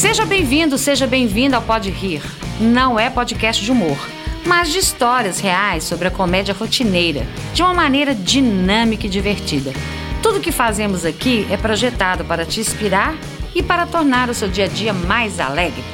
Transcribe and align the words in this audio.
Seja 0.00 0.24
bem-vindo, 0.24 0.78
seja 0.78 1.06
bem-vinda 1.06 1.56
ao 1.56 1.62
Pode 1.62 1.90
Rir. 1.90 2.22
Não 2.58 2.98
é 2.98 3.10
podcast 3.10 3.62
de 3.62 3.70
humor, 3.70 3.98
mas 4.46 4.72
de 4.72 4.78
histórias 4.78 5.40
reais 5.40 5.84
sobre 5.84 6.08
a 6.08 6.10
comédia 6.10 6.54
rotineira, 6.54 7.26
de 7.52 7.62
uma 7.62 7.74
maneira 7.74 8.14
dinâmica 8.14 9.06
e 9.06 9.10
divertida. 9.10 9.74
Tudo 10.22 10.40
que 10.40 10.50
fazemos 10.50 11.04
aqui 11.04 11.46
é 11.50 11.56
projetado 11.58 12.24
para 12.24 12.46
te 12.46 12.60
inspirar 12.60 13.14
e 13.54 13.62
para 13.62 13.86
tornar 13.86 14.30
o 14.30 14.34
seu 14.34 14.48
dia 14.48 14.64
a 14.64 14.68
dia 14.68 14.94
mais 14.94 15.38
alegre. 15.38 15.84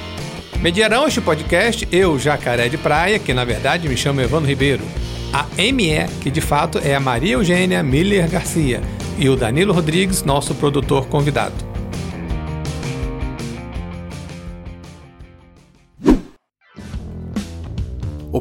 Mediarão 0.61 1.09
este 1.09 1.20
podcast 1.20 1.88
eu, 1.91 2.16
Jacaré 2.16 2.68
de 2.68 2.79
Praia, 2.79 3.18
que 3.18 3.34
na 3.34 3.45
verdade 3.45 3.88
me 3.88 3.96
chamo 3.96 4.20
Evandro 4.20 4.48
Ribeiro. 4.48 4.84
A 5.32 5.46
ME, 5.73 6.07
que 6.23 6.30
de 6.30 6.41
fato 6.41 6.79
é 6.79 6.95
a 6.95 7.00
Maria 7.00 7.32
Eugênia 7.32 7.82
Miller 7.82 8.30
Garcia, 8.30 8.80
e 9.18 9.29
o 9.29 9.34
Danilo 9.34 9.73
Rodrigues, 9.73 10.23
nosso 10.23 10.54
produtor 10.54 11.09
convidado. 11.09 11.66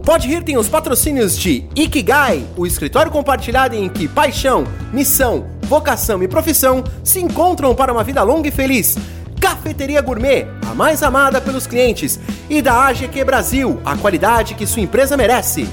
Pode 0.06 0.28
Rir 0.28 0.44
tem 0.44 0.56
os 0.56 0.70
patrocínios 0.70 1.36
de 1.36 1.68
Ikigai, 1.76 2.46
o 2.56 2.68
escritório 2.68 3.12
compartilhado 3.12 3.74
em 3.74 3.90
que 3.90 4.08
paixão, 4.08 4.64
missão, 4.94 5.48
vocação 5.64 6.22
e 6.22 6.28
profissão 6.28 6.84
se 7.04 7.20
encontram 7.20 7.74
para 7.74 7.92
uma 7.92 8.04
vida 8.04 8.22
longa 8.22 8.48
e 8.48 8.52
feliz. 8.52 8.96
Cafeteria 9.42 10.00
Gourmet, 10.02 10.46
a 10.70 10.76
mais 10.76 11.02
amada 11.02 11.42
pelos 11.42 11.66
clientes. 11.66 12.20
E 12.48 12.62
da 12.62 12.86
AGQ 12.86 13.24
Brasil, 13.24 13.82
a 13.84 13.98
qualidade 13.98 14.54
que 14.54 14.68
sua 14.68 14.84
empresa 14.84 15.18
merece. 15.18 15.68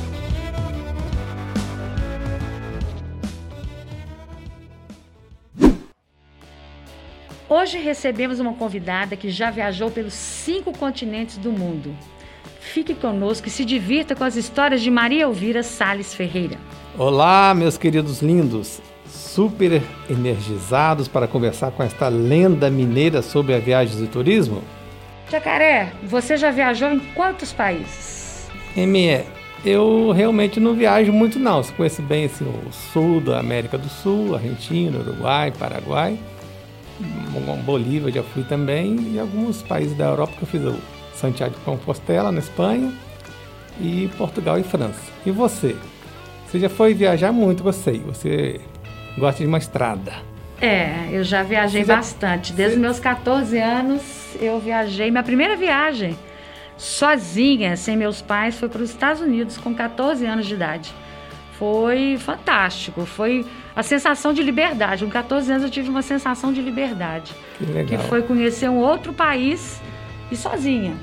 Hoje 7.50 7.76
recebemos 7.76 8.40
uma 8.40 8.54
convidada 8.54 9.14
que 9.14 9.28
já 9.28 9.50
viajou 9.50 9.90
pelos 9.90 10.14
cinco 10.14 10.72
continentes 10.72 11.36
do 11.36 11.52
mundo. 11.52 11.94
Fique 12.62 12.94
conosco 12.94 13.48
e 13.48 13.50
se 13.50 13.64
divirta 13.64 14.14
com 14.14 14.24
as 14.24 14.36
histórias 14.36 14.80
de 14.80 14.90
Maria 14.90 15.24
Elvira 15.24 15.62
Sales 15.62 16.14
Ferreira. 16.14 16.56
Olá, 16.96 17.52
meus 17.54 17.76
queridos 17.76 18.22
lindos, 18.22 18.80
super 19.04 19.82
energizados 20.08 21.08
para 21.08 21.26
conversar 21.26 21.72
com 21.72 21.82
esta 21.82 22.08
lenda 22.08 22.70
mineira 22.70 23.20
sobre 23.20 23.54
a 23.54 23.58
viagens 23.58 24.00
e 24.00 24.06
turismo? 24.06 24.62
Jacaré, 25.30 25.92
você 26.04 26.36
já 26.36 26.50
viajou 26.50 26.90
em 26.90 27.00
quantos 27.14 27.52
países? 27.52 28.48
ME, 28.76 29.24
eu 29.64 30.12
realmente 30.12 30.60
não 30.60 30.72
viajo 30.72 31.12
muito 31.12 31.38
não. 31.38 31.62
Você 31.62 31.72
conhece 31.72 32.00
bem 32.00 32.24
assim, 32.24 32.44
o 32.44 32.72
sul 32.72 33.20
da 33.20 33.40
América 33.40 33.76
do 33.76 33.88
Sul, 33.88 34.34
Argentina, 34.34 34.98
Uruguai, 34.98 35.50
Paraguai. 35.50 36.16
Bolívia 37.64 38.12
já 38.12 38.22
fui 38.22 38.44
também 38.44 38.96
e 39.12 39.18
alguns 39.18 39.62
países 39.62 39.96
da 39.96 40.06
Europa 40.06 40.34
que 40.38 40.42
eu 40.42 40.48
fiz 40.48 40.62
Santiago 41.14 41.54
de 41.54 41.60
Compostela 41.60 42.32
na 42.32 42.38
Espanha 42.38 42.92
e 43.80 44.10
Portugal 44.18 44.58
e 44.58 44.62
França. 44.62 45.00
E 45.24 45.30
você? 45.30 45.76
Você 46.46 46.58
já 46.58 46.68
foi 46.68 46.94
viajar 46.94 47.32
muito, 47.32 47.62
você? 47.62 47.92
Você 48.06 48.60
gosta 49.16 49.42
de 49.42 49.48
uma 49.48 49.58
estrada? 49.58 50.12
É, 50.60 51.08
eu 51.10 51.24
já 51.24 51.42
viajei 51.42 51.84
já... 51.84 51.96
bastante. 51.96 52.52
Desde 52.52 52.76
os 52.76 52.80
meus 52.80 53.00
14 53.00 53.58
anos 53.58 54.02
eu 54.40 54.60
viajei. 54.60 55.10
Minha 55.10 55.22
primeira 55.22 55.56
viagem 55.56 56.16
sozinha, 56.76 57.76
sem 57.76 57.96
meus 57.96 58.20
pais, 58.20 58.58
foi 58.58 58.68
para 58.68 58.82
os 58.82 58.90
Estados 58.90 59.22
Unidos 59.22 59.56
com 59.56 59.74
14 59.74 60.24
anos 60.26 60.46
de 60.46 60.54
idade. 60.54 60.94
Foi 61.58 62.16
fantástico, 62.18 63.06
foi 63.06 63.46
a 63.74 63.82
sensação 63.82 64.32
de 64.32 64.42
liberdade. 64.42 65.04
Com 65.04 65.10
14 65.10 65.50
anos 65.50 65.64
eu 65.64 65.70
tive 65.70 65.88
uma 65.88 66.02
sensação 66.02 66.52
de 66.52 66.60
liberdade. 66.60 67.32
Que 67.56 67.64
legal. 67.64 67.86
Que 67.86 68.08
foi 68.08 68.22
conhecer 68.22 68.68
um 68.68 68.78
outro 68.78 69.12
país 69.12 69.80
e 70.32 70.36
sozinha. 70.36 70.94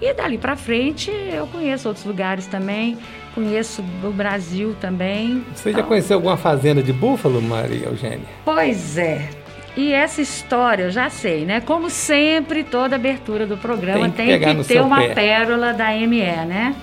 E 0.00 0.14
dali 0.14 0.38
para 0.38 0.54
frente 0.54 1.10
eu 1.10 1.46
conheço 1.48 1.88
outros 1.88 2.06
lugares 2.06 2.46
também, 2.46 2.96
conheço 3.34 3.84
o 4.02 4.10
Brasil 4.10 4.76
também. 4.80 5.44
Você 5.54 5.70
então... 5.70 5.82
já 5.82 5.88
conheceu 5.88 6.16
alguma 6.16 6.36
fazenda 6.36 6.82
de 6.82 6.92
búfalo, 6.92 7.42
Maria 7.42 7.86
Eugênia? 7.86 8.26
Pois 8.44 8.96
é. 8.96 9.28
E 9.76 9.92
essa 9.92 10.20
história 10.20 10.84
eu 10.84 10.90
já 10.90 11.08
sei, 11.08 11.44
né? 11.44 11.60
Como 11.60 11.88
sempre, 11.90 12.64
toda 12.64 12.96
abertura 12.96 13.46
do 13.46 13.56
programa 13.56 14.08
tem 14.08 14.26
que, 14.38 14.44
tem 14.44 14.56
que 14.56 14.64
ter 14.64 14.80
uma 14.80 14.98
pé. 14.98 15.14
pérola 15.14 15.72
da 15.72 15.90
ME, 15.92 16.20
né? 16.46 16.74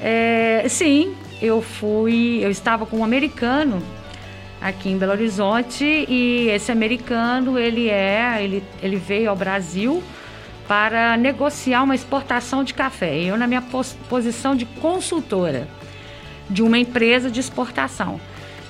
É, 0.00 0.64
sim, 0.68 1.14
eu 1.40 1.60
fui, 1.60 2.38
eu 2.42 2.50
estava 2.50 2.84
com 2.86 2.98
um 2.98 3.04
americano 3.04 3.82
aqui 4.60 4.90
em 4.90 4.96
Belo 4.96 5.12
Horizonte 5.12 5.84
e 5.84 6.48
esse 6.50 6.70
americano 6.72 7.58
ele 7.58 7.88
é, 7.88 8.38
ele, 8.40 8.62
ele 8.82 8.96
veio 8.96 9.30
ao 9.30 9.36
Brasil 9.36 10.02
para 10.66 11.16
negociar 11.16 11.82
uma 11.82 11.94
exportação 11.94 12.64
de 12.64 12.74
café. 12.74 13.18
Eu 13.22 13.36
na 13.36 13.46
minha 13.46 13.62
pos 13.62 13.96
posição 14.08 14.56
de 14.56 14.64
consultora 14.64 15.68
de 16.48 16.62
uma 16.62 16.78
empresa 16.78 17.30
de 17.30 17.40
exportação. 17.40 18.20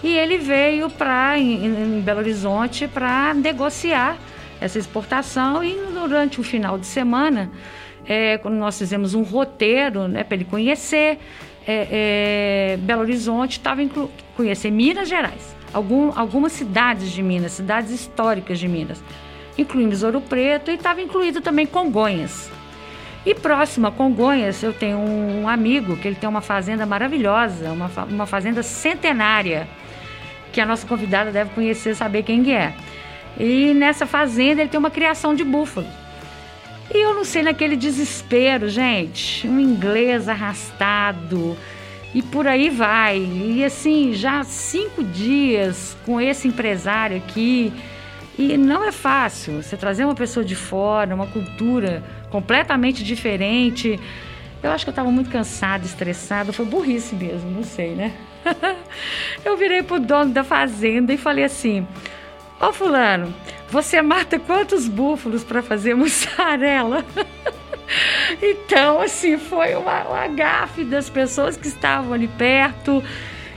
E 0.03 0.09
ele 0.09 0.38
veio 0.38 0.91
para 0.91 1.38
em, 1.38 1.65
em, 1.65 2.00
Belo 2.00 2.21
Horizonte 2.21 2.87
para 2.87 3.33
negociar 3.34 4.16
essa 4.60 4.78
exportação 4.78 5.65
e 5.65 5.75
durante 5.93 6.41
o 6.41 6.43
final 6.43 6.78
de 6.78 6.87
semana, 6.87 7.50
é, 8.06 8.38
nós 8.49 8.78
fizemos 8.78 9.15
um 9.15 9.22
roteiro 9.22 10.06
né, 10.06 10.22
para 10.22 10.37
ele 10.37 10.44
conhecer 10.44 11.19
é, 11.66 12.75
é, 12.75 12.77
Belo 12.78 13.00
Horizonte, 13.00 13.53
estava 13.53 13.81
conhecer 14.37 14.71
Minas 14.71 15.09
Gerais 15.09 15.54
algum, 15.75 16.12
algumas 16.16 16.53
cidades 16.53 17.10
de 17.10 17.22
Minas, 17.22 17.53
cidades 17.53 17.91
históricas 17.91 18.59
de 18.59 18.69
Minas. 18.69 19.03
Incluímos 19.56 20.03
Ouro 20.03 20.20
Preto 20.20 20.70
e 20.70 20.75
estava 20.75 21.00
incluído 21.00 21.41
também 21.41 21.66
Congonhas. 21.66 22.50
E 23.25 23.34
próximo 23.34 23.87
a 23.87 23.92
Congonhas, 23.92 24.62
eu 24.62 24.72
tenho 24.72 24.98
um 24.98 25.48
amigo 25.48 25.97
que 25.97 26.06
ele 26.06 26.16
tem 26.16 26.28
uma 26.28 26.42
fazenda 26.42 26.84
maravilhosa, 26.84 27.72
uma, 27.72 27.91
uma 28.09 28.26
fazenda 28.26 28.62
centenária, 28.62 29.66
que 30.53 30.60
a 30.60 30.66
nossa 30.66 30.87
convidada 30.87 31.31
deve 31.31 31.50
conhecer, 31.50 31.94
saber 31.94 32.22
quem 32.22 32.54
é. 32.54 32.75
E 33.38 33.72
nessa 33.75 34.06
fazenda 34.06 34.60
ele 34.60 34.69
tem 34.69 34.78
uma 34.78 34.91
criação 34.91 35.34
de 35.34 35.42
búfalo. 35.42 35.86
E 36.92 36.98
eu 36.98 37.15
não 37.15 37.25
sei, 37.25 37.42
naquele 37.42 37.76
desespero, 37.76 38.69
gente, 38.69 39.48
um 39.48 39.59
inglês 39.59 40.28
arrastado, 40.28 41.56
e 42.15 42.22
por 42.22 42.47
aí 42.47 42.69
vai. 42.69 43.19
E 43.19 43.65
assim, 43.65 44.12
já 44.12 44.44
cinco 44.44 45.03
dias 45.03 45.97
com 46.04 46.21
esse 46.21 46.47
empresário 46.47 47.16
aqui. 47.16 47.72
E 48.37 48.56
não 48.56 48.84
é 48.84 48.91
fácil 48.91 49.62
você 49.62 49.77
trazer 49.77 50.05
uma 50.05 50.15
pessoa 50.15 50.45
de 50.45 50.56
fora, 50.56 51.15
uma 51.15 51.27
cultura 51.27 52.03
completamente 52.31 53.05
diferente. 53.05 53.99
Eu 54.62 54.72
acho 54.72 54.84
que 54.84 54.89
eu 54.89 54.93
estava 54.93 55.11
muito 55.11 55.31
cansada, 55.31 55.84
estressada. 55.84 56.53
Foi 56.53 56.65
burrice 56.65 57.15
mesmo, 57.15 57.50
não 57.50 57.62
sei, 57.62 57.95
né? 57.95 58.12
eu 59.45 59.56
virei 59.56 59.83
pro 59.83 60.00
dono 60.00 60.33
da 60.33 60.43
fazenda 60.43 61.12
e 61.12 61.17
falei 61.17 61.45
assim: 61.45 61.87
Ô 62.61 62.72
Fulano, 62.72 63.33
você 63.71 64.03
mata 64.03 64.39
quantos 64.39 64.89
búfalos 64.89 65.45
para 65.45 65.62
fazer 65.62 65.95
mussarela? 65.97 67.05
Então, 68.41 69.01
assim, 69.01 69.37
foi 69.37 69.75
uma, 69.75 70.03
uma 70.05 70.27
gafe 70.27 70.84
das 70.84 71.11
pessoas 71.11 71.56
que 71.56 71.69
estavam 71.69 72.15
ali 72.15 72.27
perto. 72.27 73.05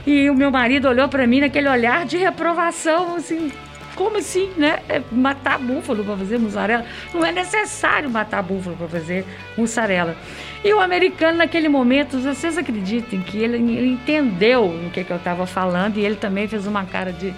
E 0.06 0.28
o 0.30 0.34
meu 0.34 0.50
marido 0.50 0.86
olhou 0.86 1.08
para 1.08 1.26
mim 1.26 1.40
naquele 1.40 1.68
olhar 1.68 2.04
de 2.04 2.18
reprovação, 2.18 3.16
assim, 3.16 3.50
como 3.98 4.16
assim, 4.18 4.48
né? 4.56 4.78
É 4.88 5.02
matar 5.10 5.58
búfalo 5.58 6.04
para 6.04 6.16
fazer 6.16 6.38
mussarela? 6.38 6.84
Não 7.12 7.26
é 7.26 7.32
necessário 7.32 8.08
matar 8.08 8.40
búfalo 8.44 8.76
para 8.76 8.86
fazer 8.86 9.24
mussarela. 9.56 10.16
E 10.64 10.72
o 10.72 10.78
americano, 10.78 11.38
naquele 11.38 11.68
momento, 11.68 12.16
vocês 12.20 12.56
acreditem 12.56 13.20
que 13.20 13.38
ele, 13.38 13.56
ele 13.56 13.88
entendeu 13.88 14.66
o 14.66 14.90
que, 14.90 15.02
que 15.02 15.10
eu 15.10 15.16
estava 15.16 15.46
falando 15.46 15.96
e 15.96 16.04
ele 16.04 16.14
também 16.14 16.46
fez 16.46 16.64
uma 16.64 16.84
cara 16.84 17.12
de 17.12 17.34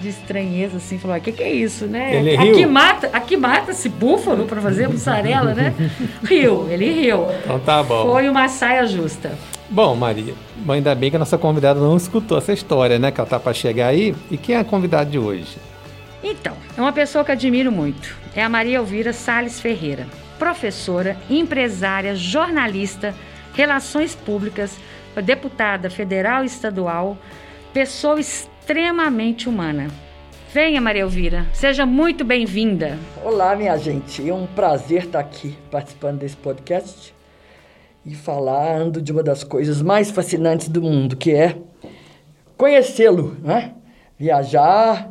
de 0.00 0.08
estranheza, 0.08 0.78
assim, 0.78 0.98
falou: 0.98 1.16
o 1.16 1.20
que, 1.20 1.30
que 1.30 1.44
é 1.44 1.52
isso, 1.52 1.86
né? 1.86 2.16
Ele 2.16 2.36
aqui 2.36 2.58
riu. 2.58 2.68
mata, 2.68 3.08
aqui 3.12 3.36
mata-se 3.36 3.88
búfalo 3.88 4.46
para 4.46 4.60
fazer 4.60 4.88
mussarela, 4.88 5.54
né? 5.54 5.72
Riu, 6.28 6.66
ele 6.68 6.90
riu. 6.90 7.28
Então 7.44 7.60
tá 7.60 7.84
bom. 7.84 8.10
Foi 8.10 8.28
uma 8.28 8.48
saia 8.48 8.84
justa. 8.84 9.38
Bom, 9.70 9.94
Maria, 9.94 10.34
ainda 10.68 10.92
bem 10.92 11.08
que 11.08 11.14
a 11.14 11.20
nossa 11.20 11.38
convidada 11.38 11.78
não 11.78 11.96
escutou 11.96 12.36
essa 12.36 12.52
história, 12.52 12.98
né? 12.98 13.12
Que 13.12 13.20
ela 13.20 13.30
tá 13.30 13.38
para 13.38 13.54
chegar 13.54 13.86
aí. 13.86 14.12
E 14.28 14.36
quem 14.36 14.56
é 14.56 14.58
a 14.58 14.64
convidada 14.64 15.08
de 15.08 15.20
hoje? 15.20 15.56
Então, 16.22 16.56
é 16.76 16.80
uma 16.80 16.92
pessoa 16.92 17.24
que 17.24 17.32
admiro 17.32 17.72
muito. 17.72 18.16
É 18.34 18.42
a 18.42 18.48
Maria 18.48 18.76
Elvira 18.76 19.12
Sales 19.12 19.60
Ferreira, 19.60 20.06
professora, 20.38 21.16
empresária, 21.28 22.14
jornalista, 22.14 23.12
relações 23.54 24.14
públicas, 24.14 24.78
deputada 25.24 25.90
federal 25.90 26.44
e 26.44 26.46
estadual, 26.46 27.18
pessoa 27.72 28.20
extremamente 28.20 29.48
humana. 29.48 29.88
Venha, 30.54 30.80
Maria 30.80 31.02
Elvira, 31.02 31.46
seja 31.52 31.84
muito 31.84 32.24
bem-vinda. 32.24 32.98
Olá, 33.24 33.56
minha 33.56 33.76
gente. 33.76 34.28
É 34.28 34.32
um 34.32 34.46
prazer 34.46 35.04
estar 35.04 35.18
aqui 35.18 35.56
participando 35.70 36.20
desse 36.20 36.36
podcast 36.36 37.12
e 38.04 38.14
falando 38.14 39.00
de 39.00 39.10
uma 39.10 39.22
das 39.22 39.42
coisas 39.42 39.82
mais 39.82 40.10
fascinantes 40.10 40.68
do 40.68 40.82
mundo, 40.82 41.16
que 41.16 41.32
é 41.32 41.56
conhecê-lo, 42.56 43.36
né? 43.42 43.74
Viajar, 44.18 45.10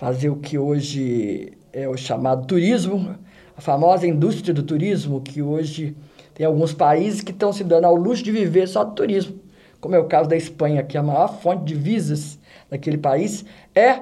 fazer 0.00 0.30
o 0.30 0.36
que 0.36 0.56
hoje 0.56 1.52
é 1.74 1.86
o 1.86 1.94
chamado 1.94 2.46
turismo, 2.46 3.16
a 3.54 3.60
famosa 3.60 4.06
indústria 4.06 4.54
do 4.54 4.62
turismo, 4.62 5.20
que 5.20 5.42
hoje 5.42 5.94
tem 6.32 6.46
alguns 6.46 6.72
países 6.72 7.20
que 7.20 7.32
estão 7.32 7.52
se 7.52 7.62
dando 7.62 7.84
ao 7.84 7.94
luxo 7.94 8.22
de 8.24 8.32
viver 8.32 8.66
só 8.66 8.82
do 8.82 8.94
turismo, 8.94 9.38
como 9.78 9.94
é 9.94 9.98
o 9.98 10.06
caso 10.06 10.26
da 10.26 10.38
Espanha, 10.38 10.82
que 10.82 10.96
a 10.96 11.02
maior 11.02 11.28
fonte 11.42 11.64
de 11.64 11.74
visas 11.74 12.38
daquele 12.70 12.96
país 12.96 13.44
é 13.74 14.00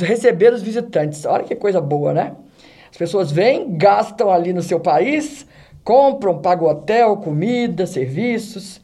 receber 0.00 0.52
os 0.52 0.62
visitantes. 0.62 1.24
Olha 1.24 1.44
que 1.44 1.54
coisa 1.54 1.80
boa, 1.80 2.12
né? 2.12 2.34
As 2.90 2.96
pessoas 2.96 3.30
vêm, 3.30 3.76
gastam 3.76 4.32
ali 4.32 4.52
no 4.52 4.64
seu 4.64 4.80
país, 4.80 5.46
compram, 5.84 6.40
pagam 6.40 6.66
hotel, 6.66 7.18
comida, 7.18 7.86
serviços 7.86 8.80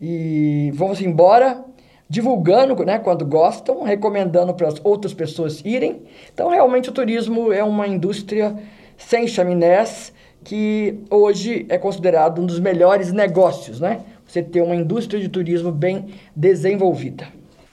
e 0.00 0.70
vão-se 0.76 1.04
embora 1.04 1.64
divulgando, 2.08 2.74
né, 2.84 2.98
quando 2.98 3.24
gostam, 3.24 3.82
recomendando 3.82 4.54
para 4.54 4.68
as 4.68 4.80
outras 4.82 5.12
pessoas 5.12 5.60
irem. 5.64 6.02
Então, 6.32 6.48
realmente, 6.48 6.88
o 6.88 6.92
turismo 6.92 7.52
é 7.52 7.62
uma 7.62 7.86
indústria 7.86 8.56
sem 8.96 9.28
chaminés 9.28 10.12
que 10.42 10.98
hoje 11.10 11.66
é 11.68 11.76
considerado 11.76 12.40
um 12.40 12.46
dos 12.46 12.58
melhores 12.58 13.12
negócios, 13.12 13.80
né? 13.80 14.00
Você 14.26 14.42
ter 14.42 14.62
uma 14.62 14.74
indústria 14.74 15.20
de 15.20 15.28
turismo 15.28 15.70
bem 15.70 16.14
desenvolvida. 16.34 17.28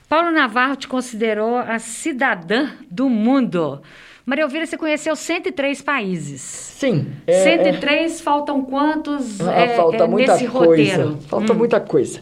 Paulo 0.08 0.30
Navarro 0.30 0.76
te 0.76 0.86
considerou 0.86 1.56
a 1.56 1.78
cidadã 1.78 2.70
do 2.90 3.08
mundo. 3.08 3.80
Maria 4.24 4.42
Elvira, 4.42 4.66
você 4.66 4.76
conheceu 4.76 5.14
103 5.14 5.82
países. 5.82 6.40
Sim. 6.40 7.06
É, 7.26 7.42
103, 7.44 8.20
é... 8.20 8.22
faltam 8.22 8.62
quantos 8.62 9.40
ah, 9.40 9.52
é, 9.52 9.68
falta 9.76 10.04
é, 10.04 10.06
muita 10.06 10.32
nesse 10.32 10.48
coisa. 10.48 10.68
roteiro? 10.68 11.18
Falta 11.28 11.52
hum. 11.52 11.56
muita 11.56 11.80
coisa. 11.80 12.20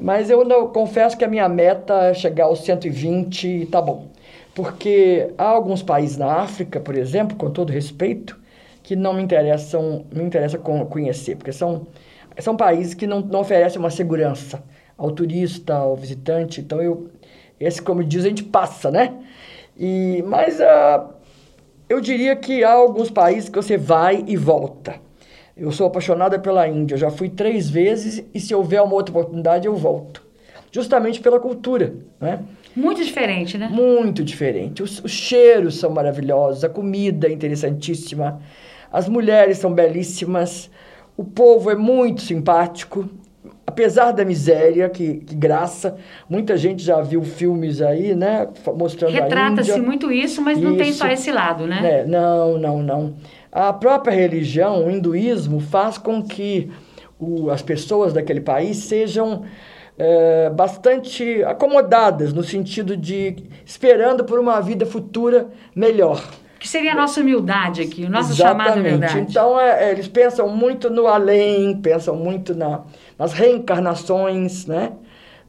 Mas 0.00 0.30
eu 0.30 0.44
não, 0.44 0.68
confesso 0.68 1.16
que 1.16 1.24
a 1.24 1.28
minha 1.28 1.48
meta 1.48 1.94
é 2.04 2.14
chegar 2.14 2.44
aos 2.44 2.64
120 2.64 3.46
e 3.46 3.66
tá 3.66 3.80
bom. 3.80 4.06
Porque 4.54 5.32
há 5.38 5.44
alguns 5.44 5.82
países 5.82 6.16
na 6.16 6.32
África, 6.32 6.80
por 6.80 6.96
exemplo, 6.96 7.36
com 7.36 7.50
todo 7.50 7.72
respeito, 7.72 8.38
que 8.82 8.96
não 8.96 9.14
me 9.14 9.22
interessam, 9.22 10.04
me 10.12 10.22
interessa 10.24 10.58
conhecer, 10.58 11.36
porque 11.36 11.52
são, 11.52 11.86
são 12.38 12.56
países 12.56 12.94
que 12.94 13.06
não, 13.06 13.20
não 13.20 13.40
oferecem 13.40 13.78
uma 13.78 13.90
segurança 13.90 14.62
ao 14.98 15.10
turista, 15.10 15.74
ao 15.74 15.96
visitante. 15.96 16.60
Então 16.60 16.82
eu 16.82 17.10
esse, 17.62 17.80
como 17.80 18.02
diz, 18.02 18.24
a 18.24 18.28
gente 18.28 18.42
passa, 18.42 18.90
né? 18.90 19.14
E, 19.78 20.22
mas 20.26 20.58
uh, 20.58 21.12
eu 21.88 22.00
diria 22.00 22.34
que 22.34 22.64
há 22.64 22.72
alguns 22.72 23.08
países 23.08 23.48
que 23.48 23.56
você 23.56 23.78
vai 23.78 24.24
e 24.26 24.36
volta. 24.36 24.96
Eu 25.56 25.70
sou 25.70 25.86
apaixonada 25.86 26.38
pela 26.38 26.66
Índia, 26.66 26.94
eu 26.94 26.98
já 26.98 27.10
fui 27.10 27.28
três 27.28 27.68
vezes 27.68 28.24
e 28.34 28.40
se 28.40 28.54
houver 28.54 28.82
uma 28.82 28.94
outra 28.94 29.12
oportunidade 29.12 29.66
eu 29.66 29.74
volto. 29.74 30.22
Justamente 30.70 31.20
pela 31.20 31.38
cultura, 31.38 31.94
né? 32.18 32.40
Muito 32.74 33.04
diferente, 33.04 33.58
né? 33.58 33.68
Muito 33.68 34.24
diferente. 34.24 34.82
Os, 34.82 35.04
os 35.04 35.10
cheiros 35.10 35.78
são 35.78 35.90
maravilhosos, 35.90 36.64
a 36.64 36.68
comida 36.68 37.28
é 37.28 37.32
interessantíssima, 37.32 38.40
as 38.90 39.08
mulheres 39.08 39.58
são 39.58 39.72
belíssimas, 39.72 40.70
o 41.16 41.24
povo 41.24 41.70
é 41.70 41.74
muito 41.74 42.22
simpático, 42.22 43.06
apesar 43.66 44.12
da 44.12 44.24
miséria, 44.24 44.88
que, 44.88 45.16
que, 45.18 45.34
graça, 45.34 45.96
muita 46.28 46.56
gente 46.56 46.82
já 46.82 47.00
viu 47.00 47.22
filmes 47.22 47.80
aí, 47.80 48.14
né, 48.14 48.48
mostrando 48.74 49.12
Retrata-se 49.12 49.80
muito 49.80 50.10
isso, 50.10 50.40
mas 50.42 50.58
isso, 50.58 50.66
não 50.66 50.76
tem 50.76 50.92
só 50.92 51.08
esse 51.08 51.30
lado, 51.30 51.66
né? 51.66 51.80
né? 51.80 52.04
Não, 52.04 52.58
não, 52.58 52.82
não. 52.82 53.14
A 53.52 53.70
própria 53.70 54.14
religião, 54.14 54.86
o 54.86 54.90
hinduísmo, 54.90 55.60
faz 55.60 55.98
com 55.98 56.22
que 56.22 56.72
o, 57.20 57.50
as 57.50 57.60
pessoas 57.60 58.14
daquele 58.14 58.40
país 58.40 58.78
sejam 58.78 59.44
é, 59.98 60.48
bastante 60.48 61.44
acomodadas, 61.44 62.32
no 62.32 62.42
sentido 62.42 62.96
de 62.96 63.36
esperando 63.66 64.24
por 64.24 64.38
uma 64.38 64.58
vida 64.62 64.86
futura 64.86 65.48
melhor. 65.76 66.26
Que 66.58 66.66
seria 66.66 66.92
a 66.92 66.96
nossa 66.96 67.20
humildade 67.20 67.82
aqui, 67.82 68.04
o 68.04 68.08
nosso 68.10 68.32
Exatamente. 68.32 68.64
chamado 68.64 68.80
humildade. 68.80 69.18
Então, 69.18 69.60
é, 69.60 69.84
é, 69.84 69.90
eles 69.90 70.08
pensam 70.08 70.48
muito 70.48 70.88
no 70.88 71.06
além, 71.06 71.76
pensam 71.76 72.16
muito 72.16 72.54
na, 72.54 72.82
nas 73.18 73.34
reencarnações, 73.34 74.64
né? 74.64 74.92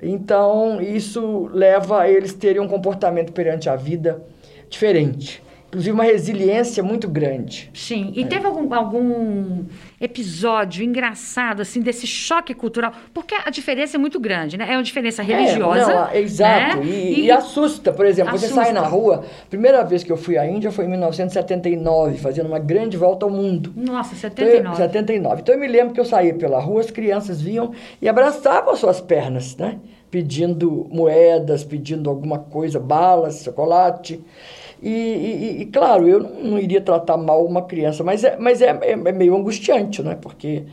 Então, 0.01 0.81
isso 0.81 1.49
leva 1.53 2.01
a 2.01 2.09
eles 2.09 2.33
terem 2.33 2.61
um 2.61 2.67
comportamento 2.67 3.31
perante 3.31 3.69
a 3.69 3.77
vida 3.77 4.21
diferente 4.69 5.41
inclusive 5.73 5.91
uma 5.91 6.03
resiliência 6.03 6.83
muito 6.83 7.07
grande. 7.07 7.71
Sim. 7.73 8.13
E 8.15 8.21
é. 8.21 8.27
teve 8.27 8.45
algum, 8.45 8.71
algum 8.71 9.65
episódio 9.99 10.83
engraçado, 10.85 11.63
assim, 11.63 11.81
desse 11.81 12.05
choque 12.05 12.53
cultural? 12.53 12.93
Porque 13.11 13.33
a 13.33 13.49
diferença 13.49 13.97
é 13.97 13.99
muito 13.99 14.19
grande, 14.19 14.55
né? 14.55 14.67
É 14.69 14.77
uma 14.77 14.83
diferença 14.83 15.23
religiosa. 15.23 15.91
É, 15.91 15.95
não, 15.95 16.13
exato. 16.13 16.77
Né? 16.77 16.85
E, 16.85 17.21
e, 17.21 17.25
e, 17.25 17.31
assusta, 17.31 17.91
por 17.91 18.05
exemplo, 18.05 18.35
assusta. 18.35 18.53
você 18.53 18.61
sai 18.61 18.71
na 18.71 18.81
rua. 18.81 19.25
Primeira 19.49 19.83
vez 19.83 20.03
que 20.03 20.11
eu 20.11 20.17
fui 20.17 20.37
à 20.37 20.47
Índia 20.47 20.71
foi 20.71 20.85
em 20.85 20.89
1979, 20.89 22.19
fazendo 22.19 22.45
uma 22.45 22.59
grande 22.59 22.95
volta 22.95 23.25
ao 23.25 23.31
mundo. 23.31 23.73
Nossa, 23.75 24.15
79. 24.15 24.59
Então, 24.59 24.71
eu, 24.71 24.77
79. 24.77 25.41
Então 25.41 25.55
eu 25.55 25.59
me 25.59 25.67
lembro 25.67 25.93
que 25.93 25.99
eu 25.99 26.05
saía 26.05 26.35
pela 26.35 26.59
rua, 26.59 26.81
as 26.81 26.91
crianças 26.91 27.41
vinham 27.41 27.71
e 27.99 28.07
abraçavam 28.07 28.73
as 28.73 28.79
suas 28.79 29.01
pernas, 29.01 29.57
né? 29.57 29.79
Pedindo 30.11 30.87
moedas, 30.91 31.63
pedindo 31.63 32.07
alguma 32.07 32.37
coisa, 32.37 32.79
balas, 32.79 33.43
chocolate. 33.43 34.23
E, 34.83 34.89
e, 34.89 35.61
e, 35.61 35.65
claro, 35.67 36.05
eu 36.09 36.19
não, 36.19 36.59
iria 36.59 36.81
tratar 36.81 37.15
mal 37.15 37.45
uma 37.45 37.61
criança, 37.61 38.03
mas 38.03 38.21
é, 38.21 38.35
mas 38.37 38.61
é, 38.61 38.77
é, 38.81 38.91
é 38.91 39.11
meio 39.13 39.33
angustiante, 39.33 40.03
né? 40.03 40.17
Porque 40.21 40.63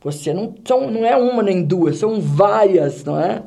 você 0.00 0.32
não, 0.32 0.54
são, 0.64 0.88
não 0.88 1.04
é 1.04 1.16
uma 1.16 1.42
nem 1.42 1.64
duas, 1.64 1.98
são 1.98 2.20
várias, 2.20 3.04
não 3.04 3.20
é? 3.20 3.42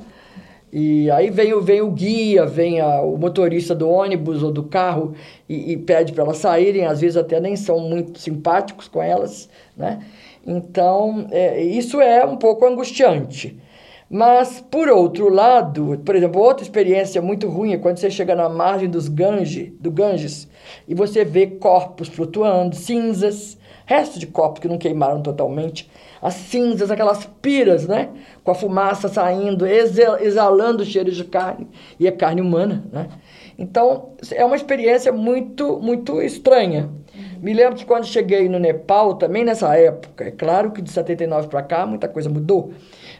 E 0.73 1.09
aí 1.11 1.29
vem, 1.29 1.57
vem 1.61 1.81
o 1.81 1.89
guia, 1.89 2.45
vem 2.45 2.81
a, 2.81 3.01
o 3.01 3.17
motorista 3.17 3.73
do 3.73 3.89
ônibus 3.89 4.43
ou 4.43 4.51
do 4.51 4.63
carro 4.63 5.15
e, 5.47 5.71
e 5.71 5.77
pede 5.77 6.11
para 6.11 6.25
elas 6.25 6.37
saírem, 6.37 6.85
às 6.85 6.99
vezes 6.99 7.15
até 7.15 7.39
nem 7.39 7.55
são 7.55 7.79
muito 7.79 8.19
simpáticos 8.19 8.89
com 8.89 9.01
elas, 9.01 9.49
né? 9.77 10.05
Então, 10.45 11.27
é, 11.31 11.61
isso 11.63 12.01
é 12.01 12.25
um 12.25 12.35
pouco 12.35 12.65
angustiante. 12.65 13.57
Mas, 14.09 14.59
por 14.71 14.89
outro 14.89 15.29
lado, 15.29 16.01
por 16.03 16.15
exemplo, 16.15 16.41
outra 16.41 16.63
experiência 16.63 17.21
muito 17.21 17.47
ruim 17.47 17.73
é 17.73 17.77
quando 17.77 17.97
você 17.97 18.09
chega 18.09 18.33
na 18.35 18.49
margem 18.49 18.89
dos 18.89 19.07
Ganges, 19.07 19.71
do 19.79 19.91
Ganges 19.91 20.47
e 20.87 20.95
você 20.95 21.23
vê 21.23 21.45
corpos 21.45 22.07
flutuando, 22.07 22.75
cinzas, 22.75 23.55
resto 23.85 24.17
de 24.17 24.25
corpos 24.25 24.61
que 24.61 24.67
não 24.67 24.79
queimaram 24.79 25.21
totalmente, 25.21 25.89
as 26.21 26.33
cinzas, 26.33 26.89
aquelas 26.89 27.25
piras, 27.41 27.87
né? 27.87 28.09
Com 28.43 28.51
a 28.51 28.55
fumaça 28.55 29.07
saindo, 29.07 29.65
exalando 29.65 30.83
o 30.83 30.85
cheiro 30.85 31.11
de 31.11 31.23
carne, 31.23 31.67
e 31.99 32.07
é 32.07 32.11
carne 32.11 32.41
humana, 32.41 32.83
né? 32.91 33.07
Então, 33.57 34.13
é 34.31 34.43
uma 34.43 34.55
experiência 34.55 35.11
muito, 35.11 35.79
muito 35.79 36.21
estranha. 36.21 36.89
Me 37.41 37.53
lembro 37.53 37.75
que 37.75 37.85
quando 37.85 38.05
cheguei 38.05 38.47
no 38.47 38.59
Nepal, 38.59 39.15
também 39.15 39.43
nessa 39.43 39.75
época, 39.75 40.25
é 40.25 40.31
claro 40.31 40.71
que 40.71 40.81
de 40.81 40.89
79 40.89 41.47
para 41.47 41.61
cá 41.63 41.85
muita 41.85 42.07
coisa 42.07 42.29
mudou, 42.29 42.71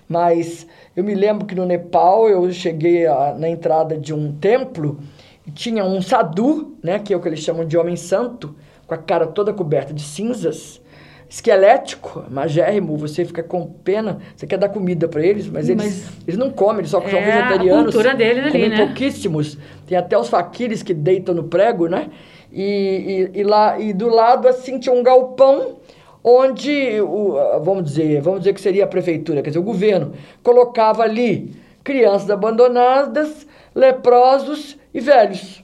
mas 0.07 0.65
eu 0.95 1.03
me 1.03 1.13
lembro 1.13 1.45
que 1.45 1.55
no 1.55 1.65
Nepal 1.65 2.29
eu 2.29 2.51
cheguei 2.51 3.05
a, 3.05 3.35
na 3.37 3.47
entrada 3.47 3.97
de 3.97 4.13
um 4.13 4.33
templo 4.33 4.99
e 5.45 5.51
tinha 5.51 5.83
um 5.83 6.01
sadhu, 6.01 6.77
né, 6.83 6.99
que 6.99 7.13
é 7.13 7.17
o 7.17 7.21
que 7.21 7.27
eles 7.27 7.39
chamam 7.39 7.65
de 7.65 7.77
homem 7.77 7.95
santo, 7.95 8.55
com 8.85 8.93
a 8.93 8.97
cara 8.97 9.27
toda 9.27 9.53
coberta 9.53 9.93
de 9.93 10.01
cinzas, 10.01 10.81
esquelético, 11.29 12.25
magérrimo, 12.29 12.97
você 12.97 13.23
fica 13.23 13.43
com 13.43 13.67
pena, 13.67 14.17
você 14.35 14.47
quer 14.47 14.57
dar 14.57 14.69
comida 14.69 15.07
para 15.07 15.23
eles, 15.23 15.47
mas 15.47 15.69
eles, 15.69 15.83
mas 15.83 16.27
eles 16.27 16.37
não 16.39 16.49
comem, 16.49 16.79
eles 16.79 16.89
só 16.89 16.99
são 16.99 17.19
é 17.19 17.23
vegetarianos. 17.23 17.81
A 17.81 17.83
cultura 17.83 18.15
deles 18.15 18.43
ali, 18.43 18.51
comem 18.51 18.69
né? 18.69 18.77
pouquíssimos. 18.77 19.57
Tem 19.85 19.95
até 19.95 20.17
os 20.17 20.27
faquires 20.27 20.81
que 20.81 20.93
deitam 20.93 21.35
no 21.35 21.43
prego, 21.43 21.87
né? 21.87 22.09
E, 22.51 23.29
e, 23.35 23.39
e, 23.41 23.43
lá 23.43 23.79
e 23.79 23.93
do 23.93 24.09
lado 24.09 24.47
assim 24.47 24.79
tinha 24.79 24.93
um 24.93 25.03
galpão 25.03 25.77
onde, 26.23 26.99
o, 27.01 27.59
vamos 27.61 27.85
dizer, 27.85 28.21
vamos 28.21 28.39
dizer 28.39 28.53
que 28.53 28.61
seria 28.61 28.83
a 28.83 28.87
prefeitura, 28.87 29.41
quer 29.41 29.49
dizer, 29.49 29.59
o 29.59 29.63
governo, 29.63 30.13
colocava 30.43 31.03
ali 31.03 31.53
crianças 31.83 32.29
abandonadas, 32.29 33.47
leprosos 33.73 34.77
e 34.93 34.99
velhos. 34.99 35.63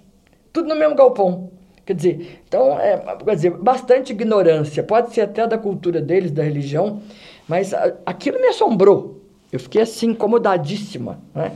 Tudo 0.51 0.69
no 0.69 0.75
mesmo 0.75 0.95
galpão. 0.95 1.51
Quer 1.85 1.93
dizer, 1.93 2.41
então, 2.47 2.79
é, 2.79 2.97
quer 2.97 3.35
dizer, 3.35 3.51
bastante 3.51 4.11
ignorância. 4.11 4.81
Pode 4.81 5.13
ser 5.13 5.21
até 5.21 5.45
da 5.45 5.57
cultura 5.57 6.01
deles, 6.01 6.31
da 6.31 6.41
religião, 6.41 7.01
mas 7.47 7.73
aquilo 8.05 8.39
me 8.39 8.47
assombrou. 8.47 9.21
Eu 9.51 9.59
fiquei 9.59 9.81
assim, 9.81 10.07
incomodadíssima, 10.07 11.19
né? 11.33 11.51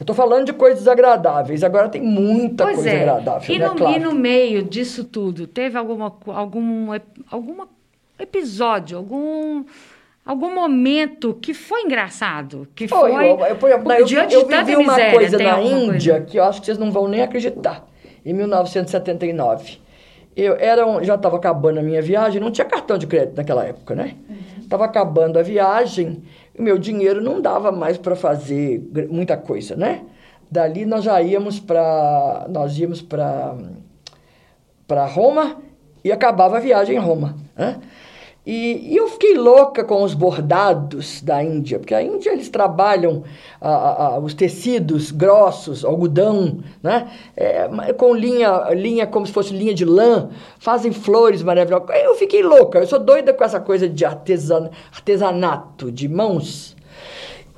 Eu 0.00 0.04
estou 0.04 0.14
falando 0.14 0.46
de 0.46 0.52
coisas 0.52 0.86
agradáveis, 0.86 1.64
agora 1.64 1.88
tem 1.88 2.00
muita 2.00 2.64
pois 2.64 2.76
coisa 2.76 2.90
é. 2.90 3.02
agradável. 3.02 3.54
E, 3.54 3.58
né? 3.58 3.68
no, 3.68 3.74
claro. 3.74 3.96
e 3.96 3.98
no 3.98 4.12
meio 4.14 4.62
disso 4.62 5.02
tudo, 5.02 5.46
teve 5.46 5.76
alguma, 5.76 6.16
algum, 6.26 6.86
alguma 7.28 7.68
episódio, 8.18 8.98
algum 8.98 9.64
algum 10.24 10.54
momento 10.54 11.32
que 11.40 11.54
foi 11.54 11.82
engraçado, 11.82 12.68
que 12.74 12.86
foi, 12.86 13.12
foi 13.12 13.30
eu, 13.30 13.38
eu, 13.38 13.92
eu, 13.92 14.04
diante 14.04 14.34
eu, 14.34 14.42
eu 14.42 14.46
tanta 14.46 14.64
vivi 14.64 14.78
miséria, 14.78 15.06
uma 15.06 15.18
coisa 15.18 15.38
na 15.38 15.60
Índia 15.62 16.12
coisa? 16.14 16.26
que 16.26 16.38
eu 16.38 16.44
acho 16.44 16.60
que 16.60 16.66
vocês 16.66 16.76
não 16.76 16.92
vão 16.92 17.08
nem 17.08 17.22
acreditar. 17.22 17.88
Em 18.24 18.34
1979, 18.34 19.78
eu 20.36 20.54
era 20.56 20.86
um, 20.86 21.02
já 21.02 21.14
estava 21.14 21.36
acabando 21.36 21.80
a 21.80 21.82
minha 21.82 22.02
viagem, 22.02 22.40
não 22.40 22.50
tinha 22.50 22.66
cartão 22.66 22.98
de 22.98 23.06
crédito 23.06 23.36
naquela 23.36 23.64
época, 23.64 23.94
né? 23.94 24.16
Estava 24.60 24.84
uhum. 24.84 24.90
acabando 24.90 25.38
a 25.38 25.42
viagem, 25.42 26.22
o 26.58 26.62
meu 26.62 26.76
dinheiro 26.76 27.22
não 27.22 27.40
dava 27.40 27.72
mais 27.72 27.96
para 27.96 28.14
fazer 28.14 28.82
muita 29.08 29.34
coisa, 29.36 29.76
né? 29.76 30.02
Dali 30.50 30.84
nós 30.84 31.04
já 31.04 31.22
íamos 31.22 31.58
para 31.58 32.46
nós 32.50 32.78
íamos 32.78 33.00
para 33.00 33.56
para 34.86 35.06
Roma 35.06 35.56
e 36.04 36.12
acabava 36.12 36.56
a 36.56 36.60
viagem 36.60 36.96
em 36.96 36.98
Roma. 36.98 37.36
Né? 37.56 37.78
E, 38.50 38.94
e, 38.94 38.96
eu 38.96 39.08
fiquei 39.08 39.36
louca 39.36 39.84
com 39.84 40.02
os 40.02 40.14
bordados 40.14 41.20
da 41.20 41.44
Índia, 41.44 41.78
porque 41.78 41.94
a 41.94 42.02
Índia 42.02 42.30
eles 42.30 42.48
trabalham 42.48 43.22
os 44.22 44.32
tecidos 44.32 45.10
grossos, 45.10 45.84
algodão, 45.84 46.60
né? 46.82 47.10
É, 47.36 47.68
com 47.92 48.14
linha, 48.14 48.70
linha 48.70 49.06
como 49.06 49.26
se 49.26 49.32
fosse 49.34 49.52
linha 49.52 49.74
de 49.74 49.84
lã, 49.84 50.30
fazem 50.58 50.92
flores 50.92 51.42
maravilhosas. 51.42 51.90
Eu 52.02 52.14
fiquei 52.14 52.42
louca, 52.42 52.78
eu 52.78 52.86
sou 52.86 52.98
doida 52.98 53.34
com 53.34 53.44
essa 53.44 53.60
coisa 53.60 53.86
de 53.86 54.02
artesan, 54.06 54.70
artesanato, 54.94 55.92
de 55.92 56.08
mãos. 56.08 56.74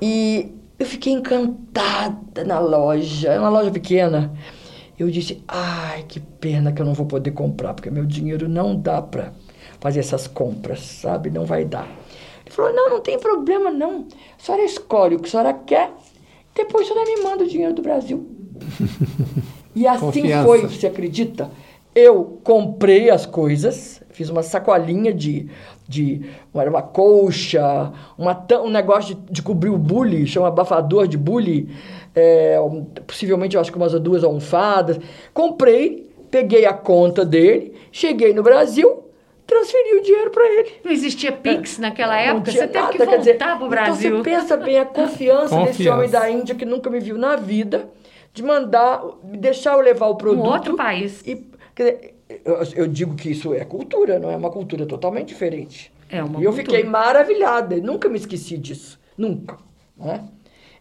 E 0.01 0.51
eu 0.77 0.85
fiquei 0.85 1.13
encantada 1.13 2.43
na 2.43 2.59
loja, 2.59 3.29
é 3.29 3.39
uma 3.39 3.47
loja 3.47 3.71
pequena. 3.71 4.33
Eu 4.99 5.09
disse, 5.09 5.41
ai, 5.47 6.03
que 6.05 6.19
pena 6.19 6.73
que 6.73 6.81
eu 6.81 6.85
não 6.85 6.93
vou 6.93 7.05
poder 7.05 7.31
comprar, 7.31 7.73
porque 7.73 7.89
meu 7.89 8.05
dinheiro 8.05 8.49
não 8.49 8.75
dá 8.75 9.01
para 9.01 9.31
fazer 9.81 9.99
essas 9.99 10.27
compras, 10.27 10.79
sabe? 10.79 11.29
Não 11.29 11.43
vai 11.43 11.65
dar. 11.65 11.87
Ele 12.45 12.55
falou: 12.55 12.73
não, 12.73 12.89
não 12.89 13.01
tem 13.01 13.19
problema, 13.19 13.69
não. 13.69 14.05
A 14.39 14.43
senhora 14.43 14.63
escolhe 14.63 15.15
o 15.15 15.19
que 15.19 15.27
a 15.27 15.31
senhora 15.31 15.53
quer, 15.53 15.91
depois 16.55 16.87
a 16.87 16.93
senhora 16.93 17.09
me 17.09 17.23
manda 17.23 17.43
o 17.43 17.47
dinheiro 17.47 17.73
do 17.73 17.81
Brasil. 17.81 18.25
e 19.75 19.85
assim 19.87 20.21
Confiança. 20.21 20.45
foi, 20.45 20.61
você 20.61 20.87
acredita? 20.87 21.51
Eu 21.93 22.39
comprei 22.43 23.09
as 23.09 23.25
coisas, 23.25 24.01
fiz 24.11 24.29
uma 24.29 24.43
sacolinha 24.43 25.13
de, 25.13 25.49
de 25.89 26.21
uma, 26.53 26.63
uma 26.63 26.81
colcha, 26.81 27.91
uma, 28.17 28.47
um 28.63 28.69
negócio 28.69 29.15
de, 29.15 29.33
de 29.33 29.41
cobrir 29.41 29.71
o 29.71 29.77
bule, 29.77 30.25
chama 30.25 30.47
abafador 30.47 31.05
de 31.05 31.17
bule, 31.17 31.69
é, 32.15 32.57
possivelmente 33.05 33.55
eu 33.55 33.61
acho 33.61 33.71
que 33.71 33.77
umas 33.77 33.91
duas 33.99 34.23
almofadas. 34.23 34.99
Comprei, 35.33 36.09
peguei 36.29 36.65
a 36.65 36.73
conta 36.73 37.25
dele, 37.25 37.73
cheguei 37.91 38.33
no 38.33 38.41
Brasil, 38.41 39.10
transferi 39.51 39.99
o 39.99 40.01
dinheiro 40.01 40.31
para 40.31 40.45
ele. 40.45 40.71
Não 40.83 40.91
existia 40.91 41.31
Pix 41.31 41.77
é, 41.77 41.81
naquela 41.81 42.17
época? 42.17 42.51
Você 42.51 42.67
teve 42.67 42.87
que 42.89 42.97
voltar 43.05 43.57
para 43.57 43.65
o 43.65 43.69
Brasil. 43.69 44.19
Então 44.19 44.23
você 44.23 44.29
pensa 44.29 44.57
bem 44.57 44.79
a 44.79 44.85
confiança, 44.85 45.49
confiança, 45.49 45.65
desse 45.65 45.89
homem 45.89 46.09
da 46.09 46.29
Índia 46.29 46.55
que 46.55 46.65
nunca 46.65 46.89
me 46.89 46.99
viu 46.99 47.17
na 47.17 47.35
vida, 47.35 47.89
de 48.33 48.41
mandar, 48.41 49.03
deixar 49.23 49.73
eu 49.73 49.81
levar 49.81 50.07
o 50.07 50.15
produto. 50.15 50.45
Um 50.45 50.49
outro 50.49 50.75
país. 50.77 51.21
E, 51.25 51.45
dizer, 51.75 52.15
eu, 52.45 52.63
eu, 52.75 52.87
digo 52.87 53.15
que 53.15 53.31
isso 53.31 53.53
é 53.53 53.65
cultura, 53.65 54.19
não 54.19 54.31
é 54.31 54.37
uma 54.37 54.49
cultura 54.49 54.85
totalmente 54.85 55.27
diferente. 55.27 55.91
É 56.09 56.23
uma 56.23 56.39
e 56.39 56.45
eu 56.45 56.53
fiquei 56.53 56.83
maravilhada, 56.83 57.75
nunca 57.77 58.07
me 58.07 58.17
esqueci 58.17 58.57
disso, 58.57 58.99
nunca. 59.17 59.57
Né? 59.97 60.23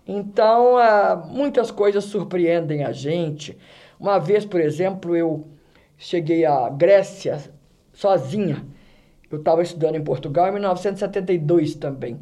Então, 0.07 0.77
uh, 0.77 1.27
muitas 1.29 1.71
coisas 1.71 2.05
surpreendem 2.05 2.85
a 2.85 2.93
gente. 2.93 3.59
Uma 3.99 4.19
vez, 4.19 4.45
por 4.45 4.61
exemplo, 4.61 5.17
eu 5.17 5.47
cheguei 5.99 6.45
à 6.45 6.69
Grécia 6.69 7.41
sozinha. 8.01 8.65
Eu 9.31 9.39
estava 9.39 9.63
estudando 9.63 9.97
em 9.97 10.03
Portugal 10.03 10.49
em 10.49 10.53
1972 10.53 11.75
também. 11.75 12.19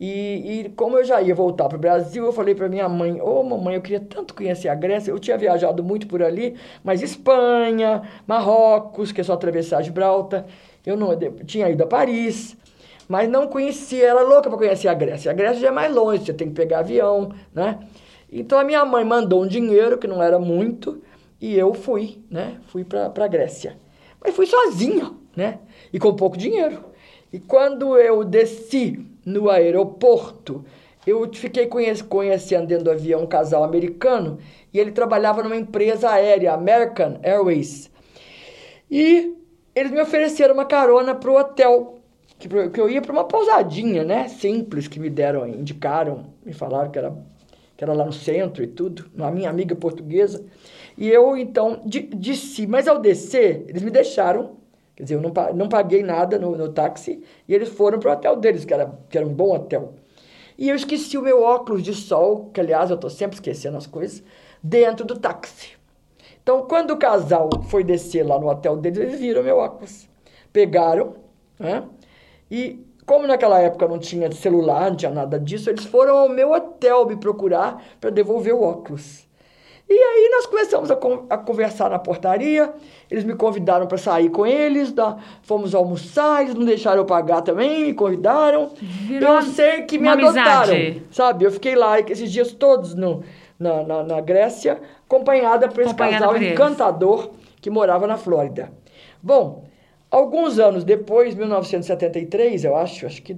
E, 0.00 0.64
e 0.64 0.68
como 0.70 0.98
eu 0.98 1.04
já 1.04 1.22
ia 1.22 1.34
voltar 1.34 1.68
para 1.68 1.78
o 1.78 1.80
Brasil, 1.80 2.24
eu 2.24 2.32
falei 2.32 2.54
para 2.56 2.68
minha 2.68 2.88
mãe: 2.88 3.20
Ô 3.20 3.40
oh, 3.40 3.42
mamãe, 3.44 3.76
eu 3.76 3.80
queria 3.80 4.00
tanto 4.00 4.34
conhecer 4.34 4.68
a 4.68 4.74
Grécia. 4.74 5.12
Eu 5.12 5.18
tinha 5.20 5.38
viajado 5.38 5.82
muito 5.84 6.08
por 6.08 6.22
ali, 6.22 6.56
mas 6.82 7.02
Espanha, 7.02 8.02
Marrocos, 8.26 9.12
que 9.12 9.20
é 9.20 9.24
só 9.24 9.34
atravessar 9.34 9.82
Gibraltar. 9.82 10.44
Eu 10.84 10.96
não 10.96 11.12
eu 11.12 11.44
tinha 11.44 11.70
ido 11.70 11.84
a 11.84 11.86
Paris, 11.86 12.56
mas 13.08 13.28
não 13.28 13.46
conhecia. 13.46 14.04
Ela 14.04 14.22
louca 14.22 14.50
para 14.50 14.58
conhecer 14.58 14.88
a 14.88 14.94
Grécia. 14.94 15.30
A 15.30 15.34
Grécia 15.34 15.60
já 15.60 15.68
é 15.68 15.70
mais 15.70 15.94
longe, 15.94 16.24
você 16.24 16.34
tem 16.34 16.48
que 16.48 16.54
pegar 16.54 16.80
avião, 16.80 17.30
né? 17.54 17.78
Então 18.30 18.58
a 18.58 18.64
minha 18.64 18.84
mãe 18.84 19.04
mandou 19.04 19.44
um 19.44 19.46
dinheiro 19.46 19.98
que 19.98 20.08
não 20.08 20.20
era 20.20 20.38
muito 20.38 21.00
e 21.40 21.56
eu 21.56 21.72
fui, 21.74 22.18
né? 22.28 22.58
Fui 22.66 22.82
para 22.82 23.12
a 23.16 23.28
Grécia. 23.28 23.76
Mas 24.22 24.34
fui 24.34 24.46
sozinho, 24.46 25.18
né? 25.36 25.58
E 25.92 25.98
com 25.98 26.14
pouco 26.14 26.36
dinheiro. 26.36 26.84
E 27.32 27.38
quando 27.38 27.96
eu 27.96 28.24
desci 28.24 29.04
no 29.24 29.48
aeroporto, 29.48 30.64
eu 31.06 31.28
fiquei 31.32 31.66
conhecendo 31.66 32.66
dentro 32.66 32.84
do 32.84 32.90
avião 32.90 33.22
um 33.22 33.26
casal 33.26 33.64
americano 33.64 34.38
e 34.72 34.78
ele 34.78 34.92
trabalhava 34.92 35.42
numa 35.42 35.56
empresa 35.56 36.10
aérea, 36.10 36.52
American 36.52 37.18
Airways. 37.22 37.90
E 38.90 39.34
eles 39.74 39.90
me 39.90 40.00
ofereceram 40.00 40.54
uma 40.54 40.64
carona 40.64 41.14
para 41.14 41.30
o 41.30 41.36
hotel, 41.36 41.98
que, 42.38 42.48
que 42.48 42.80
eu 42.80 42.88
ia 42.88 43.00
para 43.00 43.12
uma 43.12 43.24
pousadinha, 43.24 44.04
né? 44.04 44.28
Simples, 44.28 44.86
que 44.86 45.00
me 45.00 45.10
deram, 45.10 45.46
indicaram, 45.48 46.26
me 46.44 46.52
falaram 46.52 46.90
que 46.90 46.98
era, 46.98 47.12
que 47.76 47.82
era 47.82 47.92
lá 47.92 48.04
no 48.04 48.12
centro 48.12 48.62
e 48.62 48.66
tudo, 48.66 49.10
uma 49.14 49.30
minha 49.30 49.50
amiga 49.50 49.74
portuguesa. 49.74 50.44
E 50.96 51.08
eu, 51.08 51.36
então, 51.36 51.80
desci. 51.84 52.66
Mas 52.66 52.86
ao 52.86 52.98
descer, 52.98 53.64
eles 53.68 53.82
me 53.82 53.90
deixaram. 53.90 54.56
Quer 54.94 55.04
dizer, 55.04 55.14
eu 55.14 55.20
não, 55.20 55.32
não 55.54 55.68
paguei 55.68 56.02
nada 56.02 56.38
no, 56.38 56.56
no 56.56 56.68
táxi. 56.68 57.22
E 57.48 57.54
eles 57.54 57.68
foram 57.68 57.98
para 57.98 58.10
o 58.10 58.12
hotel 58.12 58.36
deles, 58.36 58.64
que 58.64 58.74
era, 58.74 58.92
que 59.08 59.16
era 59.16 59.26
um 59.26 59.32
bom 59.32 59.54
hotel. 59.54 59.94
E 60.58 60.68
eu 60.68 60.76
esqueci 60.76 61.16
o 61.16 61.22
meu 61.22 61.42
óculos 61.42 61.82
de 61.82 61.94
sol, 61.94 62.50
que 62.52 62.60
aliás 62.60 62.90
eu 62.90 62.96
estou 62.96 63.10
sempre 63.10 63.36
esquecendo 63.36 63.76
as 63.76 63.86
coisas, 63.86 64.22
dentro 64.62 65.04
do 65.04 65.18
táxi. 65.18 65.70
Então, 66.42 66.66
quando 66.66 66.90
o 66.92 66.96
casal 66.96 67.48
foi 67.68 67.84
descer 67.84 68.24
lá 68.24 68.38
no 68.38 68.48
hotel 68.48 68.76
deles, 68.76 68.98
eles 68.98 69.20
viram 69.20 69.42
meu 69.42 69.58
óculos. 69.58 70.08
Pegaram, 70.52 71.14
né? 71.58 71.84
E 72.50 72.84
como 73.06 73.26
naquela 73.26 73.60
época 73.60 73.88
não 73.88 73.98
tinha 73.98 74.30
celular, 74.32 74.90
não 74.90 74.96
tinha 74.96 75.10
nada 75.10 75.38
disso, 75.38 75.70
eles 75.70 75.84
foram 75.84 76.18
ao 76.18 76.28
meu 76.28 76.52
hotel 76.52 77.06
me 77.06 77.16
procurar 77.16 77.82
para 78.00 78.10
devolver 78.10 78.54
o 78.54 78.62
óculos. 78.62 79.26
E 79.92 79.98
aí 79.98 80.30
nós 80.32 80.46
começamos 80.46 80.90
a, 80.90 80.98
a 81.28 81.36
conversar 81.36 81.90
na 81.90 81.98
portaria, 81.98 82.72
eles 83.10 83.24
me 83.24 83.34
convidaram 83.34 83.86
para 83.86 83.98
sair 83.98 84.30
com 84.30 84.46
eles, 84.46 84.90
da, 84.90 85.18
fomos 85.42 85.74
almoçar, 85.74 86.42
eles 86.42 86.54
não 86.54 86.64
deixaram 86.64 86.98
eu 86.98 87.04
pagar 87.04 87.42
também, 87.42 87.84
me 87.84 87.92
convidaram. 87.92 88.70
Virou 88.80 89.36
eu 89.36 89.42
sei 89.42 89.82
que 89.82 89.98
me 89.98 90.08
adotaram, 90.08 90.72
amizade. 90.72 91.02
sabe? 91.10 91.44
Eu 91.44 91.52
fiquei 91.52 91.76
lá 91.76 92.00
esses 92.00 92.32
dias 92.32 92.52
todos 92.52 92.94
no, 92.94 93.22
na, 93.58 93.82
na, 93.82 94.02
na 94.02 94.20
Grécia, 94.22 94.80
acompanhada 95.04 95.68
por 95.68 95.82
esse 95.82 95.94
casal 95.94 96.30
por 96.30 96.42
encantador 96.42 97.30
que 97.60 97.68
morava 97.68 98.06
na 98.06 98.16
Flórida. 98.16 98.72
Bom, 99.22 99.64
alguns 100.10 100.58
anos 100.58 100.84
depois, 100.84 101.34
1973, 101.34 102.64
eu 102.64 102.74
acho, 102.74 103.04
acho 103.04 103.22
que 103.22 103.36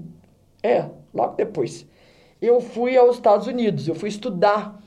é, 0.63 0.85
logo 1.13 1.35
depois, 1.35 1.85
eu 2.41 2.61
fui 2.61 2.97
aos 2.97 3.17
Estados 3.17 3.49
Unidos, 3.49 3.89
eu 3.89 3.95
fui 3.97 4.09
estudar 4.09 4.84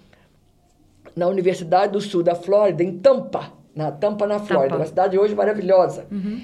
na 1.18 1.28
Universidade 1.28 1.94
do 1.94 2.00
Sul 2.00 2.22
da 2.22 2.36
Flórida, 2.36 2.84
em 2.84 3.00
Tampa, 3.00 3.52
na 3.76 3.92
Tampa, 3.92 4.28
na 4.28 4.40
Flórida, 4.40 4.70
Tampa. 4.70 4.82
uma 4.82 4.86
cidade 4.86 5.18
hoje 5.18 5.34
maravilhosa. 5.34 6.06
Uhum. 6.12 6.42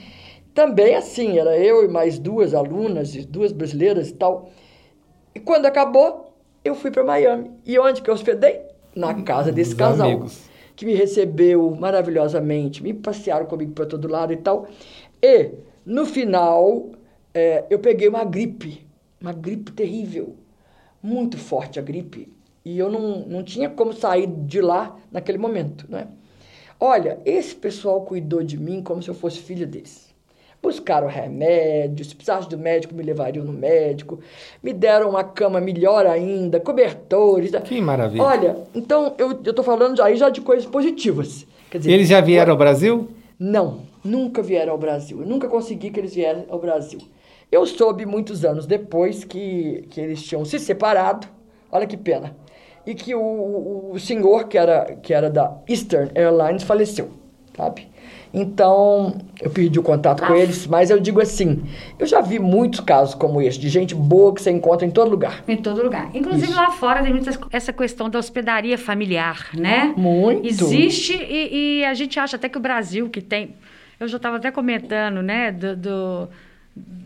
Também 0.53 0.96
assim, 0.96 1.38
era 1.38 1.56
eu 1.58 1.86
e 1.86 1.88
mais 1.88 2.18
duas 2.18 2.56
alunas, 2.56 3.13
duas 3.27 3.51
brasileiras 3.51 4.10
e 4.10 4.13
tal. 4.13 4.50
E 5.36 5.39
quando 5.39 5.68
acabou, 5.68 6.34
eu 6.65 6.74
fui 6.74 6.89
para 6.89 7.03
Miami. 7.03 7.51
E 7.63 7.77
onde 7.77 8.01
que 8.01 8.10
eu 8.10 8.13
hospedei? 8.15 8.62
Na 8.96 9.13
casa 9.22 9.51
desse 9.51 9.72
Os 9.72 9.77
casal. 9.77 10.08
Amigos. 10.08 10.50
Que 10.75 10.86
me 10.88 10.96
recebeu 10.96 11.75
maravilhosamente, 11.75 12.82
me 12.82 12.94
passearam 12.96 13.46
comigo 13.46 13.74
para 13.74 13.86
todo 13.86 14.08
lado 14.08 14.34
e 14.34 14.38
tal. 14.38 14.68
E, 15.22 15.51
no 15.86 16.03
final, 16.03 16.89
é, 17.32 17.63
eu 17.70 17.77
peguei 17.77 18.08
uma 18.08 18.24
gripe, 18.24 18.86
uma 19.22 19.34
gripe 19.34 19.72
terrível, 19.72 20.36
muito 21.01 21.38
forte 21.38 21.77
a 21.77 21.82
gripe 21.82 22.32
e 22.65 22.79
eu 22.79 22.89
não, 22.89 23.20
não 23.27 23.43
tinha 23.43 23.70
como 23.70 23.93
sair 23.93 24.27
de 24.27 24.62
lá 24.62 24.96
naquele 25.12 25.38
momento, 25.38 25.86
né? 25.89 26.08
Olha, 26.79 27.20
esse 27.25 27.55
pessoal 27.55 28.01
cuidou 28.01 28.43
de 28.43 28.58
mim 28.58 28.82
como 28.82 29.01
se 29.01 29.10
eu 29.10 29.13
fosse 29.13 29.39
filha 29.39 29.65
deles. 29.65 30.13
Buscaram 30.62 31.08
remédios, 31.08 32.10
se 32.10 32.15
precisasse 32.15 32.48
do 32.48 32.58
médico, 32.58 32.96
me 32.96 33.03
levariam 33.03 33.43
no 33.43 33.51
médico. 33.51 34.20
Me 34.62 34.72
deram 34.72 35.10
uma 35.10 35.24
cama 35.24 35.60
melhor 35.60 36.05
ainda, 36.05 36.60
cobertores. 36.60 37.51
Que 37.65 37.82
maravilha. 37.82 38.24
Olha, 38.24 38.58
então 38.74 39.13
eu 39.17 39.32
estou 39.32 39.63
falando 39.63 40.01
aí 40.01 40.15
já 40.15 40.29
de 40.29 40.39
coisas 40.39 40.65
positivas. 40.65 41.46
Quer 41.70 41.79
dizer, 41.79 41.91
eles 41.91 42.08
já 42.08 42.22
vieram 42.22 42.51
ao 42.51 42.58
Brasil? 42.58 43.10
Não, 43.38 43.82
nunca 44.03 44.41
vieram 44.41 44.72
ao 44.72 44.77
Brasil. 44.77 45.20
Eu 45.20 45.27
nunca 45.27 45.50
consegui 45.50 45.89
que 45.89 46.00
eles 46.00 46.15
vieram 46.15 46.46
ao 46.50 46.60
Brasil. 46.60 47.00
Eu 47.51 47.65
soube 47.65 48.05
muitos 48.05 48.46
anos 48.46 48.65
depois 48.65 49.25
que, 49.25 49.86
que 49.89 50.00
eles 50.00 50.24
tinham 50.24 50.46
se 50.46 50.60
separado. 50.60 51.27
Olha 51.70 51.86
que 51.86 51.98
pena 51.98 52.42
e 52.86 52.94
que 52.94 53.16
o, 53.16 53.92
o 53.94 54.00
senhor, 54.00 54.48
que 54.48 54.58
era, 54.58 54.96
que 55.02 55.13
era 55.13 55.30
da 55.30 55.58
Eastern 55.68 56.12
Airlines, 56.16 56.63
faleceu, 56.63 57.12
sabe? 57.56 57.88
Então, 58.34 59.22
eu 59.40 59.52
perdi 59.52 59.78
o 59.78 59.84
contato 59.84 60.24
ah. 60.24 60.28
com 60.28 60.34
eles, 60.34 60.66
mas 60.66 60.90
eu 60.90 61.00
digo 61.00 61.22
assim, 61.22 61.63
eu 62.00 62.08
já 62.08 62.20
vi 62.20 62.40
muitos 62.40 62.80
casos 62.80 63.13
como 63.13 63.40
esse, 63.40 63.60
de 63.60 63.70
gente 63.70 63.94
boa 63.94 64.34
que 64.34 64.42
você 64.42 64.50
encontra 64.50 64.88
em 64.88 64.90
todo 64.90 65.12
lugar. 65.12 65.44
Em 65.48 65.56
todo 65.56 65.84
lugar. 65.84 66.10
Inclusive 66.16 66.48
Isso. 66.48 66.56
lá 66.56 66.72
fora 66.72 67.04
tem 67.04 67.13
muita 67.13 67.32
essa 67.52 67.72
questão 67.72 68.10
da 68.10 68.18
hospedaria 68.18 68.78
familiar, 68.78 69.50
né? 69.54 69.94
Muito. 69.96 70.48
Existe 70.48 71.13
e, 71.13 71.82
e 71.82 71.86
a 71.86 71.94
gente 71.94 72.20
acha 72.20 72.36
até 72.36 72.50
que 72.50 72.58
o 72.58 72.62
Brasil, 72.62 73.08
que 73.08 73.22
tem... 73.22 73.56
Eu 74.00 74.08
já 74.08 74.18
estava 74.18 74.38
até 74.38 74.50
comentando, 74.50 75.22
né, 75.22 75.52
do, 75.52 75.78
do 75.78 76.30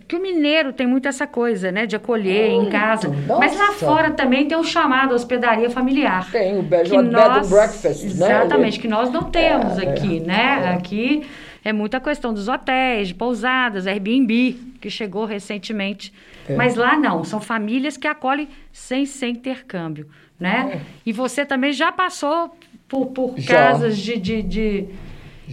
que 0.08 0.16
o 0.16 0.22
mineiro 0.22 0.72
tem 0.72 0.88
muito 0.88 1.08
essa 1.08 1.28
coisa, 1.28 1.72
né, 1.72 1.86
de 1.86 1.96
acolher 1.96 2.52
muito, 2.52 2.68
em 2.68 2.70
casa. 2.72 3.10
Nossa. 3.10 3.40
Mas 3.40 3.58
lá 3.58 3.74
fora 3.74 4.12
também 4.12 4.48
tem 4.48 4.58
o 4.58 4.64
chamado 4.64 5.14
hospedaria 5.14 5.70
familiar. 5.70 6.32
Tem 6.32 6.58
o 6.58 6.64
bed, 6.64 6.90
nós, 6.90 7.04
bed 7.04 7.20
and 7.20 7.50
breakfast, 7.50 8.04
exatamente, 8.06 8.20
né? 8.20 8.40
Exatamente, 8.40 8.80
que 8.80 8.88
nós 8.88 9.12
não 9.12 9.24
temos 9.24 9.78
é, 9.78 9.90
aqui, 9.90 10.18
é, 10.18 10.20
né? 10.22 10.62
É. 10.64 10.70
Aqui 10.76 11.28
é 11.64 11.74
muita 11.74 12.00
questão 12.00 12.34
dos 12.34 12.48
hotéis, 12.48 13.10
de 13.10 13.16
pousadas, 13.16 13.86
Airbnb, 13.86 14.54
que 14.80 14.90
chegou 14.90 15.26
recentemente. 15.26 16.14
É. 16.48 16.56
Mas 16.56 16.76
lá 16.76 16.98
não, 16.98 17.26
são 17.26 17.42
famílias 17.42 17.98
que 17.98 18.08
acolhem 18.08 18.48
sem, 18.72 19.06
sem 19.06 19.34
intercâmbio, 19.34 20.08
né? 20.40 20.76
É. 20.76 20.82
E 21.06 21.12
você 21.12 21.46
também 21.46 21.74
já 21.74 21.92
passou 21.92 22.56
por, 22.88 23.08
por 23.08 23.36
casas 23.46 23.98
de, 23.98 24.18
de, 24.18 24.42
de... 24.42 24.88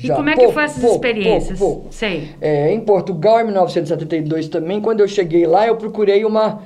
E 0.02 0.08
como 0.08 0.28
é 0.28 0.34
que 0.34 0.50
foi 0.50 0.64
essas 0.64 0.80
pouco, 0.80 0.96
experiências? 0.96 1.58
Pouco, 1.58 1.74
pouco. 1.82 1.94
Sei. 1.94 2.30
É, 2.40 2.72
em 2.72 2.80
Portugal, 2.80 3.40
em 3.40 3.44
1972 3.44 4.48
também, 4.48 4.80
quando 4.80 5.00
eu 5.00 5.08
cheguei 5.08 5.46
lá, 5.46 5.66
eu 5.66 5.76
procurei 5.76 6.24
uma 6.24 6.62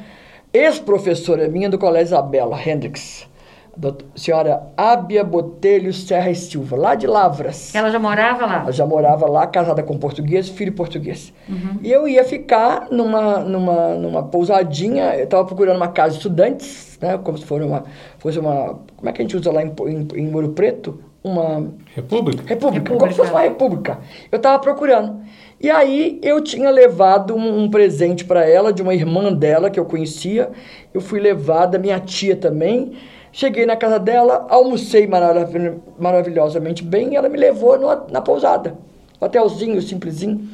ex-professora 0.52 1.48
minha 1.48 1.68
do 1.68 1.78
Colégio 1.78 2.14
Isabela, 2.14 2.58
Hendricks 2.60 3.28
senhora 4.16 4.62
Ábia 4.76 5.22
Botelho 5.22 5.92
Serra 5.92 6.30
e 6.30 6.34
Silva, 6.34 6.76
lá 6.76 6.94
de 6.94 7.06
Lavras. 7.06 7.74
Ela 7.74 7.90
já 7.90 7.98
morava 7.98 8.44
lá? 8.44 8.62
Ela 8.62 8.72
já 8.72 8.84
morava 8.84 9.26
lá, 9.28 9.46
casada 9.46 9.82
com 9.82 9.96
português, 9.96 10.48
filho 10.48 10.72
português. 10.72 11.32
Uhum. 11.48 11.78
E 11.82 11.90
eu 11.92 12.08
ia 12.08 12.24
ficar 12.24 12.88
numa, 12.90 13.38
numa, 13.38 13.94
numa 13.94 14.22
pousadinha, 14.24 15.14
eu 15.14 15.24
estava 15.24 15.44
procurando 15.44 15.76
uma 15.76 15.88
casa 15.88 16.10
de 16.10 16.16
estudantes, 16.16 16.98
né, 17.00 17.18
como 17.18 17.38
se 17.38 17.44
fosse 17.44 17.64
uma, 17.64 17.84
fosse 18.18 18.38
uma... 18.38 18.80
Como 18.96 19.08
é 19.08 19.12
que 19.12 19.22
a 19.22 19.24
gente 19.24 19.36
usa 19.36 19.52
lá 19.52 19.62
em, 19.62 19.72
em, 19.86 20.08
em 20.16 20.48
Preto? 20.50 21.00
Uma... 21.28 21.72
República? 21.94 22.42
República, 22.46 22.78
república. 22.78 22.98
como 22.98 23.12
se 23.12 23.16
fosse 23.18 23.30
uma 23.30 23.40
república. 23.40 23.98
Eu 24.32 24.36
estava 24.36 24.58
procurando. 24.58 25.20
E 25.60 25.68
aí 25.70 26.20
eu 26.22 26.40
tinha 26.42 26.70
levado 26.70 27.34
um, 27.34 27.64
um 27.64 27.70
presente 27.70 28.24
para 28.24 28.48
ela, 28.48 28.72
de 28.72 28.80
uma 28.80 28.94
irmã 28.94 29.32
dela 29.32 29.68
que 29.68 29.78
eu 29.78 29.84
conhecia. 29.84 30.50
Eu 30.94 31.00
fui 31.00 31.20
levada, 31.20 31.78
minha 31.78 31.98
tia 32.00 32.36
também. 32.36 32.92
Cheguei 33.32 33.66
na 33.66 33.76
casa 33.76 33.98
dela, 33.98 34.46
almocei 34.48 35.06
marav 35.06 35.52
maravilhosamente 35.98 36.82
bem 36.82 37.12
e 37.12 37.16
ela 37.16 37.28
me 37.28 37.36
levou 37.36 37.78
no, 37.78 37.88
na 38.10 38.20
pousada. 38.20 38.76
Um 39.20 39.26
hotelzinho, 39.26 39.82
simplesinho. 39.82 40.48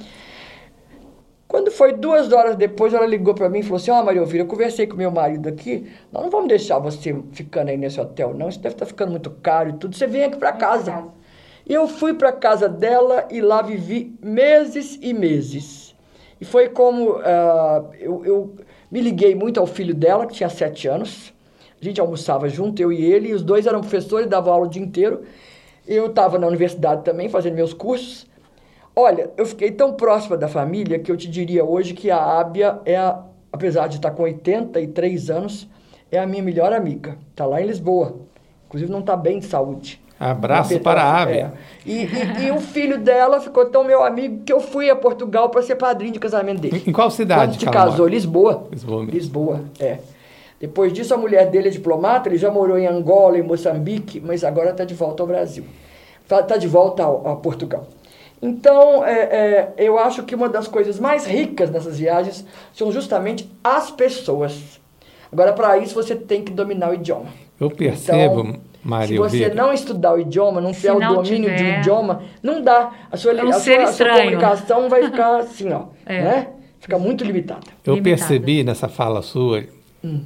Quando 1.46 1.70
foi 1.70 1.92
duas 1.92 2.32
horas 2.32 2.56
depois, 2.56 2.92
ela 2.94 3.06
ligou 3.06 3.34
para 3.34 3.48
mim 3.48 3.60
e 3.60 3.62
falou 3.62 3.76
assim: 3.76 3.90
Ó, 3.90 4.00
oh, 4.00 4.04
Maria 4.04 4.20
Elvira, 4.20 4.42
eu 4.42 4.48
conversei 4.48 4.86
com 4.86 4.96
meu 4.96 5.10
marido 5.10 5.48
aqui, 5.48 5.86
nós 6.12 6.22
não 6.22 6.30
vamos 6.30 6.48
deixar 6.48 6.78
você 6.78 7.14
ficando 7.32 7.68
aí 7.68 7.76
nesse 7.76 8.00
hotel, 8.00 8.34
não. 8.34 8.48
Isso 8.48 8.60
deve 8.60 8.74
estar 8.74 8.86
tá 8.86 8.88
ficando 8.88 9.10
muito 9.10 9.30
caro 9.30 9.70
e 9.70 9.72
tudo. 9.74 9.94
Você 9.94 10.06
vem 10.06 10.24
aqui 10.24 10.36
para 10.36 10.52
casa. 10.52 11.04
E 11.66 11.72
eu 11.72 11.88
fui 11.88 12.14
para 12.14 12.30
casa 12.32 12.68
dela 12.68 13.26
e 13.30 13.40
lá 13.40 13.62
vivi 13.62 14.14
meses 14.22 14.98
e 15.00 15.14
meses. 15.14 15.94
E 16.40 16.44
foi 16.44 16.68
como 16.68 17.12
uh, 17.12 17.94
eu, 17.98 18.24
eu 18.24 18.54
me 18.90 19.00
liguei 19.00 19.34
muito 19.34 19.58
ao 19.58 19.66
filho 19.66 19.94
dela, 19.94 20.26
que 20.26 20.34
tinha 20.34 20.48
sete 20.48 20.88
anos. 20.88 21.32
A 21.80 21.84
gente 21.84 22.00
almoçava 22.00 22.48
junto, 22.48 22.80
eu 22.80 22.92
e 22.92 23.04
ele, 23.04 23.28
e 23.28 23.34
os 23.34 23.42
dois 23.42 23.66
eram 23.66 23.80
professores, 23.80 24.26
davam 24.26 24.52
aula 24.52 24.66
o 24.66 24.68
dia 24.68 24.82
inteiro. 24.82 25.22
Eu 25.86 26.06
estava 26.06 26.38
na 26.38 26.46
universidade 26.46 27.02
também, 27.02 27.28
fazendo 27.28 27.54
meus 27.54 27.72
cursos. 27.72 28.26
Olha, 28.96 29.30
eu 29.36 29.44
fiquei 29.44 29.72
tão 29.72 29.92
próxima 29.94 30.36
da 30.36 30.48
família 30.48 30.98
que 30.98 31.10
eu 31.10 31.16
te 31.16 31.28
diria 31.28 31.64
hoje 31.64 31.94
que 31.94 32.10
a 32.10 32.38
Ábia 32.38 32.78
é, 32.84 32.96
a, 32.96 33.20
apesar 33.52 33.88
de 33.88 33.96
estar 33.96 34.12
com 34.12 34.22
83 34.22 35.30
anos, 35.30 35.68
é 36.10 36.18
a 36.18 36.26
minha 36.26 36.42
melhor 36.42 36.72
amiga. 36.72 37.18
Está 37.30 37.44
lá 37.44 37.60
em 37.60 37.66
Lisboa. 37.66 38.16
Inclusive 38.66 38.90
não 38.90 39.00
está 39.00 39.16
bem 39.16 39.38
de 39.40 39.46
saúde. 39.46 40.00
Abraço 40.18 40.78
para 40.80 41.02
a 41.02 41.22
Ábia. 41.22 41.52
É. 41.84 41.90
E, 41.90 42.04
e, 42.04 42.46
e, 42.46 42.50
o 42.52 42.60
filho 42.60 42.98
dela 42.98 43.40
ficou 43.40 43.66
tão 43.66 43.82
meu 43.82 44.02
amigo 44.02 44.44
que 44.44 44.52
eu 44.52 44.60
fui 44.60 44.88
a 44.88 44.94
Portugal 44.94 45.50
para 45.50 45.60
ser 45.62 45.74
padrinho 45.74 46.12
de 46.12 46.20
casamento 46.20 46.60
dele. 46.60 46.82
Em 46.86 46.92
qual 46.92 47.10
cidade? 47.10 47.58
Quando 47.58 47.60
se 47.60 47.66
casou? 47.66 48.06
Lisboa. 48.06 48.68
Lisboa 48.70 49.00
mesmo. 49.00 49.12
Lisboa, 49.12 49.60
é. 49.80 49.98
Depois 50.60 50.92
disso, 50.92 51.12
a 51.12 51.16
mulher 51.16 51.50
dele 51.50 51.68
é 51.68 51.70
diplomata, 51.70 52.28
ele 52.28 52.38
já 52.38 52.50
morou 52.50 52.78
em 52.78 52.86
Angola, 52.86 53.36
em 53.36 53.42
Moçambique, 53.42 54.20
mas 54.20 54.44
agora 54.44 54.70
está 54.70 54.84
de 54.84 54.94
volta 54.94 55.22
ao 55.22 55.26
Brasil. 55.26 55.64
Está 56.22 56.42
tá 56.42 56.56
de 56.56 56.66
volta 56.66 57.02
ao, 57.02 57.28
a 57.28 57.36
Portugal. 57.36 57.86
Então, 58.40 59.04
é, 59.04 59.12
é, 59.12 59.74
eu 59.78 59.98
acho 59.98 60.22
que 60.22 60.34
uma 60.34 60.48
das 60.48 60.68
coisas 60.68 60.98
mais 60.98 61.26
ricas 61.26 61.70
nessas 61.70 61.98
viagens 61.98 62.44
são 62.72 62.92
justamente 62.92 63.50
as 63.62 63.90
pessoas. 63.90 64.80
Agora, 65.32 65.52
para 65.52 65.78
isso, 65.78 65.94
você 65.94 66.14
tem 66.14 66.42
que 66.42 66.52
dominar 66.52 66.90
o 66.90 66.94
idioma. 66.94 67.26
Eu 67.58 67.70
percebo, 67.70 68.40
então, 68.40 68.60
Maria. 68.82 69.06
Se 69.08 69.16
você 69.16 69.48
não 69.54 69.72
estudar 69.72 70.14
o 70.14 70.20
idioma, 70.20 70.60
não 70.60 70.72
tiver 70.72 70.92
o 70.92 71.00
domínio 71.00 71.50
tiver... 71.50 71.56
de 71.56 71.64
um 71.64 71.80
idioma, 71.80 72.22
não 72.42 72.60
dá. 72.60 72.92
A 73.10 73.16
sua, 73.16 73.32
é 73.32 73.44
um 73.44 73.48
a 73.48 73.52
sua, 73.54 73.82
a 73.82 73.92
sua 73.92 74.08
comunicação 74.10 74.88
vai 74.88 75.04
ficar 75.10 75.38
assim, 75.38 75.72
ó. 75.72 75.86
É. 76.04 76.22
Né? 76.22 76.48
Fica 76.80 76.98
muito 76.98 77.24
limitada. 77.24 77.62
Eu 77.84 77.94
limitada. 77.94 78.16
percebi 78.16 78.62
nessa 78.62 78.88
fala 78.88 79.22
sua 79.22 79.64
hum 80.04 80.24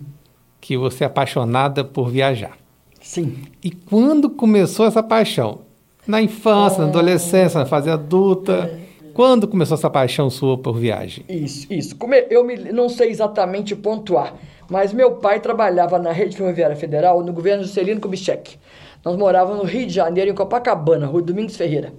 que 0.60 0.76
você 0.76 1.04
é 1.04 1.06
apaixonada 1.06 1.84
por 1.84 2.10
viajar. 2.10 2.56
Sim. 3.00 3.38
E 3.62 3.70
quando 3.70 4.28
começou 4.28 4.86
essa 4.86 5.02
paixão? 5.02 5.60
Na 6.08 6.22
infância, 6.22 6.82
na 6.82 6.88
adolescência, 6.88 7.60
na 7.60 7.66
fase 7.66 7.90
adulta? 7.90 8.82
É. 8.84 9.10
Quando 9.12 9.46
começou 9.46 9.74
essa 9.74 9.90
paixão 9.90 10.30
sua 10.30 10.56
por 10.56 10.78
viagem? 10.78 11.22
Isso, 11.28 11.70
isso. 11.70 11.96
Eu 12.30 12.42
me, 12.44 12.56
não 12.56 12.88
sei 12.88 13.10
exatamente 13.10 13.76
pontuar, 13.76 14.34
mas 14.70 14.92
meu 14.92 15.16
pai 15.16 15.38
trabalhava 15.38 15.98
na 15.98 16.10
Rede 16.10 16.34
Ferroviária 16.34 16.74
Federal, 16.76 17.22
no 17.22 17.32
governo 17.32 17.62
Juscelino 17.62 18.00
Kubitschek. 18.00 18.56
Nós 19.04 19.16
morávamos 19.16 19.58
no 19.62 19.68
Rio 19.68 19.86
de 19.86 19.92
Janeiro, 19.92 20.30
em 20.30 20.34
Copacabana, 20.34 21.06
Rua 21.06 21.20
Domingos 21.20 21.56
Ferreira. 21.56 21.92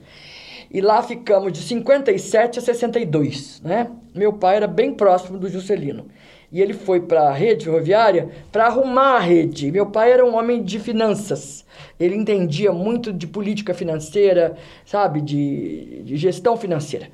E 0.72 0.82
lá 0.82 1.04
ficamos 1.04 1.54
de 1.54 1.60
57 1.60 2.58
a 2.58 2.62
62, 2.64 3.62
né? 3.64 3.92
Meu 4.16 4.34
pai 4.34 4.56
era 4.56 4.68
bem 4.68 4.92
próximo 4.94 5.38
do 5.38 5.48
Juscelino 5.50 6.08
e 6.52 6.62
ele 6.62 6.74
foi 6.74 7.02
para 7.02 7.30
a 7.30 7.34
rede 7.34 7.66
ferroviária 7.66 8.30
para 8.52 8.66
arrumar 8.66 9.18
a 9.18 9.20
rede. 9.20 9.72
Meu 9.72 9.86
pai 9.86 10.12
era 10.12 10.26
um 10.26 10.36
homem 10.36 10.64
de 10.64 10.80
finanças. 10.80 11.66
Ele 12.00 12.16
entendia 12.16 12.72
muito 12.72 13.14
de 13.14 13.28
política 13.28 13.74
financeira, 13.74 14.56
sabe, 14.86 15.22
de, 15.22 16.02
de 16.04 16.18
gestão 16.18 16.58
financeira. 16.58 17.08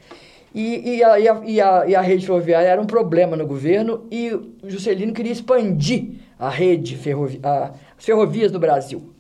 E, 0.54 0.98
e, 0.98 1.04
a, 1.04 1.20
e, 1.20 1.28
a, 1.60 1.86
e, 1.86 1.96
a, 1.96 2.02
rede 2.02 2.26
ferroviária 2.26 2.70
era 2.70 2.82
um 2.82 2.86
problema 2.86 3.36
no 3.36 3.46
governo 3.46 4.06
e 4.10 4.32
o 4.32 4.70
Juscelino 4.70 5.12
queria 5.12 5.34
expandir 5.34 6.14
a 6.40 6.48
rede, 6.48 6.96
ferrovi 6.96 7.42
a, 7.44 7.74
as 7.98 8.06
ferrovias 8.06 8.54
no 8.54 8.60
Brasil. 8.60 9.14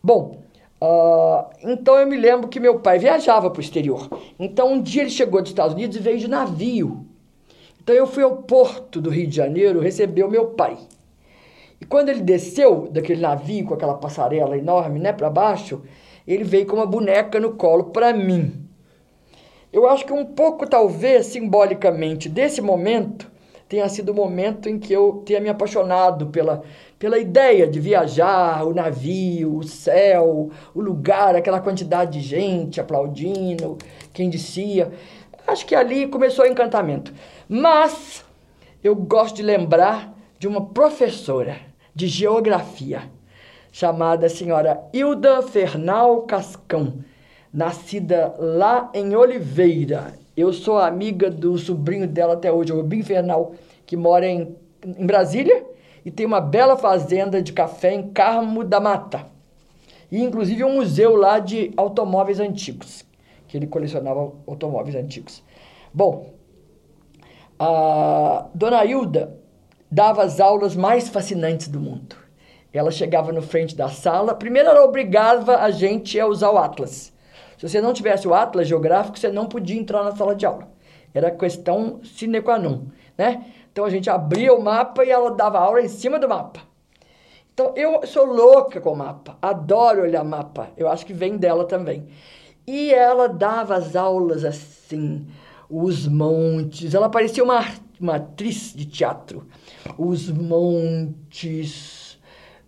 Bom, 0.00 0.40
uh, 0.80 1.50
então 1.64 1.96
eu 1.96 2.06
me 2.06 2.16
lembro 2.16 2.46
que 2.46 2.60
meu 2.60 2.78
pai 2.78 2.96
viajava 3.00 3.50
para 3.50 3.58
o 3.58 3.62
exterior. 3.62 4.08
Então 4.38 4.74
um 4.74 4.80
dia 4.80 5.02
ele 5.02 5.10
chegou 5.10 5.40
dos 5.42 5.50
Estados 5.50 5.74
Unidos 5.74 5.96
e 5.96 6.00
veio 6.00 6.18
de 6.18 6.28
navio 6.28 7.06
então 7.82 7.96
eu 7.96 8.06
fui 8.06 8.22
ao 8.22 8.36
porto 8.36 9.00
do 9.00 9.10
Rio 9.10 9.26
de 9.26 9.34
Janeiro 9.34 9.80
receber 9.80 10.22
o 10.22 10.30
meu 10.30 10.50
pai. 10.50 10.78
E 11.80 11.84
quando 11.84 12.10
ele 12.10 12.20
desceu 12.20 12.86
daquele 12.88 13.20
navio 13.20 13.66
com 13.66 13.74
aquela 13.74 13.94
passarela 13.94 14.56
enorme, 14.56 15.00
né, 15.00 15.12
para 15.12 15.28
baixo, 15.28 15.82
ele 16.24 16.44
veio 16.44 16.64
com 16.64 16.76
uma 16.76 16.86
boneca 16.86 17.40
no 17.40 17.54
colo 17.54 17.86
para 17.86 18.12
mim. 18.12 18.68
Eu 19.72 19.88
acho 19.88 20.06
que 20.06 20.12
um 20.12 20.24
pouco, 20.24 20.64
talvez, 20.64 21.26
simbolicamente, 21.26 22.28
desse 22.28 22.60
momento, 22.60 23.28
tenha 23.68 23.88
sido 23.88 24.12
o 24.12 24.14
momento 24.14 24.68
em 24.68 24.78
que 24.78 24.92
eu 24.92 25.24
tenha 25.26 25.40
me 25.40 25.48
apaixonado 25.48 26.28
pela, 26.28 26.62
pela 27.00 27.18
ideia 27.18 27.66
de 27.66 27.80
viajar, 27.80 28.64
o 28.64 28.72
navio, 28.72 29.56
o 29.56 29.64
céu, 29.64 30.50
o 30.72 30.80
lugar, 30.80 31.34
aquela 31.34 31.58
quantidade 31.58 32.20
de 32.20 32.24
gente 32.24 32.80
aplaudindo, 32.80 33.76
quem 34.12 34.30
descia. 34.30 34.92
Acho 35.46 35.66
que 35.66 35.74
ali 35.74 36.06
começou 36.06 36.44
o 36.44 36.48
encantamento. 36.48 37.12
Mas 37.54 38.24
eu 38.82 38.96
gosto 38.96 39.36
de 39.36 39.42
lembrar 39.42 40.16
de 40.38 40.48
uma 40.48 40.70
professora 40.70 41.58
de 41.94 42.08
geografia 42.08 43.02
chamada 43.70 44.26
senhora 44.30 44.82
Hilda 44.90 45.42
Fernal 45.42 46.22
Cascão, 46.22 47.04
nascida 47.52 48.34
lá 48.38 48.90
em 48.94 49.14
Oliveira. 49.14 50.14
Eu 50.34 50.50
sou 50.50 50.78
amiga 50.78 51.30
do 51.30 51.58
sobrinho 51.58 52.08
dela 52.08 52.32
até 52.32 52.50
hoje, 52.50 52.72
o 52.72 52.76
Rubinho 52.76 53.04
Fernal, 53.04 53.52
que 53.84 53.98
mora 53.98 54.26
em, 54.26 54.56
em 54.82 55.04
Brasília 55.06 55.62
e 56.06 56.10
tem 56.10 56.24
uma 56.24 56.40
bela 56.40 56.78
fazenda 56.78 57.42
de 57.42 57.52
café 57.52 57.92
em 57.92 58.08
Carmo 58.12 58.64
da 58.64 58.80
Mata. 58.80 59.26
E 60.10 60.22
inclusive 60.22 60.64
um 60.64 60.76
museu 60.76 61.16
lá 61.16 61.38
de 61.38 61.70
automóveis 61.76 62.40
antigos, 62.40 63.04
que 63.46 63.58
ele 63.58 63.66
colecionava 63.66 64.32
automóveis 64.46 64.96
antigos. 64.96 65.42
Bom, 65.92 66.32
a 67.64 68.48
dona 68.52 68.84
Hilda 68.84 69.38
dava 69.88 70.24
as 70.24 70.40
aulas 70.40 70.74
mais 70.74 71.08
fascinantes 71.08 71.68
do 71.68 71.78
mundo. 71.78 72.16
Ela 72.72 72.90
chegava 72.90 73.30
no 73.30 73.40
frente 73.40 73.76
da 73.76 73.88
sala, 73.88 74.34
primeiro 74.34 74.68
ela 74.68 74.82
obrigava 74.82 75.58
a 75.58 75.70
gente 75.70 76.18
a 76.18 76.26
usar 76.26 76.50
o 76.50 76.58
Atlas. 76.58 77.12
Se 77.56 77.68
você 77.68 77.80
não 77.80 77.92
tivesse 77.92 78.26
o 78.26 78.34
Atlas 78.34 78.66
geográfico, 78.66 79.16
você 79.16 79.30
não 79.30 79.46
podia 79.46 79.78
entrar 79.78 80.02
na 80.02 80.16
sala 80.16 80.34
de 80.34 80.44
aula. 80.44 80.68
Era 81.14 81.30
questão 81.30 82.00
sine 82.02 82.40
qua 82.40 82.58
non, 82.58 82.86
né? 83.16 83.44
Então 83.70 83.84
a 83.84 83.90
gente 83.90 84.10
abria 84.10 84.52
o 84.52 84.60
mapa 84.60 85.04
e 85.04 85.10
ela 85.10 85.30
dava 85.30 85.60
aula 85.60 85.82
em 85.82 85.88
cima 85.88 86.18
do 86.18 86.28
mapa. 86.28 86.60
Então 87.54 87.74
eu 87.76 88.04
sou 88.08 88.26
louca 88.26 88.80
com 88.80 88.92
o 88.92 88.96
mapa, 88.96 89.36
adoro 89.40 90.02
olhar 90.02 90.24
mapa. 90.24 90.70
Eu 90.76 90.88
acho 90.88 91.06
que 91.06 91.12
vem 91.12 91.36
dela 91.36 91.64
também. 91.64 92.08
E 92.66 92.92
ela 92.92 93.28
dava 93.28 93.76
as 93.76 93.94
aulas 93.94 94.44
assim, 94.44 95.28
os 95.72 96.06
montes. 96.06 96.94
Ela 96.94 97.08
parecia 97.08 97.42
uma, 97.42 97.64
uma 97.98 98.16
atriz 98.16 98.74
de 98.76 98.84
teatro. 98.84 99.46
Os 99.96 100.28
montes 100.30 102.18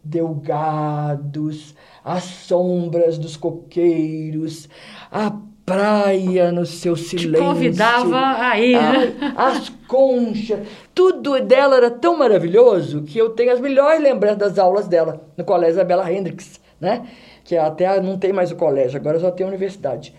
delgados, 0.03 1.75
as 2.03 2.25
sombras 2.25 3.19
dos 3.19 3.37
coqueiros, 3.37 4.69
a 5.11 5.37
praia 5.67 6.51
no 6.51 6.65
seu 6.65 6.97
silêncio. 6.97 7.41
Te 7.41 7.55
convidava 7.55 8.37
aí, 8.39 8.73
né? 8.73 9.15
As 9.37 9.71
conchas, 9.87 10.61
tudo 10.95 11.41
dela 11.41 11.77
era 11.77 11.91
tão 11.91 12.19
maravilhoso 12.19 13.03
que 13.03 13.19
eu 13.19 13.31
tenho 13.31 13.53
as 13.53 13.61
melhores 13.61 14.03
lembranças 14.03 14.39
das 14.39 14.59
aulas 14.59 14.87
dela 14.87 15.27
no 15.37 15.45
Colégio 15.45 15.75
Isabela 15.75 16.11
Hendricks, 16.13 16.61
né? 16.81 17.07
Que 17.43 17.57
até 17.57 18.01
não 18.01 18.19
tem 18.19 18.33
mais 18.33 18.51
o 18.51 18.57
colégio, 18.57 18.99
agora 18.99 19.19
só 19.19 19.31
tem 19.31 19.45
a 19.45 19.49
universidade. 19.49 20.15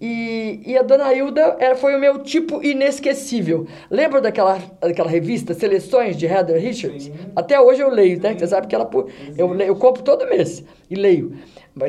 E, 0.00 0.60
e 0.66 0.76
a 0.76 0.82
Dona 0.82 1.12
Hilda 1.14 1.56
era, 1.58 1.76
foi 1.76 1.94
o 1.94 2.00
meu 2.00 2.18
tipo 2.18 2.62
inesquecível. 2.62 3.66
Lembra 3.90 4.20
daquela, 4.20 4.58
daquela 4.80 5.08
revista 5.08 5.54
Seleções 5.54 6.16
de 6.16 6.26
Heather 6.26 6.60
Richards? 6.60 7.04
Sim. 7.04 7.12
Até 7.34 7.60
hoje 7.60 7.80
eu 7.80 7.88
leio, 7.90 8.20
né? 8.20 8.34
Você 8.36 8.46
sabe 8.46 8.66
que 8.66 8.74
ela 8.74 8.90
eu, 9.38 9.54
eu 9.60 9.76
compro 9.76 10.02
todo 10.02 10.26
mês 10.26 10.64
e 10.90 10.94
leio. 10.94 11.32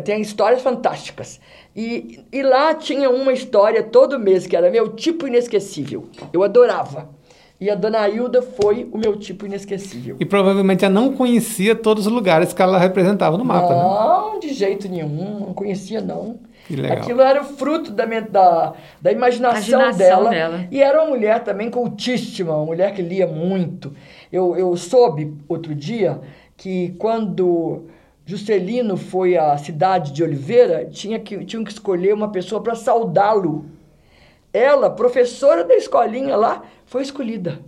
Tem 0.04 0.22
histórias 0.22 0.62
fantásticas. 0.62 1.40
E, 1.76 2.24
e 2.32 2.42
lá 2.42 2.74
tinha 2.74 3.10
uma 3.10 3.34
história 3.34 3.84
todo 3.84 4.20
mês 4.20 4.48
que 4.48 4.56
era 4.56 4.70
meu 4.70 4.90
tipo 4.90 5.28
inesquecível. 5.28 6.06
Eu 6.32 6.44
adorava. 6.44 7.10
E 7.60 7.70
a 7.70 7.76
Dona 7.76 8.08
Hilda 8.10 8.42
foi 8.42 8.88
o 8.92 8.98
meu 8.98 9.18
tipo 9.18 9.46
inesquecível. 9.46 10.18
E 10.20 10.26
provavelmente 10.26 10.84
ela 10.84 10.94
não 10.94 11.14
conhecia 11.14 11.74
todos 11.74 12.06
os 12.06 12.12
lugares 12.12 12.52
que 12.52 12.62
ela 12.62 12.78
representava 12.78 13.38
no 13.38 13.46
mapa, 13.46 13.74
não, 13.74 14.34
né? 14.34 14.40
de 14.40 14.54
jeito 14.54 14.90
nenhum. 14.90 15.40
Não 15.40 15.54
conhecia, 15.54 16.02
não. 16.02 16.40
Aquilo 16.92 17.22
era 17.22 17.42
o 17.42 17.46
fruto 17.46 17.92
da, 17.92 18.06
da, 18.06 18.74
da 19.00 19.12
imaginação, 19.12 19.80
imaginação 19.80 19.98
dela. 19.98 20.30
dela. 20.30 20.68
E 20.72 20.82
era 20.82 21.02
uma 21.02 21.12
mulher 21.12 21.44
também 21.44 21.70
cultíssima, 21.70 22.56
uma 22.56 22.66
mulher 22.66 22.94
que 22.94 23.02
lia 23.02 23.28
muito. 23.28 23.94
Eu, 24.32 24.56
eu 24.56 24.76
soube 24.76 25.34
outro 25.48 25.76
dia 25.76 26.20
que 26.58 26.96
quando 26.98 27.86
Juscelino 28.26 28.98
foi 28.98 29.38
à 29.38 29.56
cidade 29.58 30.12
de 30.12 30.24
Oliveira, 30.24 30.86
tinha 30.86 31.20
que, 31.20 31.46
tinham 31.46 31.64
que 31.64 31.72
escolher 31.72 32.14
uma 32.14 32.32
pessoa 32.32 32.62
para 32.62 32.74
saudá-lo. 32.74 33.66
Ela, 34.52 34.90
professora 34.90 35.64
da 35.64 35.76
escolinha 35.76 36.36
lá, 36.36 36.64
foi 36.86 37.04
escolhida. 37.04 37.60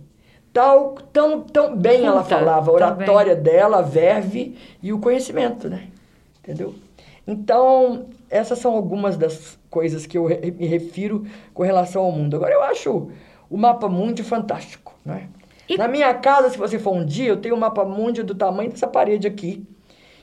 Tal, 0.52 0.94
tão, 1.12 1.42
tão 1.42 1.76
bem 1.76 2.04
ela 2.04 2.24
falava, 2.24 2.70
a 2.70 2.74
oratória 2.74 3.36
dela, 3.36 3.78
a 3.78 3.82
verve 3.82 4.56
e 4.82 4.92
o 4.92 4.98
conhecimento, 4.98 5.68
né? 5.68 5.84
Entendeu? 6.42 6.74
Então, 7.26 8.06
essas 8.30 8.58
são 8.58 8.74
algumas 8.74 9.16
das 9.16 9.58
coisas 9.70 10.06
que 10.06 10.18
eu 10.18 10.24
me 10.24 10.66
refiro 10.66 11.26
com 11.54 11.62
relação 11.62 12.02
ao 12.02 12.12
mundo. 12.12 12.36
Agora, 12.36 12.52
eu 12.52 12.62
acho 12.62 13.10
o 13.48 13.56
mapa 13.56 13.88
mundi 13.88 14.22
fantástico, 14.22 14.94
né? 15.04 15.28
E... 15.68 15.76
Na 15.76 15.86
minha 15.86 16.12
casa, 16.14 16.50
se 16.50 16.58
você 16.58 16.78
for 16.78 16.94
um 16.94 17.04
dia, 17.04 17.28
eu 17.28 17.36
tenho 17.36 17.54
um 17.54 17.58
mapa 17.58 17.84
mundi 17.84 18.22
do 18.22 18.34
tamanho 18.34 18.70
dessa 18.70 18.86
parede 18.86 19.26
aqui. 19.26 19.66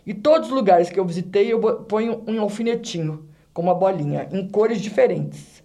E 0.06 0.14
todos 0.14 0.50
os 0.50 0.54
lugares 0.54 0.90
que 0.90 1.00
eu 1.00 1.06
visitei, 1.06 1.52
eu 1.52 1.60
ponho 1.84 2.24
um 2.28 2.42
alfinetinho 2.42 3.28
com 3.54 3.62
uma 3.62 3.74
bolinha, 3.74 4.28
em 4.32 4.48
cores 4.48 4.82
diferentes. 4.82 5.64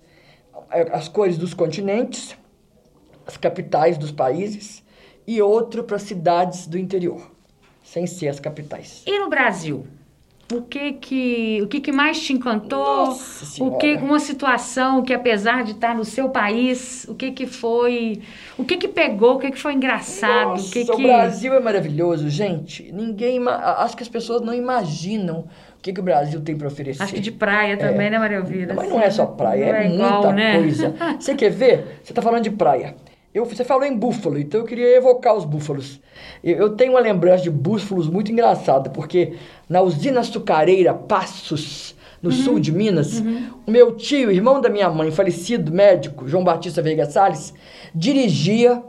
As 0.93 1.09
cores 1.09 1.37
dos 1.37 1.53
continentes, 1.53 2.37
as 3.27 3.37
capitais 3.37 3.99
dos 3.99 4.13
países 4.13 4.85
e 5.27 5.43
outro 5.43 5.85
para 5.85 5.99
cidades 5.99 6.67
do 6.67 6.79
interior, 6.79 7.31
sem 7.83 8.07
ser 8.07 8.29
as 8.29 8.41
capitais. 8.41 9.03
E 9.07 9.19
no 9.19 9.29
Brasil? 9.29 9.87
O 10.53 10.63
que 10.63 10.93
que 10.95 11.61
o 11.63 11.67
que, 11.67 11.81
que 11.81 11.93
mais 11.93 12.21
te 12.21 12.33
encantou 12.33 13.17
o 13.61 13.77
que 13.77 13.95
uma 13.95 14.19
situação 14.19 15.03
que 15.03 15.13
apesar 15.13 15.65
de 15.65 15.73
estar 15.73 15.95
no 15.95 16.05
seu 16.05 16.29
país 16.29 17.07
o 17.09 17.15
que 17.15 17.31
que 17.33 17.47
foi 17.47 18.21
o 18.59 18.65
que 18.65 18.77
que 18.77 18.89
pegou 18.89 19.37
o 19.37 19.39
que 19.39 19.51
que 19.51 19.59
foi 19.59 19.75
engraçado 19.75 20.51
Nossa, 20.51 20.69
o 20.69 20.71
que 20.71 20.85
que 20.85 20.93
o 20.93 21.03
Brasil 21.03 21.55
é 21.55 21.61
maravilhoso 21.61 22.29
gente 22.29 22.91
ninguém 22.93 23.41
acho 23.49 23.97
que 23.97 24.03
as 24.03 24.09
pessoas 24.09 24.43
não 24.43 24.55
imaginam 24.55 25.45
o 25.81 25.83
que, 25.83 25.95
que 25.95 26.01
o 26.01 26.03
Brasil 26.03 26.43
tem 26.43 26.55
para 26.55 26.69
oferecer. 26.69 27.03
Acho 27.03 27.15
que 27.15 27.21
de 27.21 27.33
praia 27.33 27.75
também, 27.75 28.09
é. 28.09 28.11
né, 28.11 28.19
Maria 28.19 28.37
Elvira? 28.37 28.75
Mas 28.75 28.91
não 28.91 29.01
é 29.01 29.09
só 29.09 29.25
praia, 29.25 29.65
é, 29.65 29.87
é 29.87 29.95
igual, 29.95 30.13
muita 30.13 30.33
né? 30.35 30.59
coisa. 30.59 30.95
Você 31.19 31.35
quer 31.35 31.49
ver? 31.49 32.01
Você 32.05 32.13
está 32.13 32.21
falando 32.21 32.43
de 32.43 32.51
praia. 32.51 32.95
Eu, 33.33 33.45
você 33.45 33.63
falou 33.63 33.85
em 33.85 33.97
búfalo, 33.97 34.39
então 34.39 34.61
eu 34.61 34.67
queria 34.67 34.97
evocar 34.97 35.37
os 35.37 35.45
búfalos. 35.45 36.01
Eu, 36.43 36.57
eu 36.57 36.71
tenho 36.71 36.93
uma 36.93 37.01
lembrança 37.01 37.45
de 37.45 37.51
búfalos 37.51 38.09
muito 38.09 38.33
engraçada, 38.33 38.91
porque 38.91 39.35
na 39.69 39.81
usina 39.81 40.21
açucareira 40.21 40.93
Passos, 40.93 41.95
no 42.21 42.31
uhum. 42.31 42.37
sul 42.37 42.59
de 42.59 42.73
Minas, 42.73 43.21
uhum. 43.21 43.51
o 43.69 43.71
meu 43.71 43.95
tio, 43.97 44.33
irmão 44.33 44.61
da 44.61 44.69
minha 44.69 44.91
mãe, 44.91 45.13
falecido 45.13 45.73
médico, 45.73 46.27
João 46.27 46.43
Batista 46.43 46.83
Veiga 46.83 47.07
Salles, 47.07 47.55
dirigia, 47.95 48.83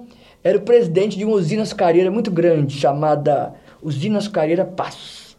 era 0.43 0.57
o 0.57 0.61
presidente 0.61 1.17
de 1.17 1.23
uma 1.23 1.35
usina 1.35 1.61
açucareira 1.61 2.09
muito 2.09 2.31
grande, 2.31 2.79
chamada 2.79 3.53
Usina 3.79 4.17
Açucareira 4.17 4.65
Passos. 4.65 5.37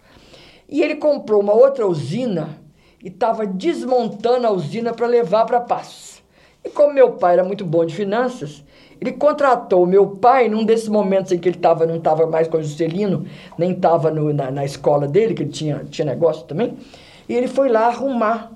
E 0.69 0.81
ele 0.81 0.95
comprou 0.95 1.43
uma 1.43 1.53
outra 1.53 1.87
usina 1.89 2.51
e 3.03 3.09
estava 3.09 3.45
desmontando 3.45 4.47
a 4.47 4.53
usina 4.53 4.95
para 4.95 5.09
levar 5.09 5.45
para 5.45 5.61
Passos. 5.61 6.23
E 6.65 6.71
como 6.71 6.95
meu 6.95 7.15
pai 7.15 7.35
era 7.35 7.45
muito 7.45 7.65
bom 7.65 7.85
de 7.85 7.93
finanças, 7.93 8.65
ele 9.03 9.11
contratou 9.11 9.85
meu 9.85 10.07
pai 10.07 10.49
num 10.49 10.65
desses 10.65 10.87
momentos 10.87 11.33
em 11.33 11.39
que 11.39 11.49
ele 11.49 11.59
tava, 11.59 11.85
não 11.85 11.97
estava 11.97 12.25
mais 12.25 12.47
com 12.47 12.59
o 12.59 12.63
Juscelino, 12.63 13.27
nem 13.59 13.73
estava 13.73 14.13
na, 14.13 14.49
na 14.53 14.65
escola 14.65 15.09
dele, 15.09 15.35
que 15.35 15.43
ele 15.43 15.51
tinha, 15.51 15.85
tinha 15.91 16.05
negócio 16.05 16.47
também. 16.47 16.79
E 17.29 17.35
ele 17.35 17.49
foi 17.49 17.69
lá 17.69 17.89
arrumar, 17.89 18.53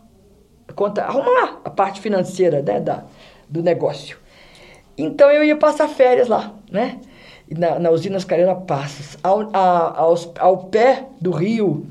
conta, 0.77 1.03
arrumar 1.03 1.61
a 1.65 1.71
parte 1.71 2.01
financeira 2.01 2.63
né, 2.63 2.79
da, 2.79 3.03
do 3.49 3.61
negócio. 3.61 4.19
Então 4.97 5.33
eu 5.33 5.43
ia 5.43 5.57
passar 5.57 5.89
férias 5.89 6.29
lá, 6.29 6.55
né? 6.71 7.01
Na, 7.51 7.81
na 7.81 7.91
usina 7.91 8.17
Ascareira 8.17 8.55
Passos, 8.55 9.19
ao, 9.25 9.51
a, 9.53 9.99
ao, 9.99 10.15
ao 10.39 10.59
pé 10.67 11.07
do 11.21 11.33
rio, 11.33 11.85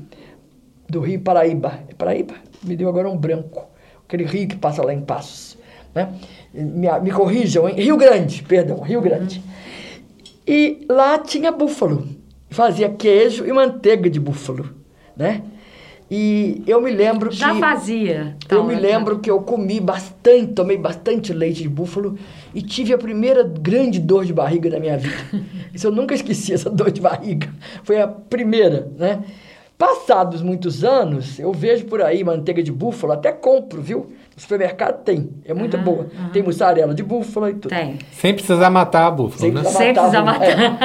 do 0.88 1.00
rio 1.00 1.20
Paraíba. 1.20 1.78
É 1.90 1.94
Paraíba? 1.94 2.36
Me 2.62 2.74
deu 2.74 2.88
agora 2.88 3.10
um 3.10 3.18
branco. 3.18 3.66
Aquele 4.06 4.24
rio 4.24 4.48
que 4.48 4.56
passa 4.56 4.82
lá 4.82 4.94
em 4.94 5.02
Passos, 5.02 5.58
né? 5.94 6.08
Me, 6.56 6.88
me 7.00 7.10
corrijam, 7.10 7.68
hein? 7.68 7.74
Rio 7.76 7.96
Grande, 7.96 8.42
perdão, 8.42 8.80
Rio 8.80 9.00
Grande. 9.00 9.42
E 10.46 10.86
lá 10.88 11.18
tinha 11.18 11.50
búfalo. 11.52 12.06
Fazia 12.48 12.88
queijo 12.88 13.44
e 13.44 13.52
manteiga 13.52 14.08
de 14.08 14.20
búfalo, 14.20 14.70
né? 15.16 15.42
E 16.08 16.62
eu 16.66 16.80
me 16.80 16.92
lembro 16.92 17.32
Já 17.32 17.52
que... 17.52 17.54
Já 17.54 17.60
fazia. 17.60 18.36
Então, 18.44 18.58
eu 18.58 18.64
me 18.64 18.76
lembro 18.76 19.18
que 19.18 19.28
eu 19.28 19.40
comi 19.40 19.80
bastante, 19.80 20.52
tomei 20.52 20.78
bastante 20.78 21.32
leite 21.32 21.62
de 21.62 21.68
búfalo 21.68 22.16
e 22.54 22.62
tive 22.62 22.94
a 22.94 22.98
primeira 22.98 23.42
grande 23.42 23.98
dor 23.98 24.24
de 24.24 24.32
barriga 24.32 24.70
da 24.70 24.78
minha 24.78 24.96
vida. 24.96 25.16
Isso 25.74 25.88
eu 25.88 25.92
nunca 25.92 26.14
esqueci, 26.14 26.52
essa 26.52 26.70
dor 26.70 26.92
de 26.92 27.00
barriga. 27.00 27.52
Foi 27.82 28.00
a 28.00 28.06
primeira, 28.06 28.88
né? 28.96 29.24
Passados 29.76 30.40
muitos 30.40 30.84
anos, 30.84 31.38
eu 31.38 31.52
vejo 31.52 31.84
por 31.84 32.00
aí 32.00 32.24
manteiga 32.24 32.62
de 32.62 32.72
búfalo, 32.72 33.12
até 33.12 33.30
compro, 33.32 33.82
viu? 33.82 34.12
No 34.36 34.42
supermercado 34.42 35.02
tem, 35.02 35.30
é 35.46 35.54
muito 35.54 35.78
uhum, 35.78 35.82
boa. 35.82 36.00
Uhum. 36.02 36.28
Tem 36.30 36.42
mussarela 36.42 36.94
de 36.94 37.02
búfalo 37.02 37.48
e 37.48 37.54
tudo. 37.54 37.70
Tem. 37.70 37.98
Sem 38.12 38.34
precisar 38.34 38.68
matar 38.68 39.06
a 39.06 39.10
búfalo, 39.10 39.40
Sem 39.40 39.50
né? 39.50 39.64
Sem 39.64 39.94
precisar 39.94 40.22
matar. 40.22 40.46
É. 40.46 40.78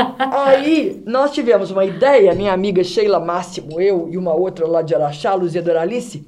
Aí, 0.56 1.04
nós 1.06 1.32
tivemos 1.32 1.70
uma 1.70 1.84
ideia, 1.84 2.34
minha 2.34 2.54
amiga 2.54 2.82
Sheila 2.82 3.20
Máximo, 3.20 3.82
eu 3.82 4.08
e 4.10 4.18
uma 4.18 4.34
outra 4.34 4.66
lá 4.66 4.82
de 4.82 4.96
Araxá, 4.96 5.34
Luzia 5.36 5.62
Doralice, 5.62 6.26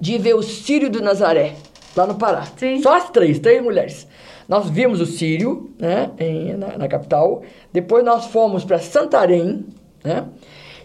de 0.00 0.18
ver 0.18 0.34
o 0.34 0.42
Sírio 0.42 0.90
do 0.90 1.00
Nazaré, 1.00 1.54
lá 1.96 2.08
no 2.08 2.16
Pará. 2.16 2.42
Sim. 2.56 2.82
Só 2.82 2.96
as 2.96 3.08
três, 3.10 3.38
três 3.38 3.62
mulheres. 3.62 4.08
Nós 4.48 4.68
vimos 4.68 5.00
o 5.00 5.06
Sírio, 5.06 5.70
né, 5.78 6.10
em, 6.18 6.56
na, 6.56 6.76
na 6.76 6.88
capital. 6.88 7.42
Depois 7.72 8.04
nós 8.04 8.26
fomos 8.26 8.64
para 8.64 8.80
Santarém, 8.80 9.64
né? 10.02 10.24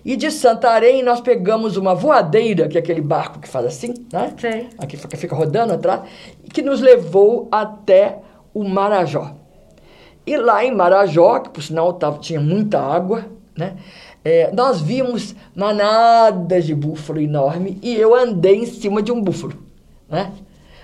E 0.06 0.15
de 0.15 0.30
Santarém 0.30 1.02
nós 1.02 1.20
pegamos 1.20 1.78
uma 1.78 1.96
voadeira, 1.96 2.68
que 2.68 2.78
é 2.78 2.80
aquele 2.80 3.02
barco 3.02 3.39
que 3.39 3.48
faz 3.48 3.65
assim, 3.65 3.91
né? 4.13 4.32
Sim. 4.38 4.70
Aqui 4.78 4.96
fica, 4.96 5.18
fica 5.18 5.36
rodando 5.36 5.74
atrás, 5.74 6.02
que 6.54 6.62
nos 6.62 6.80
levou 6.80 7.48
até 7.52 8.20
o 8.54 8.63
Marajó. 8.63 9.36
E 10.28 10.38
lá 10.38 10.63
em 10.63 10.74
Marajó, 10.74 11.39
que 11.39 11.50
por 11.50 11.63
sinal 11.63 11.91
tava, 11.94 12.20
tinha 12.20 12.39
muita 12.39 12.80
água, 12.80 13.26
né? 13.58 13.78
É, 14.24 14.52
nós 14.52 14.80
vimos 14.80 15.36
manadas 15.56 16.65
de 16.65 16.76
búfalo 16.76 17.20
enorme 17.20 17.80
e 17.82 17.96
eu 17.96 18.13
andei 18.13 18.58
em 18.58 18.65
cima 18.65 19.02
de 19.02 19.12
um 19.12 19.20
búfalo, 19.22 19.54
né? 20.08 20.32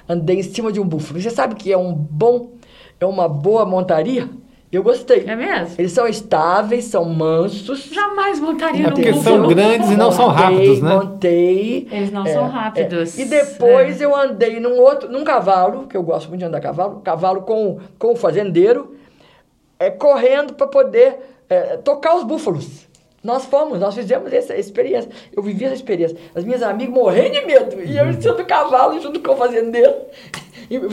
Andei 0.10 0.40
em 0.40 0.44
cima 0.44 0.72
de 0.72 0.80
um 0.80 0.88
búfalo. 0.88 1.22
Você 1.22 1.30
sabe 1.30 1.56
que 1.56 1.72
é 1.72 1.78
um 1.78 1.94
bom, 1.94 2.54
é 3.00 3.06
uma 3.06 3.30
boa 3.30 3.66
montaria? 3.66 4.28
Eu 4.72 4.82
gostei. 4.84 5.26
É 5.28 5.36
mesmo? 5.36 5.76
Eles 5.78 5.92
são 5.92 6.08
estáveis, 6.08 6.86
são 6.86 7.04
mansos. 7.04 7.90
Jamais 7.92 8.40
montaria 8.40 8.88
é 8.88 8.90
no 8.90 8.96
porque 8.96 9.14
são 9.16 9.46
grandes 9.46 9.90
e 9.90 9.98
não 9.98 10.06
montei, 10.06 10.18
são 10.18 10.28
rápidos, 10.30 10.82
né? 10.82 10.96
Montei. 10.96 11.88
Eles 11.92 12.12
não 12.12 12.26
é, 12.26 12.34
são 12.34 12.48
rápidos. 12.48 13.20
É. 13.20 13.22
E 13.22 13.26
depois 13.26 14.00
é. 14.00 14.06
eu 14.06 14.16
andei 14.16 14.62
num 14.62 14.80
outro, 14.80 15.12
num 15.12 15.26
cavalo, 15.26 15.88
que 15.88 15.98
eu 15.98 16.04
gosto 16.04 16.30
muito 16.30 16.40
de 16.40 16.46
andar 16.46 16.62
cavalo, 16.62 17.02
cavalo 17.02 17.42
com, 17.42 17.80
com 18.00 18.14
o 18.14 18.16
fazendeiro, 18.16 18.96
é, 19.78 19.90
correndo 19.90 20.54
para 20.54 20.68
poder 20.68 21.18
é, 21.50 21.76
tocar 21.76 22.16
os 22.16 22.24
búfalos. 22.24 22.88
Nós 23.24 23.46
fomos, 23.46 23.80
nós 23.80 23.94
fizemos 23.94 24.34
essa 24.34 24.56
experiência. 24.56 25.10
Eu 25.32 25.44
vivi 25.44 25.66
essa 25.66 25.76
experiência. 25.76 26.18
As 26.34 26.44
minhas 26.44 26.64
amigas 26.64 26.94
morrendo 26.94 27.32
de 27.32 27.46
medo. 27.46 27.82
E 27.84 27.98
eu 27.98 28.10
em 28.10 28.20
cima 28.20 28.34
do 28.34 28.46
cavalo 28.46 29.00
junto 29.00 29.20
com 29.20 29.34
o 29.34 29.38
fazendeiro 29.38 29.94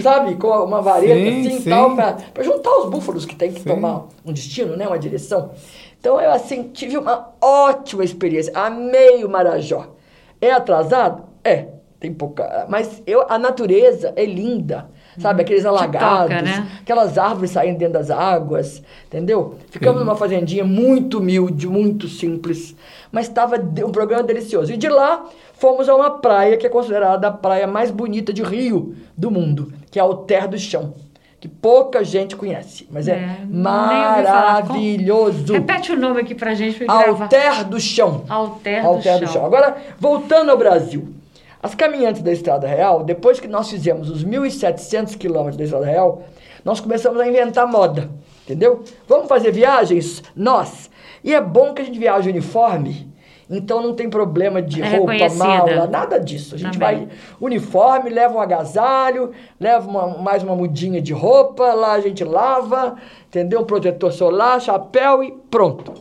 sabe, 0.03 0.37
com 0.37 0.49
uma 0.49 0.81
vareta 0.81 1.15
sim, 1.15 1.41
assim 1.47 1.61
sim. 1.61 1.71
tal, 1.71 1.95
para 1.95 2.43
juntar 2.43 2.79
os 2.79 2.91
búfalos 2.91 3.25
que 3.25 3.37
tem 3.37 3.53
que 3.53 3.61
sim. 3.61 3.69
tomar 3.69 4.07
um 4.25 4.33
destino, 4.33 4.77
né, 4.77 4.87
uma 4.87 4.99
direção. 4.99 5.53
Então 6.01 6.21
eu 6.21 6.31
assim 6.31 6.65
tive 6.65 6.97
uma 6.97 7.35
ótima 7.41 8.05
experiência, 8.05 8.53
amei 8.55 9.25
o 9.25 9.29
Marajó. 9.29 9.95
É 10.41 10.53
atrasado? 10.53 11.25
É. 11.45 11.67
tem 11.99 12.13
pouca. 12.13 12.67
Mas 12.69 13.03
eu, 13.07 13.27
a 13.29 13.39
natureza 13.39 14.13
é 14.17 14.25
linda. 14.25 14.89
Sabe, 15.19 15.43
aqueles 15.43 15.67
alagados, 15.67 16.29
toca, 16.29 16.43
né? 16.43 16.69
aquelas 16.81 17.19
árvores 17.19 17.51
saindo 17.51 17.79
dentro 17.79 17.95
das 17.95 18.11
águas, 18.11 18.83
entendeu? 19.07 19.57
Ficamos 19.71 20.01
numa 20.01 20.15
fazendinha 20.15 20.65
muito 20.65 21.19
humilde, 21.19 21.67
muito 21.67 22.09
simples, 22.09 22.77
mas 23.11 23.27
estava 23.27 23.57
um 23.57 23.91
programa 23.91 24.23
delicioso. 24.23 24.73
E 24.73 24.77
de 24.77 24.89
lá 24.89 25.25
fomos 25.55 25.89
a 25.89 25.95
uma 25.95 26.11
praia 26.11 26.57
que 26.57 26.67
é 26.67 26.71
considerada 26.71 27.29
a 27.29 27.33
praia 27.33 27.67
mais 27.67 27.91
bonita 27.91 28.33
de 28.33 28.43
Rio 28.43 28.95
do 29.17 29.31
mundo, 29.31 29.73
que 29.91 29.99
é 29.99 30.03
Alter 30.03 30.49
do 30.49 30.59
Chão 30.59 30.95
que 31.41 31.47
pouca 31.47 32.03
gente 32.03 32.35
conhece, 32.35 32.89
mas 32.91 33.07
é, 33.07 33.13
é 33.13 33.47
maravilhoso. 33.49 35.53
Repete 35.53 35.93
o 35.93 35.97
nome 35.97 36.21
aqui 36.21 36.35
pra 36.35 36.53
gente. 36.55 36.85
Alter 36.89 37.65
do 37.65 37.79
Chão. 37.79 38.25
Alter, 38.29 38.85
Alter 38.85 39.15
do, 39.15 39.21
do 39.21 39.27
chão. 39.27 39.35
chão. 39.35 39.47
Agora, 39.47 39.77
voltando 39.99 40.51
ao 40.51 40.57
Brasil. 40.57 41.15
As 41.63 41.75
caminhantes 41.75 42.23
da 42.23 42.33
Estrada 42.33 42.67
Real, 42.67 43.03
depois 43.03 43.41
que 43.41 43.49
nós 43.49 43.69
fizemos 43.69 44.09
os 44.09 44.25
1.700 44.25 45.17
quilômetros 45.17 45.57
da 45.57 45.65
Estrada 45.65 45.87
Real, 45.87 46.23
nós 46.65 46.81
começamos 46.81 47.21
a 47.21 47.27
inventar 47.27 47.67
moda, 47.67 48.09
entendeu? 48.45 48.85
Vamos 49.09 49.29
fazer 49.29 49.51
viagens? 49.51 50.23
Nós. 50.37 50.91
E 51.25 51.35
é 51.35 51.41
bom 51.41 51.75
que 51.75 51.83
a 51.83 51.85
gente 51.85 51.99
viaje 51.99 52.29
uniforme, 52.29 53.13
então 53.51 53.83
não 53.83 53.95
tem 53.95 54.11
problema 54.11 54.61
de 54.61 54.83
é 54.83 54.97
roupa, 54.97 55.15
mala, 55.37 55.87
nada 55.87 56.19
disso. 56.19 56.55
A 56.55 56.59
gente 56.59 56.79
Também. 56.79 57.07
vai 57.07 57.09
uniforme, 57.41 58.11
leva 58.11 58.35
um 58.35 58.41
agasalho, 58.41 59.33
leva 59.59 59.89
uma, 59.89 60.19
mais 60.19 60.43
uma 60.43 60.55
mudinha 60.55 61.01
de 61.01 61.13
roupa, 61.13 61.73
lá 61.73 61.95
a 61.95 62.01
gente 62.01 62.23
lava, 62.23 62.97
entendeu? 63.27 63.61
Um 63.61 63.65
protetor 63.65 64.13
solar, 64.13 64.61
chapéu 64.61 65.25
e 65.25 65.33
pronto. 65.51 65.95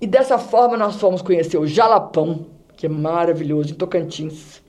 E 0.00 0.06
dessa 0.06 0.38
forma 0.38 0.76
nós 0.76 0.96
fomos 0.96 1.20
conhecer 1.20 1.58
o 1.58 1.66
Jalapão, 1.66 2.46
que 2.76 2.86
é 2.86 2.88
maravilhoso, 2.88 3.72
em 3.72 3.74
Tocantins. 3.74 4.62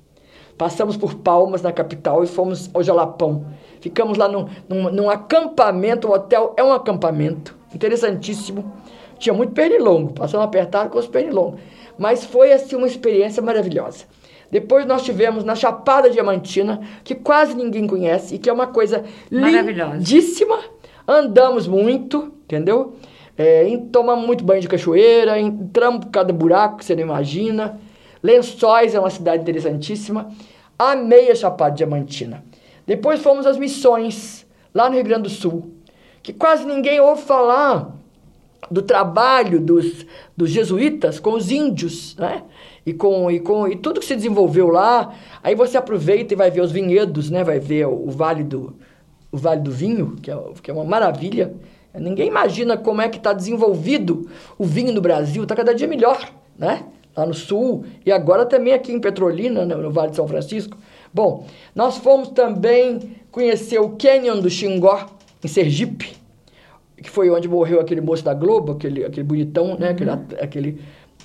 Passamos 0.60 0.98
por 0.98 1.16
Palmas, 1.16 1.62
na 1.62 1.72
capital, 1.72 2.22
e 2.22 2.28
fomos 2.28 2.70
ao 2.74 2.84
Jalapão. 2.84 3.46
Ficamos 3.80 4.18
lá 4.18 4.28
num, 4.28 4.46
num, 4.68 4.92
num 4.92 5.10
acampamento, 5.10 6.10
o 6.10 6.12
hotel 6.12 6.54
é 6.58 6.62
um 6.62 6.74
acampamento, 6.74 7.56
interessantíssimo. 7.74 8.70
Tinha 9.18 9.34
muito 9.34 9.54
pernilongo, 9.54 10.12
passamos 10.12 10.46
apertado 10.46 10.90
com 10.90 11.00
os 11.00 11.08
pernilongos. 11.08 11.62
Mas 11.98 12.26
foi 12.26 12.52
assim 12.52 12.76
uma 12.76 12.88
experiência 12.88 13.42
maravilhosa. 13.42 14.04
Depois 14.52 14.86
nós 14.86 15.02
tivemos 15.04 15.46
na 15.46 15.56
Chapada 15.56 16.10
Diamantina, 16.10 16.82
que 17.06 17.16
quase 17.16 17.56
ninguém 17.56 17.88
conhece 17.88 18.36
e 18.36 18.38
que 18.38 18.50
é 18.50 18.54
uma 18.54 18.68
coisa 18.68 19.06
lindíssima. 19.32 20.60
Andamos 21.08 21.70
muito, 21.70 22.34
entendeu? 22.44 22.96
É, 23.38 23.66
tomamos 23.94 24.26
muito 24.26 24.44
banho 24.44 24.60
de 24.60 24.68
cachoeira, 24.68 25.40
entramos 25.40 26.04
por 26.04 26.12
cada 26.12 26.34
buraco 26.34 26.80
que 26.80 26.86
você 26.86 26.98
não 26.98 27.04
imagina. 27.04 27.80
Lençóis 28.22 28.94
é 28.94 29.00
uma 29.00 29.10
cidade 29.10 29.42
interessantíssima. 29.42 30.30
Amei 30.80 31.30
a 31.30 31.36
Chapada 31.36 31.76
Diamantina. 31.76 32.42
Depois 32.88 33.22
fomos 33.22 33.46
às 33.46 33.58
missões, 33.58 34.48
lá 34.74 34.90
no 34.90 34.96
Rio 34.96 35.04
Grande 35.04 35.24
do 35.24 35.30
Sul, 35.30 35.74
que 36.24 36.32
quase 36.32 36.66
ninguém 36.66 37.02
ouve 37.02 37.22
falar 37.24 38.00
do 38.72 38.82
trabalho 38.82 39.60
dos, 39.60 40.06
dos 40.38 40.50
jesuítas 40.50 41.20
com 41.20 41.34
os 41.34 41.52
índios, 41.52 42.16
né? 42.16 42.44
E 42.86 42.94
com, 42.94 43.30
e 43.30 43.42
com 43.42 43.68
e 43.68 43.76
tudo 43.76 44.00
que 44.00 44.06
se 44.06 44.16
desenvolveu 44.16 44.70
lá. 44.70 45.14
Aí 45.44 45.54
você 45.54 45.78
aproveita 45.78 46.34
e 46.34 46.38
vai 46.38 46.50
ver 46.50 46.62
os 46.62 46.72
vinhedos, 46.72 47.30
né? 47.30 47.44
Vai 47.44 47.60
ver 47.60 47.86
o, 47.86 48.08
o 48.08 48.12
Vale 48.12 48.44
do 48.44 48.76
o 49.32 49.38
Vale 49.38 49.62
do 49.62 49.72
Vinho, 49.72 50.16
que 50.22 50.32
é, 50.32 50.38
que 50.64 50.72
é 50.72 50.74
uma 50.74 50.86
maravilha. 50.86 51.54
Ninguém 51.94 52.28
imagina 52.28 52.78
como 52.78 53.02
é 53.02 53.10
que 53.10 53.18
está 53.18 53.34
desenvolvido 53.34 54.30
o 54.58 54.64
vinho 54.64 54.94
no 54.94 55.02
Brasil. 55.02 55.44
Está 55.44 55.56
cada 55.56 55.76
dia 55.76 55.88
melhor, 55.88 56.32
né? 56.58 56.86
Lá 57.20 57.26
no 57.26 57.34
sul 57.34 57.86
e 58.06 58.12
agora 58.12 58.46
também 58.46 58.74
aqui 58.74 58.94
em 58.94 59.00
Petrolina, 59.00 59.66
no 59.66 59.92
Vale 59.92 60.12
de 60.12 60.16
São 60.16 60.28
Francisco. 60.28 60.78
Bom, 61.14 61.46
nós 61.76 61.98
fomos 61.98 62.30
também 62.30 63.18
conhecer 63.30 63.80
o 63.80 63.90
Canyon 63.90 64.40
do 64.40 64.50
Xingó, 64.50 65.06
em 65.44 65.48
Sergipe 65.48 66.20
que 67.02 67.10
foi 67.10 67.30
onde 67.30 67.48
morreu 67.48 67.80
aquele 67.80 68.02
moço 68.02 68.24
da 68.24 68.34
Globo, 68.34 68.74
aquele, 68.74 69.06
aquele 69.06 69.24
bonitão, 69.24 69.78
né? 69.78 69.90
Aquele, 69.90 70.12
uhum. 70.12 70.26
aquele 70.42 70.82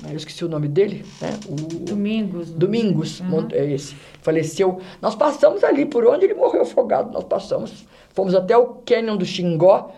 eu 0.09 0.17
esqueci 0.17 0.45
o 0.45 0.49
nome 0.49 0.69
dele, 0.69 1.05
né? 1.21 1.31
O, 1.49 1.55
Domingos. 1.85 2.51
Domingos, 2.51 3.21
uhum. 3.21 3.49
é 3.53 3.73
esse. 3.73 3.95
Faleceu. 4.23 4.81
Nós 5.01 5.15
passamos 5.15 5.63
ali 5.63 5.87
por 5.87 6.05
onde 6.07 6.25
ele 6.25 6.35
morreu 6.35 6.63
afogado. 6.63 7.13
Nós 7.13 7.25
passamos, 7.25 7.87
fomos 8.13 8.35
até 8.35 8.57
o 8.57 8.67
Canyon 8.87 9.17
do 9.17 9.25
Xingó, 9.25 9.93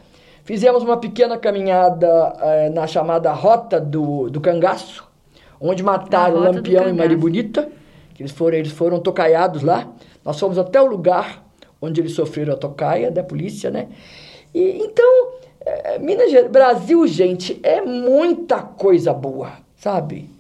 fizemos 0.45 0.83
uma 0.83 0.97
pequena 0.99 1.39
caminhada 1.39 2.07
é, 2.41 2.71
na 2.71 2.87
chamada 2.87 3.33
Rota 3.33 3.81
do, 3.81 4.31
do 4.31 4.41
Cangaço, 4.41 5.07
onde 5.61 5.83
mataram 5.83 6.39
Lampião 6.39 6.89
e 6.89 6.93
Maria 6.93 7.17
Bonita, 7.17 7.69
que 8.15 8.23
eles 8.23 8.33
foram, 8.33 8.57
eles 8.57 8.73
foram 8.73 8.99
tocaiados 9.01 9.63
lá. 9.63 9.89
Nós 10.25 10.39
fomos 10.39 10.59
até 10.59 10.81
o 10.81 10.87
lugar 10.87 11.45
onde 11.81 12.01
eles 12.01 12.13
sofreram 12.13 12.55
a 12.55 12.57
tocaia 12.57 13.11
da 13.11 13.23
polícia, 13.23 13.71
né? 13.71 13.89
E, 14.55 14.79
então, 14.83 15.29
é, 15.61 15.99
Minas 15.99 16.31
Gerais, 16.31 16.51
Brasil, 16.51 17.07
gente, 17.07 17.61
é 17.63 17.81
muita 17.83 18.63
coisa 18.63 19.13
boa, 19.13 19.53
sabe? 19.77 20.31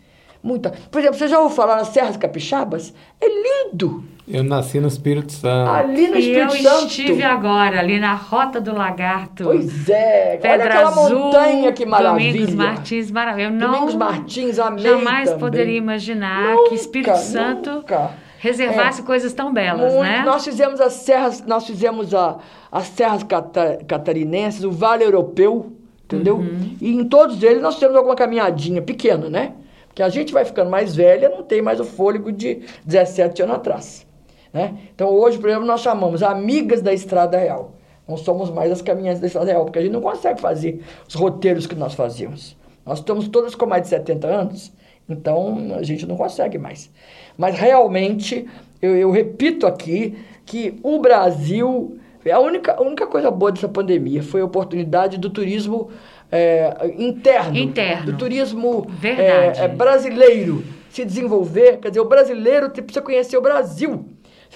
Muita. 0.42 0.72
Por 0.90 1.00
exemplo, 1.00 1.18
você 1.18 1.28
já 1.28 1.40
ouviu 1.40 1.56
falar 1.56 1.76
nas 1.76 1.88
Serras 1.88 2.16
Capixabas? 2.16 2.94
É 3.20 3.26
lindo. 3.26 4.04
Eu 4.28 4.42
nasci 4.42 4.80
no 4.80 4.88
Espírito 4.88 5.32
Santo. 5.32 5.70
Ali 5.70 6.08
no 6.08 6.16
Espírito 6.16 6.56
e 6.56 6.64
eu 6.64 6.70
Santo. 6.70 6.82
Eu 6.82 6.86
estive 6.86 7.22
agora, 7.22 7.78
ali 7.78 8.00
na 8.00 8.14
Rota 8.14 8.60
do 8.60 8.74
Lagarto. 8.74 9.44
Pois 9.44 9.88
é. 9.88 10.36
Pedra 10.36 10.50
Olha 10.52 10.64
aquela 10.64 10.88
Azul, 10.88 11.18
montanha, 11.18 11.72
que 11.72 11.86
maravilha. 11.86 12.32
Domingos 12.32 12.54
Martins, 12.54 13.10
maravilha. 13.10 13.46
Eu 13.46 13.50
não, 13.52 13.70
Domingos 13.70 13.94
Martins, 13.94 14.58
amei 14.58 14.82
Jamais 14.82 15.24
também. 15.28 15.40
poderia 15.40 15.78
imaginar 15.78 16.54
nunca, 16.54 16.68
que 16.68 16.74
Espírito 16.74 17.16
Santo... 17.18 17.70
Nunca 17.70 18.26
reservasse 18.38 19.00
é, 19.00 19.04
coisas 19.04 19.32
tão 19.32 19.52
belas, 19.52 19.92
muito, 19.92 20.04
né? 20.04 20.22
Nós 20.24 20.44
fizemos 20.44 20.80
as 20.80 20.92
serras, 20.92 21.44
nós 21.46 21.66
fizemos 21.66 22.14
a, 22.14 22.36
as 22.70 22.86
serras 22.88 23.22
cata, 23.24 23.80
catarinenses, 23.88 24.62
o 24.62 24.70
Vale 24.70 25.02
Europeu, 25.02 25.72
entendeu? 26.04 26.36
Uhum. 26.36 26.76
E 26.80 26.94
em 26.94 27.04
todos 27.04 27.42
eles 27.42 27.60
nós 27.60 27.78
temos 27.78 27.96
alguma 27.96 28.14
caminhadinha 28.14 28.82
pequena, 28.82 29.28
né? 29.28 29.54
Porque 29.88 30.02
a 30.02 30.08
gente 30.08 30.32
vai 30.32 30.44
ficando 30.44 30.70
mais 30.70 30.94
velha, 30.94 31.28
não 31.28 31.42
tem 31.42 31.62
mais 31.62 31.80
o 31.80 31.84
fôlego 31.84 32.30
de 32.30 32.60
17 32.84 33.42
anos 33.42 33.56
atrás. 33.56 34.05
Né? 34.52 34.76
Então 34.94 35.08
hoje, 35.08 35.38
por 35.38 35.48
exemplo, 35.48 35.66
nós 35.66 35.80
chamamos 35.80 36.22
amigas 36.22 36.82
da 36.82 36.92
Estrada 36.92 37.38
Real. 37.38 37.72
Não 38.08 38.16
somos 38.16 38.50
mais 38.50 38.70
as 38.70 38.80
caminhantes 38.80 39.20
da 39.20 39.26
Estrada 39.26 39.50
Real, 39.50 39.64
porque 39.64 39.78
a 39.78 39.82
gente 39.82 39.92
não 39.92 40.00
consegue 40.00 40.40
fazer 40.40 40.82
os 41.08 41.14
roteiros 41.14 41.66
que 41.66 41.74
nós 41.74 41.94
fazíamos. 41.94 42.56
Nós 42.84 42.98
estamos 42.98 43.26
todas 43.28 43.54
com 43.54 43.66
mais 43.66 43.82
de 43.82 43.88
70 43.88 44.26
anos, 44.28 44.72
então 45.08 45.74
a 45.76 45.82
gente 45.82 46.06
não 46.06 46.16
consegue 46.16 46.56
mais. 46.56 46.88
Mas 47.36 47.58
realmente, 47.58 48.46
eu, 48.80 48.96
eu 48.96 49.10
repito 49.10 49.66
aqui 49.66 50.16
que 50.44 50.78
o 50.82 51.00
Brasil. 51.00 51.98
A 52.32 52.40
única, 52.40 52.74
a 52.74 52.82
única 52.82 53.06
coisa 53.06 53.30
boa 53.30 53.52
dessa 53.52 53.68
pandemia 53.68 54.20
foi 54.20 54.40
a 54.40 54.44
oportunidade 54.44 55.16
do 55.16 55.30
turismo 55.30 55.90
é, 56.30 56.92
interno, 56.98 57.56
interno, 57.56 58.06
do 58.06 58.18
turismo 58.18 58.86
é, 59.02 59.64
é, 59.64 59.68
brasileiro 59.68 60.64
se 60.90 61.04
desenvolver. 61.04 61.78
Quer 61.78 61.90
dizer, 61.90 62.00
o 62.00 62.04
brasileiro 62.04 62.70
precisa 62.70 63.00
conhecer 63.00 63.36
o 63.36 63.40
Brasil. 63.40 64.06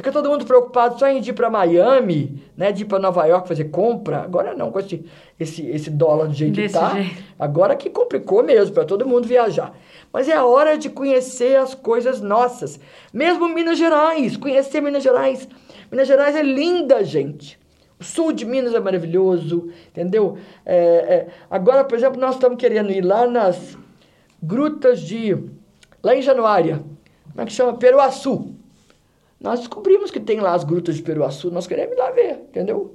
Fica 0.01 0.13
todo 0.13 0.31
mundo 0.31 0.47
preocupado 0.47 0.99
só 0.99 1.07
em 1.09 1.19
ir 1.19 1.35
para 1.35 1.51
Miami, 1.51 2.43
né, 2.57 2.73
de 2.73 2.85
ir 2.85 2.87
para 2.87 2.99
Nova 2.99 3.27
York 3.27 3.47
fazer 3.47 3.65
compra. 3.65 4.23
Agora 4.23 4.55
não, 4.55 4.73
com 4.73 4.79
esse, 4.79 5.05
esse, 5.39 5.67
esse 5.67 5.91
dólar 5.91 6.29
do 6.29 6.33
jeito 6.33 6.55
Desse 6.55 6.73
que 6.73 6.81
tá. 6.81 6.95
Jeito. 6.95 7.23
Agora 7.39 7.77
que 7.77 7.91
complicou 7.91 8.43
mesmo 8.43 8.75
para 8.75 8.87
todo 8.87 9.07
mundo 9.07 9.29
viajar. 9.29 9.75
Mas 10.11 10.27
é 10.27 10.33
a 10.33 10.43
hora 10.43 10.79
de 10.79 10.89
conhecer 10.89 11.59
as 11.59 11.75
coisas 11.75 12.23
nossas. 12.23 12.81
Mesmo 13.13 13.47
Minas 13.47 13.77
Gerais, 13.77 14.39
conhecer 14.39 14.81
Minas 14.81 15.03
Gerais. 15.03 15.47
Minas 15.93 16.09
Gerais 16.09 16.35
é 16.35 16.43
linda, 16.43 17.05
gente. 17.05 17.61
O 18.01 18.03
sul 18.03 18.33
de 18.33 18.47
Minas 18.47 18.73
é 18.73 18.81
maravilhoso, 18.81 19.71
entendeu? 19.91 20.39
É, 20.65 20.77
é, 20.77 21.27
agora, 21.51 21.85
por 21.85 21.99
exemplo, 21.99 22.19
nós 22.19 22.37
estamos 22.37 22.57
querendo 22.57 22.91
ir 22.91 23.05
lá 23.05 23.27
nas 23.27 23.77
grutas 24.43 25.03
de. 25.03 25.37
lá 26.03 26.17
em 26.17 26.23
Januária. 26.23 26.83
Como 27.33 27.43
é 27.43 27.45
que 27.45 27.53
chama? 27.53 27.75
Peruaçu. 27.75 28.59
Nós 29.41 29.61
descobrimos 29.61 30.11
que 30.11 30.21
tem 30.21 30.39
lá 30.39 30.55
as 30.55 30.65
grutas 30.65 30.97
de 30.97 31.03
Peruaçu, 31.03 31.51
nós 31.51 31.67
queremos 31.67 31.97
ir 31.97 31.99
lá 31.99 32.11
ver, 32.11 32.43
entendeu? 32.51 32.95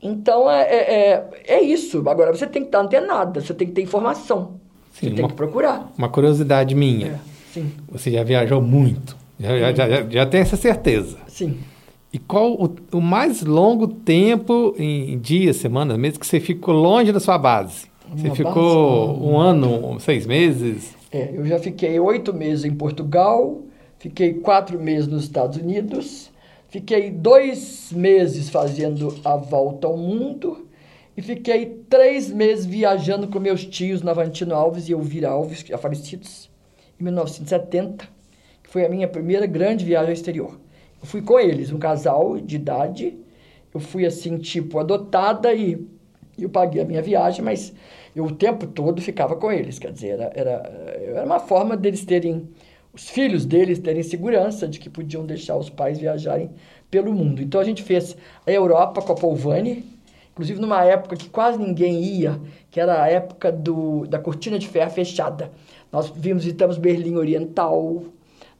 Então 0.00 0.50
é, 0.50 0.62
é, 0.62 1.10
é, 1.10 1.30
é 1.46 1.62
isso. 1.62 2.08
Agora 2.08 2.32
você 2.32 2.46
tem 2.46 2.62
que 2.62 2.68
estar 2.68 2.80
antenada, 2.80 3.40
você 3.40 3.54
tem 3.54 3.66
que 3.66 3.72
ter 3.72 3.82
informação. 3.82 4.60
Sim, 4.92 5.08
você 5.08 5.14
tem 5.14 5.28
que 5.28 5.34
procurar. 5.34 5.90
Uma 5.96 6.08
curiosidade 6.08 6.74
minha. 6.74 7.08
É, 7.08 7.18
sim. 7.52 7.72
Você 7.90 8.10
já 8.10 8.22
viajou 8.22 8.60
muito. 8.60 9.16
Já, 9.38 9.72
já, 9.72 9.88
já, 9.88 10.08
já 10.08 10.26
tem 10.26 10.40
essa 10.40 10.56
certeza. 10.56 11.18
Sim. 11.26 11.58
E 12.12 12.18
qual 12.18 12.52
o, 12.52 12.70
o, 12.92 13.00
mais 13.00 13.42
longo 13.42 13.88
tempo, 13.88 14.74
em 14.78 15.18
dias, 15.18 15.56
semanas, 15.56 15.96
meses, 15.96 16.18
que 16.18 16.26
você 16.26 16.38
ficou 16.38 16.74
longe 16.74 17.10
da 17.10 17.18
sua 17.18 17.38
base? 17.38 17.86
Você 18.14 18.26
Uma 18.26 18.36
ficou 18.36 19.08
base, 19.08 19.20
um 19.20 19.38
ano, 19.38 19.98
seis 19.98 20.26
meses? 20.26 20.94
É, 21.10 21.30
eu 21.34 21.46
já 21.46 21.58
fiquei 21.58 21.98
oito 21.98 22.34
meses 22.34 22.66
em 22.66 22.74
Portugal, 22.74 23.62
fiquei 24.02 24.34
quatro 24.34 24.80
meses 24.80 25.06
nos 25.06 25.22
Estados 25.22 25.56
Unidos, 25.58 26.28
fiquei 26.68 27.08
dois 27.08 27.92
meses 27.92 28.50
fazendo 28.50 29.16
a 29.24 29.36
volta 29.36 29.86
ao 29.86 29.96
mundo 29.96 30.66
e 31.16 31.22
fiquei 31.22 31.84
três 31.88 32.28
meses 32.28 32.66
viajando 32.66 33.28
com 33.28 33.38
meus 33.38 33.64
tios 33.64 34.02
Navantino 34.02 34.56
Alves 34.56 34.88
e 34.88 34.92
Elvira 34.92 35.28
Alves, 35.28 35.60
já 35.60 35.78
falecidos, 35.78 36.50
em 36.98 37.04
1970. 37.04 38.08
foi 38.64 38.84
a 38.84 38.88
minha 38.88 39.06
primeira 39.06 39.46
grande 39.46 39.84
viagem 39.84 40.08
ao 40.08 40.14
exterior. 40.14 40.58
Eu 41.00 41.06
fui 41.06 41.22
com 41.22 41.38
eles, 41.38 41.70
um 41.70 41.78
casal 41.78 42.40
de 42.40 42.56
idade. 42.56 43.16
Eu 43.72 43.78
fui 43.78 44.04
assim, 44.04 44.36
tipo, 44.36 44.80
adotada 44.80 45.54
e 45.54 45.86
eu 46.36 46.48
paguei 46.48 46.82
a 46.82 46.84
minha 46.84 47.02
viagem, 47.02 47.44
mas 47.44 47.72
eu 48.16 48.24
o 48.24 48.32
tempo 48.32 48.66
todo 48.66 49.00
ficava 49.00 49.36
com 49.36 49.52
eles. 49.52 49.78
Quer 49.78 49.92
dizer, 49.92 50.08
era, 50.08 50.32
era, 50.34 50.50
era 51.04 51.24
uma 51.24 51.38
forma 51.38 51.76
deles 51.76 52.04
terem, 52.04 52.48
os 52.94 53.08
filhos 53.08 53.46
deles 53.46 53.78
terem 53.78 54.02
segurança 54.02 54.68
de 54.68 54.78
que 54.78 54.90
podiam 54.90 55.24
deixar 55.24 55.56
os 55.56 55.70
pais 55.70 55.98
viajarem 55.98 56.50
pelo 56.90 57.12
mundo. 57.12 57.42
Então 57.42 57.60
a 57.60 57.64
gente 57.64 57.82
fez 57.82 58.16
a 58.46 58.50
Europa 58.50 59.00
com 59.00 59.12
a 59.12 59.16
Polvani, 59.16 59.84
inclusive 60.32 60.60
numa 60.60 60.84
época 60.84 61.16
que 61.16 61.28
quase 61.28 61.58
ninguém 61.58 62.02
ia, 62.02 62.38
que 62.70 62.78
era 62.78 63.02
a 63.02 63.08
época 63.08 63.50
do, 63.50 64.06
da 64.06 64.18
cortina 64.18 64.58
de 64.58 64.68
ferro 64.68 64.90
fechada. 64.90 65.50
Nós 65.90 66.12
vimos, 66.14 66.44
visitamos 66.44 66.76
Berlim 66.76 67.16
Oriental, 67.16 68.02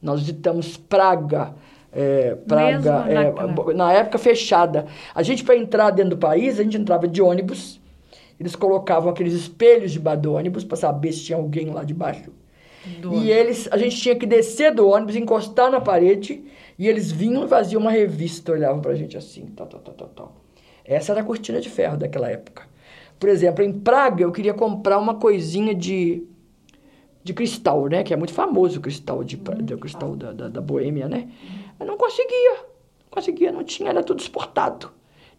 nós 0.00 0.20
visitamos 0.20 0.78
Praga, 0.78 1.54
é, 1.92 2.34
Praga, 2.34 3.04
é, 3.08 3.74
na 3.74 3.92
época 3.92 4.16
fechada. 4.16 4.86
A 5.14 5.22
gente, 5.22 5.44
para 5.44 5.56
entrar 5.56 5.90
dentro 5.90 6.10
do 6.10 6.18
país, 6.18 6.58
a 6.58 6.62
gente 6.62 6.78
entrava 6.78 7.06
de 7.06 7.20
ônibus, 7.20 7.78
eles 8.40 8.56
colocavam 8.56 9.10
aqueles 9.10 9.34
espelhos 9.34 9.92
debaixo 9.92 10.22
do 10.22 10.32
ônibus 10.32 10.64
para 10.64 10.76
saber 10.76 11.12
se 11.12 11.24
tinha 11.24 11.36
alguém 11.36 11.66
lá 11.66 11.84
debaixo. 11.84 12.32
Do 13.00 13.14
e 13.14 13.30
eles, 13.30 13.68
a 13.70 13.76
gente 13.76 13.96
tinha 13.96 14.16
que 14.16 14.26
descer 14.26 14.74
do 14.74 14.88
ônibus, 14.88 15.14
encostar 15.16 15.70
na 15.70 15.80
parede, 15.80 16.44
e 16.78 16.88
eles 16.88 17.12
vinham 17.12 17.44
e 17.44 17.48
faziam 17.48 17.80
uma 17.80 17.90
revista, 17.90 18.52
olhavam 18.52 18.80
para 18.80 18.92
a 18.92 18.94
gente 18.96 19.16
assim, 19.16 19.46
tal, 19.56 19.66
tal, 19.66 19.80
tal, 19.80 19.94
tal, 19.94 20.08
tal. 20.08 20.36
Essa 20.84 21.12
era 21.12 21.20
a 21.20 21.24
cortina 21.24 21.60
de 21.60 21.70
ferro 21.70 21.96
daquela 21.96 22.28
época. 22.28 22.68
Por 23.18 23.28
exemplo, 23.28 23.62
em 23.62 23.72
Praga, 23.72 24.24
eu 24.24 24.32
queria 24.32 24.52
comprar 24.52 24.98
uma 24.98 25.14
coisinha 25.14 25.74
de, 25.74 26.26
de 27.22 27.32
cristal, 27.32 27.86
né? 27.86 28.02
Que 28.02 28.12
é 28.12 28.16
muito 28.16 28.32
famoso 28.32 28.78
o 28.78 28.82
cristal, 28.82 29.22
de, 29.22 29.36
de 29.36 29.76
cristal 29.76 30.16
da, 30.16 30.32
da, 30.32 30.48
da 30.48 30.60
Boêmia, 30.60 31.08
né? 31.08 31.28
Eu 31.78 31.86
não 31.86 31.96
conseguia. 31.96 32.54
Não 32.54 33.10
conseguia, 33.10 33.52
não 33.52 33.62
tinha, 33.62 33.90
era 33.90 34.02
tudo 34.02 34.18
exportado. 34.18 34.90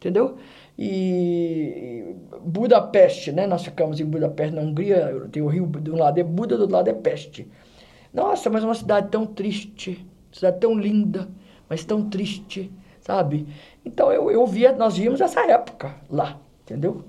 Entendeu? 0.03 0.35
E 0.77 2.13
Budapeste, 2.43 3.31
né? 3.31 3.47
Nós 3.47 3.63
ficamos 3.63 4.01
em 4.01 4.05
Budapeste, 4.05 4.53
na 4.53 4.61
Hungria, 4.61 5.27
tem 5.31 5.41
o 5.41 5.47
rio, 5.47 5.65
de 5.65 5.89
um 5.89 5.95
lado 5.95 6.19
é 6.19 6.23
Buda, 6.23 6.57
do 6.57 6.63
outro 6.63 6.75
lado 6.75 6.89
é 6.89 6.93
Peste. 6.93 7.47
Nossa, 8.13 8.49
mas 8.49 8.63
é 8.63 8.67
uma 8.67 8.75
cidade 8.75 9.07
tão 9.09 9.25
triste, 9.25 10.05
cidade 10.29 10.59
tão 10.59 10.77
linda, 10.77 11.29
mas 11.69 11.85
tão 11.85 12.09
triste, 12.09 12.69
sabe? 12.99 13.47
Então 13.85 14.11
eu, 14.11 14.29
eu 14.29 14.45
via, 14.45 14.73
nós 14.73 14.97
vimos 14.97 15.21
essa 15.21 15.39
época 15.49 15.95
lá, 16.09 16.37
entendeu? 16.63 17.05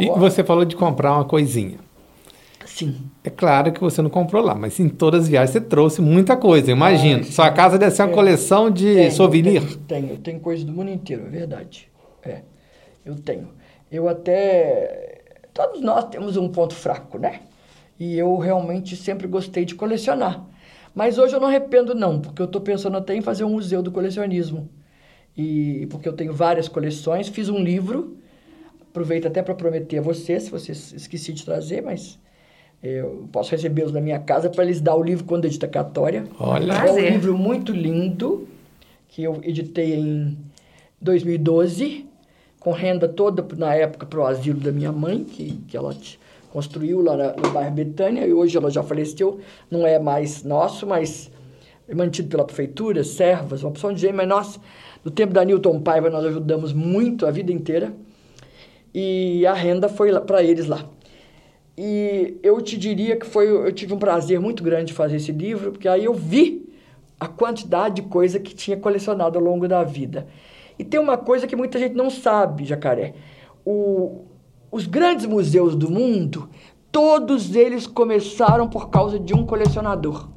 E 0.00 0.08
você 0.08 0.42
falou 0.42 0.64
de 0.64 0.74
comprar 0.74 1.12
uma 1.12 1.26
coisinha. 1.26 1.78
Sim. 2.64 2.96
É 3.22 3.28
claro 3.28 3.70
que 3.70 3.80
você 3.80 4.00
não 4.00 4.08
comprou 4.08 4.42
lá, 4.42 4.54
mas 4.54 4.80
em 4.80 4.88
todas 4.88 5.24
as 5.24 5.28
viagens 5.28 5.50
você 5.50 5.60
trouxe 5.60 6.00
muita 6.00 6.38
coisa, 6.38 6.70
imagino. 6.70 7.20
Ah, 7.20 7.24
Sua 7.30 7.50
casa 7.50 7.78
deve 7.78 7.94
ser 7.94 8.02
uma 8.02 8.12
é, 8.12 8.14
coleção 8.14 8.70
de 8.70 8.94
tenho, 8.94 9.12
souvenir. 9.12 9.60
Tenho, 9.60 9.78
tenho, 9.86 10.16
tenho 10.16 10.40
coisa 10.40 10.64
do 10.64 10.72
mundo 10.72 10.90
inteiro, 10.90 11.26
é 11.26 11.28
verdade. 11.28 11.92
É, 12.24 12.42
eu 13.04 13.16
tenho. 13.16 13.50
Eu 13.90 14.08
até. 14.08 15.22
Todos 15.52 15.80
nós 15.80 16.06
temos 16.06 16.36
um 16.36 16.48
ponto 16.48 16.74
fraco, 16.74 17.18
né? 17.18 17.40
E 17.98 18.18
eu 18.18 18.36
realmente 18.38 18.96
sempre 18.96 19.26
gostei 19.26 19.64
de 19.64 19.74
colecionar. 19.74 20.44
Mas 20.94 21.18
hoje 21.18 21.34
eu 21.34 21.40
não 21.40 21.48
arrependo, 21.48 21.94
não, 21.94 22.20
porque 22.20 22.40
eu 22.40 22.46
estou 22.46 22.60
pensando 22.60 22.96
até 22.96 23.14
em 23.14 23.20
fazer 23.20 23.44
um 23.44 23.50
museu 23.50 23.82
do 23.82 23.90
colecionismo. 23.90 24.68
E 25.36 25.86
porque 25.90 26.08
eu 26.08 26.12
tenho 26.12 26.32
várias 26.32 26.68
coleções, 26.68 27.28
fiz 27.28 27.48
um 27.48 27.58
livro. 27.58 28.16
Aproveito 28.80 29.26
até 29.26 29.42
para 29.42 29.54
prometer 29.54 29.98
a 29.98 30.02
vocês, 30.02 30.44
se 30.44 30.50
vocês 30.50 30.92
esqueci 30.92 31.32
de 31.32 31.44
trazer, 31.44 31.82
mas 31.82 32.18
eu 32.80 33.28
posso 33.32 33.50
recebê-los 33.50 33.92
na 33.92 34.00
minha 34.00 34.20
casa 34.20 34.48
para 34.48 34.62
eles 34.62 34.80
dar 34.80 34.94
o 34.94 35.02
livro 35.02 35.24
com 35.24 35.40
dedicatória. 35.40 36.26
Olha, 36.38 36.72
é 36.72 36.92
um 36.92 36.98
livro 36.98 37.36
muito 37.36 37.72
lindo 37.72 38.46
que 39.08 39.22
eu 39.22 39.40
editei 39.42 39.94
em 39.94 40.36
2012, 41.00 42.06
com 42.64 42.70
renda 42.70 43.06
toda 43.06 43.46
na 43.58 43.74
época 43.74 44.06
para 44.06 44.18
o 44.18 44.26
asilo 44.26 44.58
da 44.58 44.72
minha 44.72 44.90
mãe, 44.90 45.22
que, 45.22 45.52
que 45.68 45.76
ela 45.76 45.94
construiu 46.50 47.02
lá 47.02 47.14
no 47.14 47.50
bairro 47.50 47.74
Betânia, 47.74 48.26
e 48.26 48.32
hoje 48.32 48.56
ela 48.56 48.70
já 48.70 48.82
faleceu, 48.82 49.38
não 49.70 49.86
é 49.86 49.98
mais 49.98 50.42
nosso, 50.42 50.86
mas 50.86 51.30
é 51.86 51.94
mantido 51.94 52.30
pela 52.30 52.42
prefeitura, 52.42 53.04
servas, 53.04 53.62
uma 53.62 53.68
opção 53.68 53.92
de 53.92 54.00
gente, 54.00 54.14
mas 54.14 54.26
nós, 54.26 54.58
no 55.04 55.10
tempo 55.10 55.34
da 55.34 55.44
Newton 55.44 55.78
Paiva, 55.80 56.08
nós 56.08 56.24
ajudamos 56.24 56.72
muito 56.72 57.26
a 57.26 57.30
vida 57.30 57.52
inteira, 57.52 57.92
e 58.94 59.46
a 59.46 59.52
renda 59.52 59.86
foi 59.86 60.18
para 60.20 60.42
eles 60.42 60.66
lá. 60.66 60.88
E 61.76 62.38
eu 62.42 62.62
te 62.62 62.78
diria 62.78 63.16
que 63.16 63.26
foi, 63.26 63.50
eu 63.50 63.72
tive 63.72 63.92
um 63.92 63.98
prazer 63.98 64.40
muito 64.40 64.62
grande 64.62 64.86
de 64.86 64.92
fazer 64.94 65.16
esse 65.16 65.32
livro, 65.32 65.72
porque 65.72 65.88
aí 65.88 66.06
eu 66.06 66.14
vi 66.14 66.66
a 67.20 67.28
quantidade 67.28 67.96
de 67.96 68.02
coisa 68.02 68.40
que 68.40 68.54
tinha 68.54 68.76
colecionado 68.78 69.38
ao 69.38 69.44
longo 69.44 69.68
da 69.68 69.84
vida. 69.84 70.26
E 70.78 70.84
tem 70.84 70.98
uma 70.98 71.16
coisa 71.16 71.46
que 71.46 71.56
muita 71.56 71.78
gente 71.78 71.94
não 71.94 72.10
sabe, 72.10 72.64
Jacaré. 72.64 73.14
O, 73.64 74.24
os 74.70 74.86
grandes 74.86 75.26
museus 75.26 75.74
do 75.76 75.90
mundo, 75.90 76.48
todos 76.90 77.54
eles 77.54 77.86
começaram 77.86 78.68
por 78.68 78.90
causa 78.90 79.18
de 79.18 79.34
um 79.34 79.46
colecionador. 79.46 80.28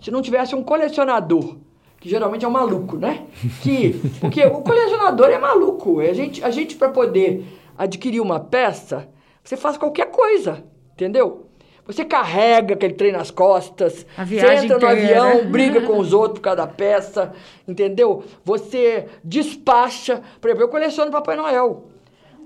Se 0.00 0.10
não 0.10 0.22
tivesse 0.22 0.54
um 0.54 0.62
colecionador, 0.62 1.56
que 2.00 2.08
geralmente 2.08 2.44
é 2.44 2.48
um 2.48 2.52
maluco, 2.52 2.96
né? 2.96 3.26
Que, 3.62 4.00
porque 4.20 4.42
o 4.44 4.62
colecionador 4.62 5.26
é 5.26 5.38
maluco. 5.38 6.00
A 6.00 6.12
gente, 6.14 6.42
a 6.42 6.50
gente 6.50 6.76
para 6.76 6.88
poder 6.88 7.44
adquirir 7.76 8.20
uma 8.20 8.40
peça, 8.40 9.08
você 9.44 9.56
faz 9.56 9.76
qualquer 9.76 10.10
coisa. 10.10 10.64
Entendeu? 10.94 11.49
Você 11.92 12.04
carrega 12.04 12.74
aquele 12.74 12.94
trem 12.94 13.12
nas 13.12 13.30
costas, 13.30 14.06
você 14.16 14.64
entra 14.64 14.78
no 14.78 14.86
avião, 14.86 15.50
briga 15.50 15.80
com 15.86 15.98
os 15.98 16.12
outros 16.12 16.38
por 16.38 16.44
causa 16.44 16.58
da 16.58 16.66
peça, 16.66 17.32
entendeu? 17.66 18.22
Você 18.44 19.06
despacha. 19.24 20.22
Por 20.40 20.48
exemplo, 20.48 20.64
eu 20.64 20.68
coleciono 20.68 21.10
Papai 21.10 21.36
Noel. 21.36 21.84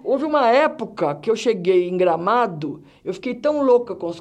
Houve 0.02 0.24
uma 0.24 0.50
época 0.50 1.14
que 1.14 1.30
eu 1.30 1.36
cheguei 1.36 1.88
em 1.88 1.96
Gramado, 1.96 2.82
eu 3.02 3.14
fiquei 3.14 3.34
tão 3.34 3.62
louca 3.62 3.94
com, 3.94 4.06
os, 4.06 4.20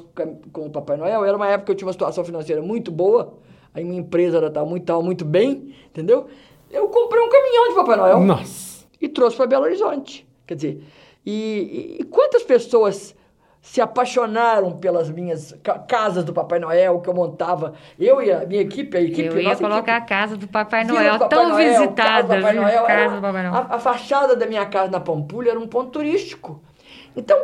com 0.50 0.66
o 0.66 0.70
Papai 0.70 0.96
Noel, 0.96 1.24
era 1.24 1.36
uma 1.36 1.48
época 1.48 1.66
que 1.66 1.72
eu 1.72 1.76
tinha 1.76 1.86
uma 1.86 1.92
situação 1.92 2.24
financeira 2.24 2.62
muito 2.62 2.90
boa, 2.90 3.34
aí 3.74 3.84
minha 3.84 4.00
empresa 4.00 4.46
estava 4.46 4.64
muito, 4.66 4.86
tava 4.86 5.02
muito 5.02 5.26
bem, 5.26 5.74
entendeu? 5.86 6.26
Eu 6.70 6.88
comprei 6.88 7.22
um 7.22 7.28
caminhão 7.28 7.68
de 7.68 7.74
Papai 7.74 7.96
Noel. 7.96 8.20
Nossa! 8.20 8.86
E 8.98 9.08
trouxe 9.08 9.36
para 9.36 9.46
Belo 9.46 9.64
Horizonte. 9.64 10.26
Quer 10.46 10.54
dizer, 10.54 10.82
e, 11.24 11.32
e, 11.32 11.96
e 12.00 12.04
quantas 12.04 12.42
pessoas 12.42 13.14
se 13.64 13.80
apaixonaram 13.80 14.72
pelas 14.72 15.08
minhas 15.08 15.58
casas 15.88 16.22
do 16.22 16.34
Papai 16.34 16.58
Noel 16.58 17.00
que 17.00 17.08
eu 17.08 17.14
montava. 17.14 17.72
Eu 17.98 18.20
e 18.22 18.30
a 18.30 18.44
minha 18.44 18.60
equipe, 18.60 18.94
a 18.94 19.00
equipe. 19.00 19.22
Eu 19.22 19.40
ia 19.40 19.56
colocar 19.56 19.78
equipe, 19.78 19.90
a 19.90 20.00
casa 20.02 20.36
do 20.36 20.46
Papai 20.46 20.84
Noel, 20.84 21.12
Papai 21.18 21.28
tão 21.30 21.48
Noel, 21.48 21.70
visitada. 21.70 22.04
Casa, 22.04 22.34
Papai 22.34 22.52
Noel, 22.52 22.84
casa 22.84 23.16
do 23.16 23.22
Papai 23.22 23.42
Noel. 23.42 23.54
A, 23.54 23.74
a, 23.76 23.78
fachada 23.78 24.36
da 24.36 24.44
minha 24.44 24.66
casa 24.66 24.90
na 24.90 25.00
Pampulha 25.00 25.52
era 25.52 25.58
um 25.58 25.66
ponto 25.66 25.90
turístico. 25.92 26.60
Então. 27.16 27.38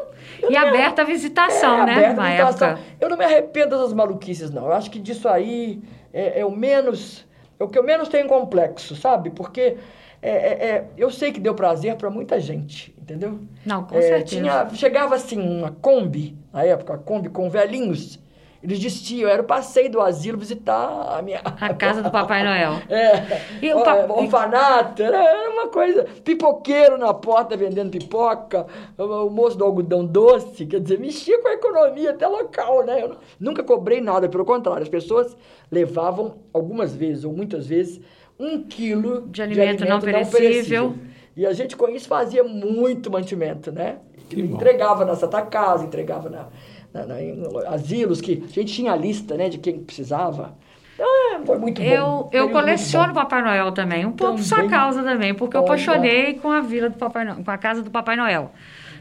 E 0.46 0.54
aberta 0.54 1.00
a 1.00 1.04
visitação, 1.06 1.84
é, 1.84 1.86
né? 1.86 1.92
Aberta 1.94 2.20
a 2.20 2.26
visitação. 2.26 2.68
Época. 2.68 2.84
Eu 3.00 3.08
não 3.08 3.16
me 3.16 3.24
arrependo 3.24 3.70
dessas 3.70 3.94
maluquices, 3.94 4.50
não. 4.50 4.66
Eu 4.66 4.72
acho 4.74 4.90
que 4.90 4.98
disso 4.98 5.26
aí 5.26 5.82
é, 6.12 6.40
é 6.40 6.44
o 6.44 6.50
menos. 6.50 7.26
É 7.58 7.64
o 7.64 7.68
que 7.68 7.78
eu 7.78 7.82
menos 7.82 8.10
tenho 8.10 8.28
complexo, 8.28 8.94
sabe? 8.94 9.30
Porque 9.30 9.78
é, 10.22 10.30
é, 10.30 10.68
é, 10.68 10.84
eu 10.98 11.10
sei 11.10 11.32
que 11.32 11.40
deu 11.40 11.54
prazer 11.54 11.96
para 11.96 12.10
muita 12.10 12.38
gente, 12.38 12.94
entendeu? 13.10 13.40
Não, 13.66 13.84
com 13.84 13.96
é, 13.96 14.02
certeza. 14.02 14.24
Tinha, 14.24 14.70
chegava 14.74 15.16
assim 15.16 15.40
uma 15.40 15.72
Kombi, 15.72 16.36
na 16.52 16.64
época, 16.64 16.94
a 16.94 16.98
Kombi 16.98 17.28
com 17.28 17.50
velhinhos. 17.50 18.20
Eles 18.62 18.78
desistiam, 18.78 19.28
era 19.28 19.40
o 19.40 19.46
passeio 19.46 19.90
do 19.90 20.02
asilo 20.02 20.36
visitar 20.36 21.16
a 21.16 21.22
minha... 21.22 21.40
A 21.40 21.72
casa 21.72 22.02
do 22.02 22.10
Papai 22.10 22.44
Noel. 22.44 22.74
É, 22.90 23.40
e 23.62 23.72
o 23.72 23.82
pa... 23.82 24.04
orfanato, 24.06 25.02
era 25.02 25.50
uma 25.50 25.68
coisa... 25.68 26.04
Pipoqueiro 26.22 26.98
na 26.98 27.14
porta 27.14 27.56
vendendo 27.56 27.90
pipoca, 27.90 28.66
o 28.98 29.30
moço 29.30 29.56
do 29.56 29.64
algodão 29.64 30.04
doce, 30.04 30.66
quer 30.66 30.78
dizer, 30.78 31.00
mexia 31.00 31.40
com 31.40 31.48
a 31.48 31.54
economia 31.54 32.10
até 32.10 32.26
local, 32.26 32.84
né? 32.84 33.02
Eu 33.02 33.16
nunca 33.40 33.62
cobrei 33.62 34.02
nada, 34.02 34.28
pelo 34.28 34.44
contrário, 34.44 34.82
as 34.82 34.90
pessoas 34.90 35.34
levavam 35.72 36.34
algumas 36.52 36.94
vezes, 36.94 37.24
ou 37.24 37.32
muitas 37.32 37.66
vezes, 37.66 37.98
um 38.38 38.62
quilo 38.62 39.26
de 39.28 39.40
alimento, 39.40 39.78
de 39.78 39.84
alimento 39.84 39.88
não, 39.88 40.00
perecível. 40.00 40.82
não, 40.82 40.92
perecível. 40.92 41.09
E 41.36 41.46
a 41.46 41.52
gente 41.52 41.76
com 41.76 41.88
isso 41.88 42.08
fazia 42.08 42.42
muito 42.42 43.10
mantimento, 43.10 43.70
né? 43.70 43.98
Que 44.28 44.40
entregava 44.40 45.04
na 45.04 45.14
Santa 45.14 45.42
Casa, 45.42 45.84
entregava 45.84 46.28
na, 46.28 46.46
na, 46.92 47.06
na, 47.06 47.22
em 47.22 47.42
asilos, 47.66 48.20
que 48.20 48.42
a 48.44 48.52
gente 48.52 48.72
tinha 48.72 48.92
a 48.92 48.96
lista 48.96 49.36
né, 49.36 49.48
de 49.48 49.58
quem 49.58 49.78
precisava. 49.80 50.56
Ah, 51.00 51.40
foi 51.44 51.58
muito 51.58 51.80
eu, 51.80 52.04
bom. 52.04 52.30
Eu 52.32 52.50
coleciono 52.50 53.14
Papai 53.14 53.42
Noel 53.42 53.72
também, 53.72 54.04
um 54.04 54.12
pouco 54.12 54.36
por 54.36 54.42
sua 54.42 54.68
causa 54.68 55.02
também, 55.02 55.34
porque 55.34 55.56
eu 55.56 55.62
apaixonei 55.62 56.34
com 56.34 56.50
a 56.50 56.60
vila 56.60 56.90
do 56.90 56.98
Papai 56.98 57.24
Noel, 57.24 57.42
com 57.42 57.50
a 57.50 57.58
casa 57.58 57.82
do 57.82 57.90
Papai 57.90 58.16
Noel. 58.16 58.52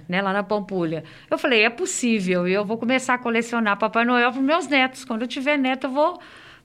Né, 0.08 0.24
lá 0.24 0.34
na 0.34 0.42
Pampulha. 0.42 1.04
Eu 1.30 1.38
falei, 1.38 1.62
é 1.62 1.70
possível, 1.70 2.48
e 2.48 2.54
eu 2.54 2.66
vou 2.66 2.80
começar 2.80 3.14
a 3.14 3.18
colecionar 3.20 3.78
Papai 3.78 4.04
Noel 4.06 4.32
para 4.32 4.42
meus 4.42 4.66
netos. 4.66 5.06
Quando 5.06 5.22
eu 5.22 5.28
tiver 5.28 5.56
neto, 5.56 5.86
eu 5.86 5.92
vou 5.92 6.20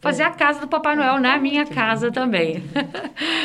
fazer 0.04 0.22
a 0.22 0.30
casa 0.30 0.60
do 0.60 0.68
Papai 0.68 0.94
Noel 0.94 1.18
na 1.18 1.38
minha 1.38 1.64
casa 1.66 2.12
também. 2.12 2.62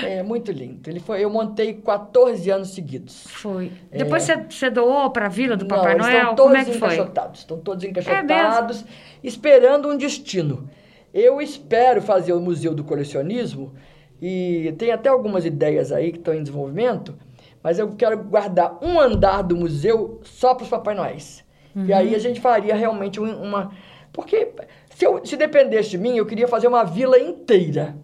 É 0.04 0.24
muito 0.24 0.52
lindo. 0.52 0.90
Ele 0.90 1.00
foi, 1.00 1.24
eu 1.24 1.30
montei 1.30 1.74
14 1.74 2.50
anos 2.50 2.74
seguidos. 2.74 3.26
Foi. 3.28 3.72
É... 3.92 4.00
Depois 4.00 4.24
você, 4.24 4.38
você 4.38 4.70
doou 4.70 5.10
para 5.12 5.28
a 5.28 5.30
vila 5.30 5.56
do 5.56 5.66
Papai 5.66 5.96
Não, 5.96 6.06
Noel? 6.06 6.18
Estão 6.18 6.36
todos 6.36 6.52
Como 6.52 6.58
é 6.58 6.66
que 6.66 6.78
encaixotados. 6.78 7.40
Foi? 7.40 7.44
Estão 7.44 7.60
todos 7.60 7.84
encaixotados, 7.84 8.84
é 8.84 9.28
esperando 9.28 9.90
um 9.90 9.98
destino. 9.98 10.70
eu 11.14 11.42
espero 11.42 12.02
fazer 12.02 12.34
o 12.34 12.42
Museu 12.42 12.74
do 12.74 12.84
Colecionismo 12.84 13.74
e 14.22 14.74
tem 14.78 14.92
até 14.92 15.10
algumas 15.10 15.46
ideias 15.46 15.92
aí 15.92 16.12
que 16.12 16.18
estão 16.18 16.34
em 16.34 16.44
desenvolvimento, 16.44 17.16
mas 17.64 17.80
eu 17.80 17.90
quero 17.96 18.18
guardar 18.24 18.78
um 18.82 19.00
andar 19.00 19.42
do 19.44 19.56
museu 19.56 20.20
só 20.24 20.54
para 20.54 20.64
os 20.64 20.70
Papai 20.70 20.96
Noéis. 20.96 21.44
Uhum. 21.76 21.86
E 21.86 21.94
aí 21.94 22.16
a 22.16 22.20
gente 22.20 22.42
faria 22.42 22.76
realmente 22.76 23.20
uma. 23.20 23.72
Porque 24.12 24.52
se, 25.00 25.06
eu, 25.06 25.26
se 25.26 25.38
dependesse 25.38 25.92
de 25.92 25.98
mim, 25.98 26.18
eu 26.18 26.26
queria 26.26 26.46
fazer 26.46 26.68
uma 26.68 26.84
vila 26.84 27.18
inteira. 27.18 27.96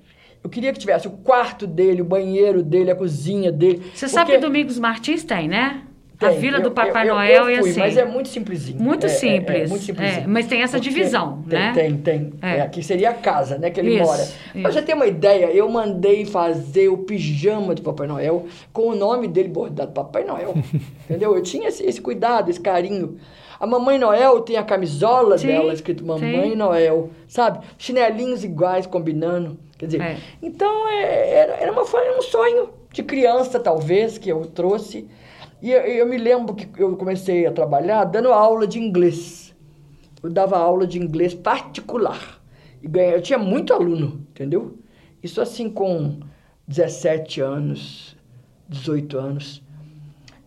Eu 0.41 0.49
queria 0.49 0.71
que 0.71 0.79
tivesse 0.79 1.05
o 1.09 1.11
quarto 1.11 1.67
dele, 1.67 2.01
o 2.01 2.05
banheiro 2.05 2.63
dele, 2.63 2.89
a 2.89 2.95
cozinha 2.95 3.51
dele. 3.51 3.79
Você 3.93 4.05
porque... 4.05 4.07
sabe 4.07 4.31
que 4.31 4.37
Domingos 4.37 4.79
Martins 4.79 5.21
tem, 5.25 5.49
né? 5.49 5.81
Tem. 6.17 6.29
A 6.29 6.31
Vila 6.31 6.61
do 6.61 6.71
Papai 6.71 7.03
eu, 7.03 7.07
eu, 7.09 7.15
Noel 7.15 7.49
eu 7.49 7.49
e 7.49 7.59
assim. 7.59 7.79
Mas 7.81 7.97
é 7.97 8.05
muito 8.05 8.29
simplesinho. 8.29 8.81
Muito 8.81 9.07
é, 9.07 9.09
simples. 9.09 9.57
É, 9.57 9.63
é 9.63 9.67
muito 9.67 9.83
simplesinho. 9.83 10.23
É, 10.23 10.27
mas 10.27 10.47
tem 10.47 10.61
essa 10.61 10.77
Porque 10.77 10.89
divisão, 10.89 11.43
tem, 11.49 11.59
né? 11.59 11.73
Tem, 11.73 11.97
tem. 11.97 12.33
É. 12.41 12.61
aqui 12.61 12.81
seria 12.81 13.09
a 13.09 13.13
casa, 13.13 13.57
né? 13.57 13.69
Que 13.69 13.81
ele 13.81 13.95
isso, 13.95 14.05
mora. 14.05 14.25
Pra 14.61 14.71
já 14.71 14.81
ter 14.81 14.93
uma 14.93 15.05
ideia, 15.05 15.47
eu 15.47 15.67
mandei 15.67 16.25
fazer 16.25 16.87
o 16.87 16.99
pijama 16.99 17.75
do 17.75 17.81
Papai 17.81 18.07
Noel 18.07 18.45
com 18.71 18.83
o 18.83 18.95
nome 18.95 19.27
dele 19.27 19.49
bordado, 19.49 19.91
Papai 19.91 20.23
Noel. 20.23 20.53
entendeu? 21.03 21.35
Eu 21.35 21.43
tinha 21.43 21.67
esse, 21.67 21.83
esse, 21.83 21.99
cuidado, 21.99 22.49
esse 22.49 22.61
carinho. 22.61 23.17
A 23.59 23.65
Mamãe 23.65 23.97
Noel 23.97 24.41
tem 24.41 24.57
a 24.57 24.63
camisola 24.63 25.37
sim, 25.37 25.47
dela 25.47 25.73
escrito 25.73 26.05
Mamãe 26.05 26.51
sim. 26.51 26.55
Noel, 26.55 27.09
sabe? 27.27 27.65
Chinelinhos 27.77 28.43
iguais 28.43 28.85
combinando. 28.85 29.57
Quer 29.77 29.85
dizer, 29.87 30.01
é. 30.01 30.17
então 30.41 30.87
era, 30.87 31.53
era, 31.53 31.71
uma, 31.71 31.81
era 31.81 32.17
um 32.17 32.21
sonho 32.21 32.69
de 32.91 33.03
criança, 33.03 33.59
talvez, 33.59 34.17
que 34.17 34.29
eu 34.29 34.45
trouxe. 34.45 35.07
E 35.61 35.71
eu, 35.71 35.81
eu, 35.81 36.05
me 36.05 36.17
lembro 36.17 36.55
que 36.55 36.81
eu 36.81 36.95
comecei 36.95 37.45
a 37.45 37.51
trabalhar 37.51 38.05
dando 38.05 38.31
aula 38.31 38.65
de 38.65 38.79
inglês. 38.79 39.53
Eu 40.21 40.29
dava 40.29 40.57
aula 40.57 40.87
de 40.87 40.97
inglês 40.97 41.33
particular. 41.33 42.41
E 42.81 42.87
ganhei, 42.87 43.15
eu 43.15 43.21
tinha 43.21 43.39
muito 43.39 43.73
aluno, 43.73 44.25
entendeu? 44.29 44.77
Isso 45.21 45.41
assim 45.41 45.69
com 45.69 46.19
17 46.67 47.41
anos, 47.41 48.15
18 48.69 49.17
anos. 49.17 49.64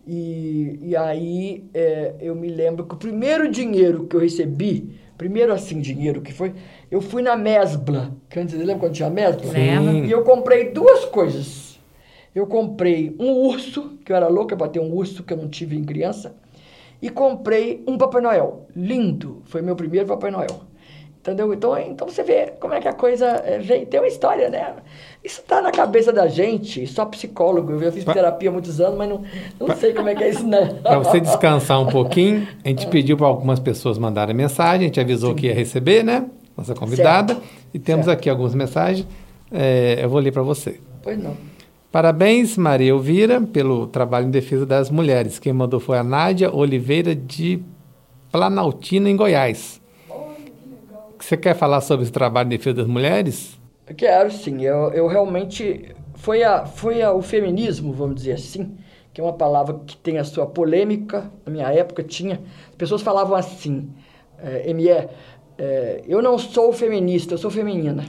E, 0.07 0.79
e 0.81 0.95
aí 0.95 1.63
é, 1.73 2.15
eu 2.19 2.35
me 2.35 2.47
lembro 2.47 2.85
que 2.85 2.95
o 2.95 2.97
primeiro 2.97 3.49
dinheiro 3.49 4.05
que 4.05 4.15
eu 4.15 4.19
recebi, 4.19 4.97
primeiro 5.17 5.53
assim 5.53 5.79
dinheiro 5.79 6.21
que 6.21 6.33
foi, 6.33 6.53
eu 6.89 7.01
fui 7.01 7.21
na 7.21 7.35
Mesbla. 7.35 8.15
Que 8.29 8.39
antes, 8.39 8.55
lembra 8.55 8.77
quando 8.77 8.93
tinha 8.93 9.09
Mesbla? 9.09 9.51
Lembro. 9.51 10.05
E 10.05 10.11
eu 10.11 10.23
comprei 10.23 10.71
duas 10.71 11.05
coisas 11.05 11.69
eu 12.33 12.45
comprei 12.45 13.15
um 13.19 13.31
urso, 13.31 13.97
que 14.05 14.11
eu 14.11 14.15
era 14.15 14.27
louca 14.27 14.55
para 14.55 14.69
ter 14.69 14.79
um 14.79 14.93
urso 14.93 15.23
que 15.23 15.33
eu 15.33 15.37
não 15.37 15.49
tive 15.49 15.75
em 15.75 15.83
criança, 15.83 16.35
e 17.01 17.09
comprei 17.09 17.83
um 17.87 17.97
Papai 17.97 18.21
Noel. 18.21 18.67
Lindo, 18.75 19.41
foi 19.45 19.61
meu 19.61 19.75
primeiro 19.75 20.07
Papai 20.07 20.31
Noel. 20.31 20.61
Entendeu? 21.21 21.53
Então, 21.53 21.77
então 21.77 22.07
você 22.07 22.23
vê 22.23 22.53
como 22.61 22.73
é 22.73 22.79
que 22.79 22.87
a 22.87 22.93
coisa 22.93 23.25
é, 23.45 23.59
vem. 23.59 23.85
Tem 23.85 23.99
uma 23.99 24.07
história, 24.07 24.49
né? 24.49 24.73
Isso 25.21 25.41
tá 25.41 25.61
na 25.61 25.69
cabeça 25.69 26.13
da 26.13 26.27
gente, 26.27 26.87
só 26.87 27.05
psicólogo. 27.05 27.73
Eu 27.73 27.91
fiz 27.91 28.05
terapia 28.05 28.49
há 28.49 28.53
muitos 28.53 28.79
anos, 28.79 28.97
mas 28.97 29.09
não, 29.09 29.23
não 29.59 29.75
sei 29.75 29.93
como 29.93 30.07
é 30.07 30.15
que 30.15 30.23
é 30.23 30.29
isso, 30.29 30.47
não. 30.47 30.75
para 30.75 30.97
você 30.99 31.19
descansar 31.19 31.81
um 31.81 31.87
pouquinho, 31.87 32.47
a 32.63 32.69
gente 32.69 32.87
pediu 32.87 33.17
para 33.17 33.27
algumas 33.27 33.59
pessoas 33.59 33.97
mandarem 33.97 34.33
mensagem, 34.33 34.81
a 34.81 34.87
gente 34.87 34.99
avisou 34.99 35.31
Sim. 35.31 35.35
que 35.35 35.47
ia 35.47 35.53
receber, 35.53 36.03
né? 36.03 36.25
Nossa 36.55 36.73
convidada. 36.73 37.33
Certo. 37.33 37.47
E 37.73 37.79
temos 37.79 38.05
certo. 38.05 38.17
aqui 38.17 38.29
algumas 38.29 38.55
mensagens. 38.55 39.05
É, 39.51 39.99
eu 40.01 40.09
vou 40.09 40.21
ler 40.21 40.31
para 40.31 40.41
você. 40.41 40.79
Pois 41.03 41.21
não. 41.21 41.35
Parabéns, 41.91 42.55
Maria 42.55 42.91
Elvira, 42.91 43.41
pelo 43.41 43.87
trabalho 43.87 44.27
em 44.27 44.31
defesa 44.31 44.65
das 44.65 44.89
mulheres. 44.89 45.37
Quem 45.37 45.51
mandou 45.51 45.79
foi 45.79 45.97
a 45.97 46.03
Nádia 46.03 46.53
Oliveira 46.53 47.13
de 47.13 47.61
Planaltina, 48.31 49.09
em 49.09 49.15
Goiás. 49.15 49.78
Você 51.19 51.35
quer 51.35 51.55
falar 51.55 51.81
sobre 51.81 52.03
esse 52.03 52.11
trabalho 52.11 52.47
em 52.47 52.49
defesa 52.49 52.77
das 52.77 52.87
mulheres? 52.87 53.59
Quero, 53.95 54.31
sim. 54.31 54.63
Eu, 54.63 54.91
eu 54.93 55.07
realmente. 55.07 55.95
Foi, 56.15 56.43
a, 56.43 56.65
foi 56.65 57.01
a, 57.01 57.13
o 57.13 57.21
feminismo, 57.21 57.93
vamos 57.93 58.15
dizer 58.15 58.33
assim, 58.33 58.77
que 59.13 59.21
é 59.21 59.23
uma 59.23 59.33
palavra 59.33 59.79
que 59.85 59.95
tem 59.97 60.17
a 60.17 60.23
sua 60.23 60.45
polêmica. 60.45 61.31
Na 61.45 61.51
minha 61.51 61.67
época 61.67 62.03
tinha. 62.03 62.41
As 62.69 62.75
pessoas 62.75 63.01
falavam 63.01 63.35
assim: 63.35 63.89
é, 64.41 64.73
ME, 64.73 64.89
é, 65.57 66.01
eu 66.07 66.21
não 66.21 66.37
sou 66.37 66.71
feminista, 66.71 67.33
eu 67.33 67.37
sou 67.37 67.51
feminina. 67.51 68.05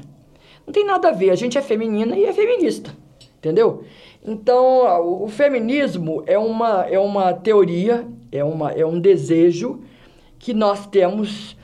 Não 0.66 0.72
tem 0.72 0.84
nada 0.84 1.08
a 1.08 1.12
ver. 1.12 1.30
A 1.30 1.36
gente 1.36 1.58
é 1.58 1.62
feminina 1.62 2.16
e 2.16 2.24
é 2.24 2.32
feminista. 2.32 2.90
Entendeu? 3.38 3.84
Então, 4.24 5.22
o 5.22 5.26
feminismo 5.26 6.22
é 6.26 6.38
uma, 6.38 6.84
é 6.86 6.98
uma 6.98 7.32
teoria, 7.32 8.06
é, 8.30 8.44
uma, 8.44 8.70
é 8.70 8.84
um 8.84 9.00
desejo 9.00 9.80
que 10.38 10.52
nós 10.52 10.86
temos 10.86 11.56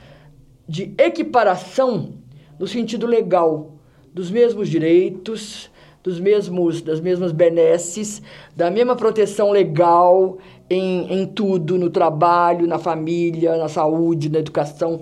de 0.67 0.93
equiparação 0.97 2.13
no 2.59 2.67
sentido 2.67 3.05
legal 3.05 3.73
dos 4.13 4.31
mesmos 4.31 4.67
direitos, 4.67 5.69
dos 6.03 6.19
mesmos, 6.19 6.81
das 6.81 6.99
mesmas 6.99 7.31
benesses, 7.31 8.21
da 8.55 8.71
mesma 8.71 8.95
proteção 8.95 9.51
legal 9.51 10.37
em, 10.69 11.13
em 11.13 11.25
tudo, 11.25 11.77
no 11.77 11.89
trabalho, 11.89 12.65
na 12.65 12.79
família, 12.79 13.57
na 13.57 13.67
saúde, 13.67 14.29
na 14.29 14.39
educação. 14.39 15.01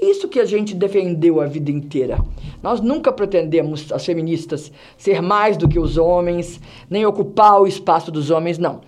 Isso 0.00 0.28
que 0.28 0.40
a 0.40 0.44
gente 0.44 0.74
defendeu 0.74 1.40
a 1.40 1.46
vida 1.46 1.70
inteira. 1.70 2.18
Nós 2.62 2.80
nunca 2.80 3.12
pretendemos, 3.12 3.90
as 3.92 4.04
feministas, 4.04 4.72
ser 4.96 5.22
mais 5.22 5.56
do 5.56 5.68
que 5.68 5.78
os 5.78 5.96
homens, 5.96 6.60
nem 6.90 7.06
ocupar 7.06 7.60
o 7.60 7.66
espaço 7.66 8.10
dos 8.10 8.30
homens, 8.30 8.58
não. 8.58 8.80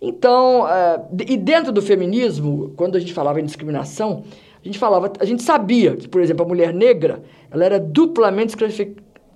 Então, 0.00 0.62
uh, 0.62 1.06
e 1.28 1.36
dentro 1.36 1.72
do 1.72 1.82
feminismo, 1.82 2.72
quando 2.76 2.96
a 2.96 3.00
gente 3.00 3.12
falava 3.12 3.40
em 3.40 3.44
discriminação, 3.44 4.22
a 4.62 4.66
gente 4.66 4.78
falava, 4.78 5.12
a 5.18 5.24
gente 5.24 5.42
sabia 5.42 5.96
que, 5.96 6.06
por 6.06 6.20
exemplo, 6.20 6.44
a 6.44 6.48
mulher 6.48 6.72
negra, 6.74 7.22
ela 7.50 7.64
era 7.64 7.80
duplamente 7.80 8.54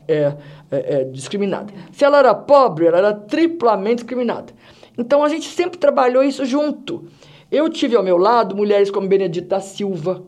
é, 0.06 0.14
é, 0.16 0.36
é, 0.70 1.04
discriminada. 1.04 1.72
Se 1.92 2.04
ela 2.04 2.18
era 2.18 2.34
pobre, 2.34 2.86
ela 2.86 2.98
era 2.98 3.14
triplamente 3.14 3.96
discriminada. 3.96 4.52
Então 4.98 5.24
a 5.24 5.28
gente 5.28 5.48
sempre 5.48 5.78
trabalhou 5.78 6.22
isso 6.22 6.44
junto. 6.44 7.06
Eu 7.50 7.68
tive 7.68 7.96
ao 7.96 8.02
meu 8.02 8.18
lado 8.18 8.54
mulheres 8.54 8.90
como 8.90 9.08
Benedita 9.08 9.60
Silva, 9.60 10.22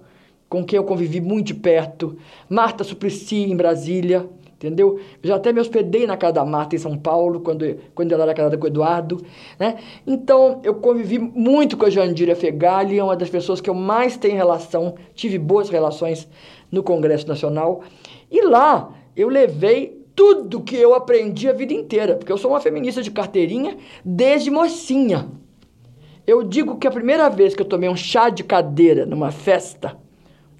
com 0.48 0.64
quem 0.64 0.76
eu 0.76 0.84
convivi 0.84 1.20
muito 1.20 1.48
de 1.48 1.54
perto, 1.54 2.16
Marta 2.48 2.84
Suplicy 2.84 3.50
em 3.50 3.56
Brasília, 3.56 4.28
entendeu? 4.56 4.98
Eu 5.22 5.28
já 5.28 5.36
até 5.36 5.52
me 5.52 5.60
hospedei 5.60 6.06
na 6.06 6.16
casa 6.16 6.34
da 6.34 6.44
Marta 6.44 6.74
em 6.74 6.78
São 6.78 6.96
Paulo, 6.96 7.40
quando, 7.40 7.76
quando 7.94 8.12
ela 8.12 8.24
era 8.24 8.34
casada 8.34 8.56
com 8.56 8.64
o 8.64 8.68
Eduardo, 8.68 9.22
né? 9.58 9.76
Então, 10.06 10.60
eu 10.64 10.74
convivi 10.74 11.18
muito 11.18 11.76
com 11.76 11.84
a 11.84 11.90
Jandira 11.90 12.34
Fegali, 12.34 12.98
é 12.98 13.04
uma 13.04 13.16
das 13.16 13.30
pessoas 13.30 13.60
que 13.60 13.68
eu 13.68 13.74
mais 13.74 14.16
tenho 14.16 14.34
relação, 14.34 14.94
tive 15.14 15.38
boas 15.38 15.68
relações 15.68 16.28
no 16.72 16.82
Congresso 16.82 17.28
Nacional, 17.28 17.82
e 18.30 18.42
lá 18.42 18.92
eu 19.14 19.28
levei 19.28 20.04
tudo 20.14 20.62
que 20.62 20.74
eu 20.74 20.94
aprendi 20.94 21.48
a 21.48 21.52
vida 21.52 21.74
inteira, 21.74 22.16
porque 22.16 22.32
eu 22.32 22.38
sou 22.38 22.50
uma 22.50 22.60
feminista 22.60 23.02
de 23.02 23.10
carteirinha 23.10 23.76
desde 24.02 24.50
mocinha. 24.50 25.28
Eu 26.26 26.42
digo 26.42 26.78
que 26.78 26.86
a 26.86 26.90
primeira 26.90 27.28
vez 27.28 27.54
que 27.54 27.62
eu 27.62 27.66
tomei 27.66 27.88
um 27.88 27.94
chá 27.94 28.30
de 28.30 28.42
cadeira 28.42 29.04
numa 29.06 29.30
festa, 29.30 29.96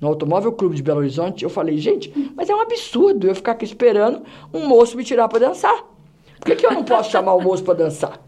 no 0.01 0.09
Automóvel 0.09 0.53
Clube 0.53 0.76
de 0.76 0.82
Belo 0.82 0.99
Horizonte, 1.01 1.44
eu 1.44 1.51
falei, 1.51 1.78
gente, 1.78 2.12
mas 2.36 2.51
é 2.51 2.55
um 2.55 2.61
absurdo 2.61 3.26
eu 3.26 3.34
ficar 3.34 3.53
aqui 3.53 3.64
esperando 3.64 4.22
um 4.53 4.66
moço 4.66 4.97
me 4.97 5.05
tirar 5.05 5.28
para 5.28 5.47
dançar. 5.47 5.84
Por 6.38 6.47
que, 6.47 6.57
que 6.57 6.66
eu 6.66 6.72
não 6.72 6.84
posso 6.84 7.11
chamar 7.11 7.34
o 7.34 7.40
moço 7.40 7.64
para 7.64 7.74
dançar? 7.74 8.20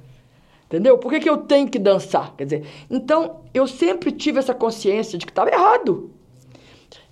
Entendeu? 0.66 0.98
Por 0.98 1.10
que, 1.10 1.20
que 1.20 1.28
eu 1.28 1.38
tenho 1.38 1.68
que 1.68 1.78
dançar? 1.78 2.34
Quer 2.36 2.44
dizer, 2.44 2.66
então 2.90 3.40
eu 3.54 3.66
sempre 3.66 4.12
tive 4.12 4.38
essa 4.38 4.54
consciência 4.54 5.18
de 5.18 5.24
que 5.24 5.32
estava 5.32 5.50
errado. 5.50 6.10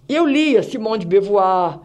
Eu 0.08 0.26
lia 0.26 0.62
Simone 0.62 1.00
de 1.00 1.06
Beauvoir, 1.06 1.80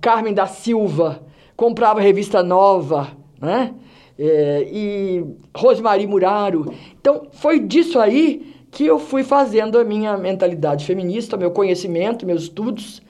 Carmen 0.00 0.32
da 0.32 0.46
Silva, 0.46 1.22
comprava 1.56 2.00
revista 2.00 2.42
nova, 2.42 3.08
né? 3.40 3.74
É, 4.18 4.66
e 4.70 5.24
Rosemarie 5.54 6.06
Muraro. 6.06 6.72
Então, 6.98 7.28
foi 7.32 7.60
disso 7.60 7.98
aí 7.98 8.55
que 8.76 8.84
eu 8.84 8.98
fui 8.98 9.24
fazendo 9.24 9.78
a 9.78 9.84
minha 9.84 10.18
mentalidade 10.18 10.84
feminista, 10.84 11.34
meu 11.34 11.50
conhecimento, 11.50 12.26
meus 12.26 12.42
estudos. 12.42 13.00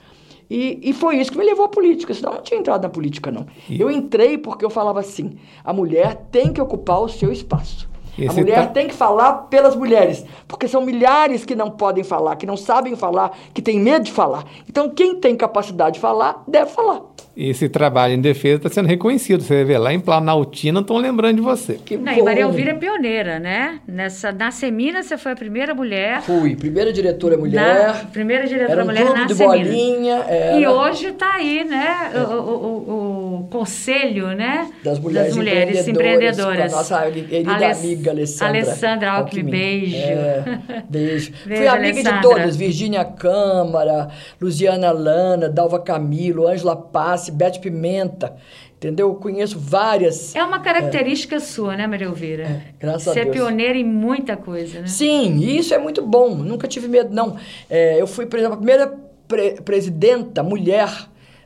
E, 0.49 0.79
e 0.81 0.93
foi 0.93 1.17
isso 1.17 1.29
que 1.29 1.37
me 1.37 1.43
levou 1.43 1.65
à 1.65 1.67
política, 1.67 2.13
senão 2.13 2.31
eu 2.31 2.35
não 2.37 2.41
tinha 2.41 2.57
entrado 2.57 2.83
na 2.83 2.87
política, 2.87 3.29
não. 3.29 3.45
E... 3.67 3.81
Eu 3.81 3.91
entrei 3.91 4.37
porque 4.37 4.63
eu 4.63 4.69
falava 4.69 5.01
assim: 5.01 5.37
a 5.65 5.73
mulher 5.73 6.15
tem 6.31 6.53
que 6.53 6.61
ocupar 6.61 7.01
o 7.01 7.09
seu 7.09 7.33
espaço. 7.33 7.89
a 8.17 8.31
mulher 8.31 8.67
tá... 8.67 8.67
tem 8.67 8.87
que 8.87 8.93
falar 8.93 9.33
pelas 9.49 9.75
mulheres, 9.75 10.23
porque 10.47 10.69
são 10.69 10.85
milhares 10.85 11.43
que 11.43 11.53
não 11.53 11.69
podem 11.69 12.01
falar, 12.01 12.37
que 12.37 12.45
não 12.45 12.55
sabem 12.55 12.95
falar, 12.95 13.37
que 13.53 13.61
têm 13.61 13.77
medo 13.77 14.05
de 14.05 14.13
falar. 14.13 14.45
Então, 14.69 14.89
quem 14.89 15.15
tem 15.19 15.35
capacidade 15.35 15.95
de 15.95 15.99
falar, 15.99 16.45
deve 16.47 16.71
falar 16.71 17.01
esse 17.37 17.69
trabalho 17.69 18.15
em 18.15 18.19
defesa 18.19 18.55
está 18.55 18.69
sendo 18.69 18.87
reconhecido. 18.87 19.43
Você 19.43 19.63
vê 19.63 19.77
lá 19.77 19.93
em 19.93 19.99
Planaltina, 19.99 20.79
estão 20.79 20.97
lembrando 20.97 21.35
de 21.35 21.41
você. 21.41 21.75
Que 21.85 21.95
Não, 21.95 22.11
e 22.11 22.23
Maria 22.23 22.41
Elvira 22.41 22.71
é 22.71 22.73
pioneira, 22.73 23.39
né? 23.39 23.79
Nessa, 23.87 24.31
na 24.31 24.49
Semina 24.49 25.03
você 25.03 25.17
foi 25.19 25.33
a 25.33 25.35
primeira 25.35 25.75
mulher. 25.75 26.23
Fui, 26.23 26.55
primeira 26.55 26.91
diretora 26.91 27.37
mulher. 27.37 27.87
Na, 27.87 27.93
primeira 28.05 28.47
diretora 28.47 28.71
era 28.71 28.83
um 28.83 28.85
mulher 28.87 29.05
na 29.13 29.25
de 29.25 29.35
Semina. 29.35 29.55
Bolinha, 29.55 30.15
era... 30.27 30.59
E 30.59 30.65
hoje 30.67 31.09
está 31.09 31.35
aí, 31.35 31.63
né? 31.63 32.11
O, 32.15 32.33
o, 32.33 33.43
o, 33.43 33.47
conselho, 33.51 34.29
né? 34.29 34.71
Das 34.83 34.97
mulheres, 34.97 35.27
das 35.27 35.37
mulheres 35.37 35.87
empreendedoras. 35.87 36.39
empreendedoras. 36.39 36.71
Nossa 36.71 37.11
querida 37.11 37.53
Aless 37.53 37.85
amiga 37.85 38.11
Alessandra. 38.11 38.47
Alessandra 38.47 39.11
Alckmin, 39.11 39.51
beijo. 39.51 39.95
É, 39.95 40.59
beijo. 40.89 41.31
beijo. 41.45 41.61
Fui 41.61 41.67
amiga 41.67 41.99
Alessandra. 41.99 42.13
de 42.13 42.21
todas, 42.21 42.55
Virgínia 42.55 43.05
Câmara, 43.05 44.07
Luciana 44.41 44.91
Lana, 44.91 45.47
Dalva 45.49 45.79
Camilo, 45.79 46.47
Ângela 46.47 46.75
Passe, 46.75 47.26
Bete 47.31 47.59
Pimenta. 47.59 48.35
Entendeu? 48.77 49.09
Eu 49.09 49.15
conheço 49.15 49.57
várias. 49.57 50.35
É 50.35 50.43
uma 50.43 50.59
característica 50.59 51.37
é, 51.37 51.39
sua, 51.39 51.75
né, 51.75 51.87
Maria 51.87 52.05
Elvira? 52.05 52.43
É, 52.43 52.61
graças 52.79 53.03
Você 53.03 53.09
a 53.09 53.23
Deus. 53.23 53.25
Você 53.25 53.29
é 53.29 53.41
pioneira 53.41 53.77
em 53.77 53.83
muita 53.83 54.37
coisa, 54.37 54.81
né? 54.81 54.87
Sim, 54.87 55.37
e 55.37 55.57
isso 55.57 55.73
é 55.73 55.79
muito 55.79 56.05
bom. 56.05 56.35
Nunca 56.35 56.67
tive 56.67 56.87
medo, 56.87 57.13
não. 57.13 57.37
É, 57.67 57.99
eu 57.99 58.05
fui, 58.05 58.27
por 58.27 58.37
exemplo, 58.37 58.53
a 58.53 58.57
primeira 58.57 58.95
pre 59.27 59.61
presidenta 59.61 60.43
mulher 60.43 60.89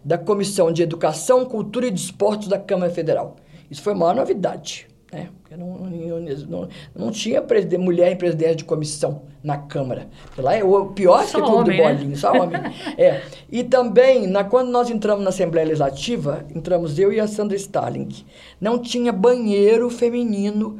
da 0.03 0.17
Comissão 0.17 0.71
de 0.73 0.84
Educação, 0.84 1.45
Cultura 1.45 1.88
e 1.88 1.91
Desportos 1.91 2.49
da 2.49 2.59
Câmara 2.59 2.91
Federal. 2.91 3.38
Isso 3.69 3.82
foi 3.82 3.93
a 3.93 3.95
maior 3.95 4.15
novidade. 4.15 4.88
Né? 5.12 5.28
Porque 5.41 5.57
não, 5.57 5.78
não, 6.47 6.70
não 6.95 7.12
tinha 7.12 7.43
mulher 7.78 8.12
em 8.12 8.16
presidência 8.16 8.55
de 8.55 8.64
comissão 8.64 9.24
na 9.43 9.57
Câmara. 9.57 10.07
Lá 10.38 10.55
é 10.55 10.64
o 10.64 10.86
pior 10.88 11.24
só 11.26 11.39
que 11.39 11.45
tudo 11.45 11.57
homem, 11.57 11.78
do 11.78 11.84
bolinho, 11.84 12.09
né? 12.12 12.16
só 12.16 12.32
homem. 12.32 12.62
é. 12.97 13.22
E 13.51 13.64
também, 13.64 14.26
na, 14.26 14.45
quando 14.45 14.70
nós 14.70 14.89
entramos 14.89 15.24
na 15.24 15.30
Assembleia 15.30 15.68
Legislativa, 15.68 16.45
entramos 16.55 16.97
eu 16.97 17.12
e 17.12 17.20
a 17.20 17.28
Sandra 17.28 17.57
Starling, 17.57 18.09
não 18.59 18.80
tinha 18.80 19.12
banheiro 19.12 19.89
feminino 19.89 20.80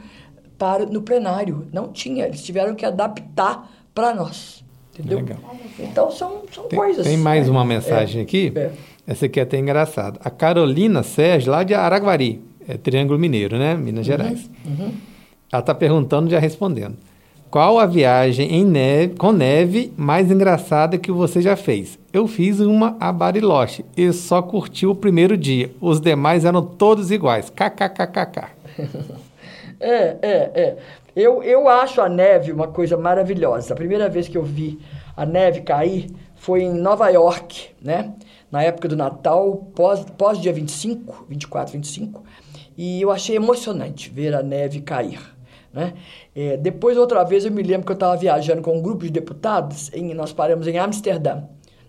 para, 0.58 0.86
no 0.86 1.02
plenário. 1.02 1.68
Não 1.74 1.90
tinha. 1.90 2.26
Eles 2.26 2.42
tiveram 2.44 2.74
que 2.74 2.86
adaptar 2.86 3.70
para 3.94 4.14
nós. 4.14 4.64
Entendeu? 4.94 5.18
Legal. 5.18 5.40
Então 5.80 6.12
são, 6.12 6.44
são 6.54 6.66
tem, 6.66 6.80
coisas. 6.80 7.06
Tem 7.06 7.18
mais 7.18 7.50
uma 7.50 7.66
mensagem 7.66 8.22
é, 8.22 8.24
aqui. 8.24 8.54
É. 8.56 8.72
Essa 9.08 9.26
aqui 9.26 9.40
é 9.40 9.44
até 9.44 9.58
engraçada. 9.58 10.20
A 10.24 10.30
Carolina 10.30 11.04
Sérgio, 11.04 11.52
lá 11.52 11.64
de 11.64 11.74
Araguari, 11.74 12.42
é 12.72 12.78
Triângulo 12.78 13.20
Mineiro, 13.20 13.58
né? 13.58 13.76
Minas 13.76 14.00
uhum, 14.00 14.04
Gerais. 14.04 14.50
Uhum. 14.66 14.92
Ela 15.52 15.60
está 15.60 15.76
perguntando, 15.76 16.30
já 16.30 16.40
respondendo. 16.40 16.96
Qual 17.52 17.80
a 17.80 17.86
viagem 17.86 18.50
em 18.50 18.64
neve, 18.64 19.16
com 19.16 19.34
neve 19.34 19.94
mais 19.98 20.32
engraçada 20.32 20.98
que 20.98 21.12
você 21.12 21.42
já 21.42 21.58
fez? 21.58 22.00
Eu 22.14 22.26
fiz 22.26 22.62
uma 22.62 22.96
a 22.98 23.12
Bariloche 23.12 23.84
e 23.98 24.14
só 24.14 24.42
curti 24.42 24.88
o 24.88 24.96
primeiro 24.96 25.36
dia. 25.36 25.70
Os 25.82 26.00
demais 26.00 26.46
eram 26.46 26.62
todos 26.62 27.12
iguais. 27.12 27.50
KKKKK. 27.50 28.48
é, 29.82 30.18
é, 30.22 30.52
é. 30.56 30.78
Eu, 31.14 31.44
eu 31.44 31.68
acho 31.68 32.00
a 32.00 32.08
neve 32.08 32.54
uma 32.54 32.70
coisa 32.70 32.96
maravilhosa. 32.96 33.74
A 33.74 33.76
primeira 33.76 34.08
vez 34.08 34.30
que 34.30 34.38
eu 34.38 34.44
vi 34.44 34.80
a 35.16 35.26
neve 35.26 35.60
cair 35.60 36.10
foi 36.36 36.64
em 36.64 36.74
Nova 36.74 37.10
York, 37.10 37.72
né? 37.82 38.14
Na 38.50 38.64
época 38.64 38.88
do 38.88 38.96
Natal, 38.96 39.68
pós, 39.76 40.06
pós 40.18 40.40
dia 40.40 40.54
25, 40.54 41.26
24, 41.28 41.74
25. 41.74 42.24
E 42.78 43.02
eu 43.02 43.12
achei 43.12 43.36
emocionante 43.36 44.10
ver 44.10 44.34
a 44.34 44.42
neve 44.42 44.82
cair. 44.82 45.20
Né? 45.74 45.94
É, 46.36 46.58
depois, 46.58 46.98
outra 46.98 47.24
vez, 47.24 47.46
eu 47.46 47.52
me 47.52 47.64
lembro 47.64 47.86
que 47.86 47.92
eu 47.92 47.96
estava 47.96 48.16
viajando 48.18 48.62
com 48.62 48.78
um 48.78 48.82
grupo 48.82 49.04
de 49.04 49.12
deputados, 49.12 49.92
em, 49.94 50.14
nós 50.14 50.34
paramos 50.34 50.68
em 50.68 50.78
Amsterdã. 50.78 51.44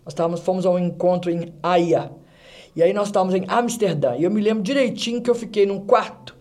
Nós 0.04 0.14
távamos, 0.14 0.40
fomos 0.40 0.66
a 0.66 0.70
um 0.70 0.78
encontro 0.78 1.30
em 1.30 1.52
Haia. 1.62 2.10
E 2.74 2.82
aí 2.82 2.92
nós 2.92 3.08
estávamos 3.08 3.34
em 3.34 3.44
Amsterdã. 3.48 4.16
E 4.16 4.24
eu 4.24 4.30
me 4.30 4.40
lembro 4.40 4.62
direitinho 4.62 5.20
que 5.20 5.30
eu 5.30 5.34
fiquei 5.34 5.66
num 5.66 5.80
quarto 5.80 6.36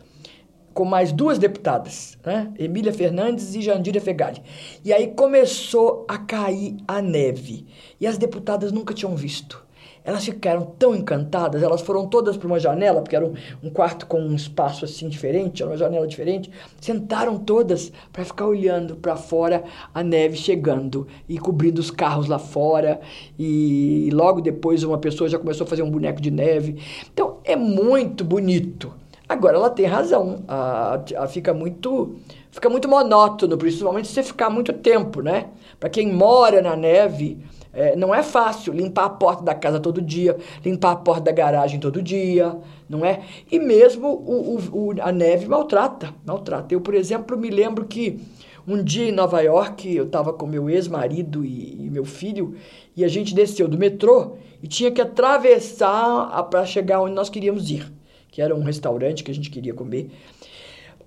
com 0.74 0.86
mais 0.86 1.12
duas 1.12 1.38
deputadas, 1.38 2.18
né? 2.26 2.52
Emília 2.58 2.94
Fernandes 2.94 3.54
e 3.56 3.62
Jandira 3.62 4.00
Fegali. 4.00 4.42
E 4.84 4.94
aí 4.94 5.08
começou 5.08 6.06
a 6.08 6.18
cair 6.18 6.78
a 6.88 7.02
neve. 7.02 7.68
E 8.00 8.08
as 8.08 8.18
deputadas 8.18 8.72
nunca 8.72 8.94
tinham 8.94 9.16
visto. 9.16 9.61
Elas 10.04 10.26
ficaram 10.26 10.66
tão 10.66 10.96
encantadas, 10.96 11.62
elas 11.62 11.82
foram 11.82 12.08
todas 12.08 12.36
para 12.36 12.48
uma 12.48 12.60
janela, 12.60 13.02
porque 13.02 13.16
era 13.16 13.26
um, 13.26 13.34
um, 13.64 13.70
quarto 13.70 14.08
com 14.08 14.20
um 14.20 14.36
espaço 14.36 14.84
assim 14.84 15.08
diferente, 15.08 15.62
era 15.62 15.72
uma 15.72 15.78
janela 15.78 16.08
diferente. 16.08 16.50
Sentaram 16.80 17.38
todas 17.38 17.92
para 18.12 18.26
ficar 18.26 18.48
olhando 18.48 18.96
para 18.96 19.16
fora 19.16 19.64
a 19.94 20.04
neve 20.04 20.36
chegando 20.38 21.08
e 21.30 21.38
cobrindo 21.38 21.80
os 21.80 21.92
carros 21.92 22.28
lá 22.28 22.40
fora. 22.40 23.00
E, 23.38 24.10
logo 24.12 24.42
depois 24.42 24.84
uma 24.84 24.98
pessoa 24.98 25.30
já 25.30 25.38
começou 25.38 25.66
a 25.66 25.68
fazer 25.68 25.84
um 25.84 25.92
boneco 25.92 26.20
de 26.20 26.32
neve. 26.32 26.78
Então 27.14 27.38
é 27.44 27.56
muito 27.56 28.24
bonito. 28.24 28.94
Agora 29.32 29.56
ela 29.56 29.70
tem 29.70 29.86
razão, 29.86 30.44
a, 30.46 31.00
a, 31.18 31.26
fica 31.26 31.54
muito 31.54 32.18
fica 32.52 32.70
muito 32.70 32.90
monótono, 32.90 33.58
principalmente 33.58 34.10
se 34.10 34.14
você 34.16 34.24
ficar 34.24 34.50
muito 34.50 34.74
tempo, 34.74 35.22
né? 35.22 35.46
Para 35.80 35.90
quem 35.90 36.12
mora 36.12 36.62
na 36.62 36.76
neve, 36.76 37.38
é, 37.74 37.96
não 37.96 38.14
é 38.14 38.22
fácil 38.22 38.74
limpar 38.74 39.06
a 39.06 39.10
porta 39.10 39.44
da 39.44 39.56
casa 39.56 39.80
todo 39.80 40.02
dia, 40.02 40.38
limpar 40.64 40.92
a 40.92 40.96
porta 40.96 41.24
da 41.24 41.32
garagem 41.32 41.80
todo 41.80 42.02
dia, 42.02 42.58
não 42.90 43.06
é? 43.06 43.22
E 43.50 43.60
mesmo 43.60 44.08
o, 44.08 44.56
o, 44.56 44.90
o, 44.90 45.02
a 45.02 45.12
neve 45.12 45.48
maltrata, 45.48 46.14
maltrata. 46.26 46.74
Eu, 46.74 46.82
por 46.82 46.94
exemplo, 46.94 47.38
me 47.38 47.50
lembro 47.50 47.86
que 47.86 48.20
um 48.68 48.84
dia 48.84 49.08
em 49.08 49.12
Nova 49.12 49.42
York, 49.42 49.94
eu 49.96 50.06
estava 50.06 50.34
com 50.34 50.46
meu 50.46 50.70
ex-marido 50.70 51.44
e, 51.44 51.86
e, 51.86 51.90
meu 51.90 52.06
filho, 52.06 52.56
e 52.96 53.04
a 53.04 53.08
gente 53.08 53.34
desceu 53.34 53.68
do 53.68 53.78
metrô 53.78 54.36
e 54.62 54.68
tinha 54.68 54.92
que 54.92 55.02
atravessar 55.02 56.44
para 56.50 56.66
chegar 56.66 57.02
onde 57.02 57.14
nós 57.14 57.30
queríamos 57.30 57.72
ir, 57.72 57.92
que 58.30 58.42
era 58.42 58.56
um 58.56 58.64
restaurante 58.64 59.24
que 59.24 59.32
a 59.32 59.34
gente 59.34 59.50
queria 59.50 59.74
comer. 59.74 60.12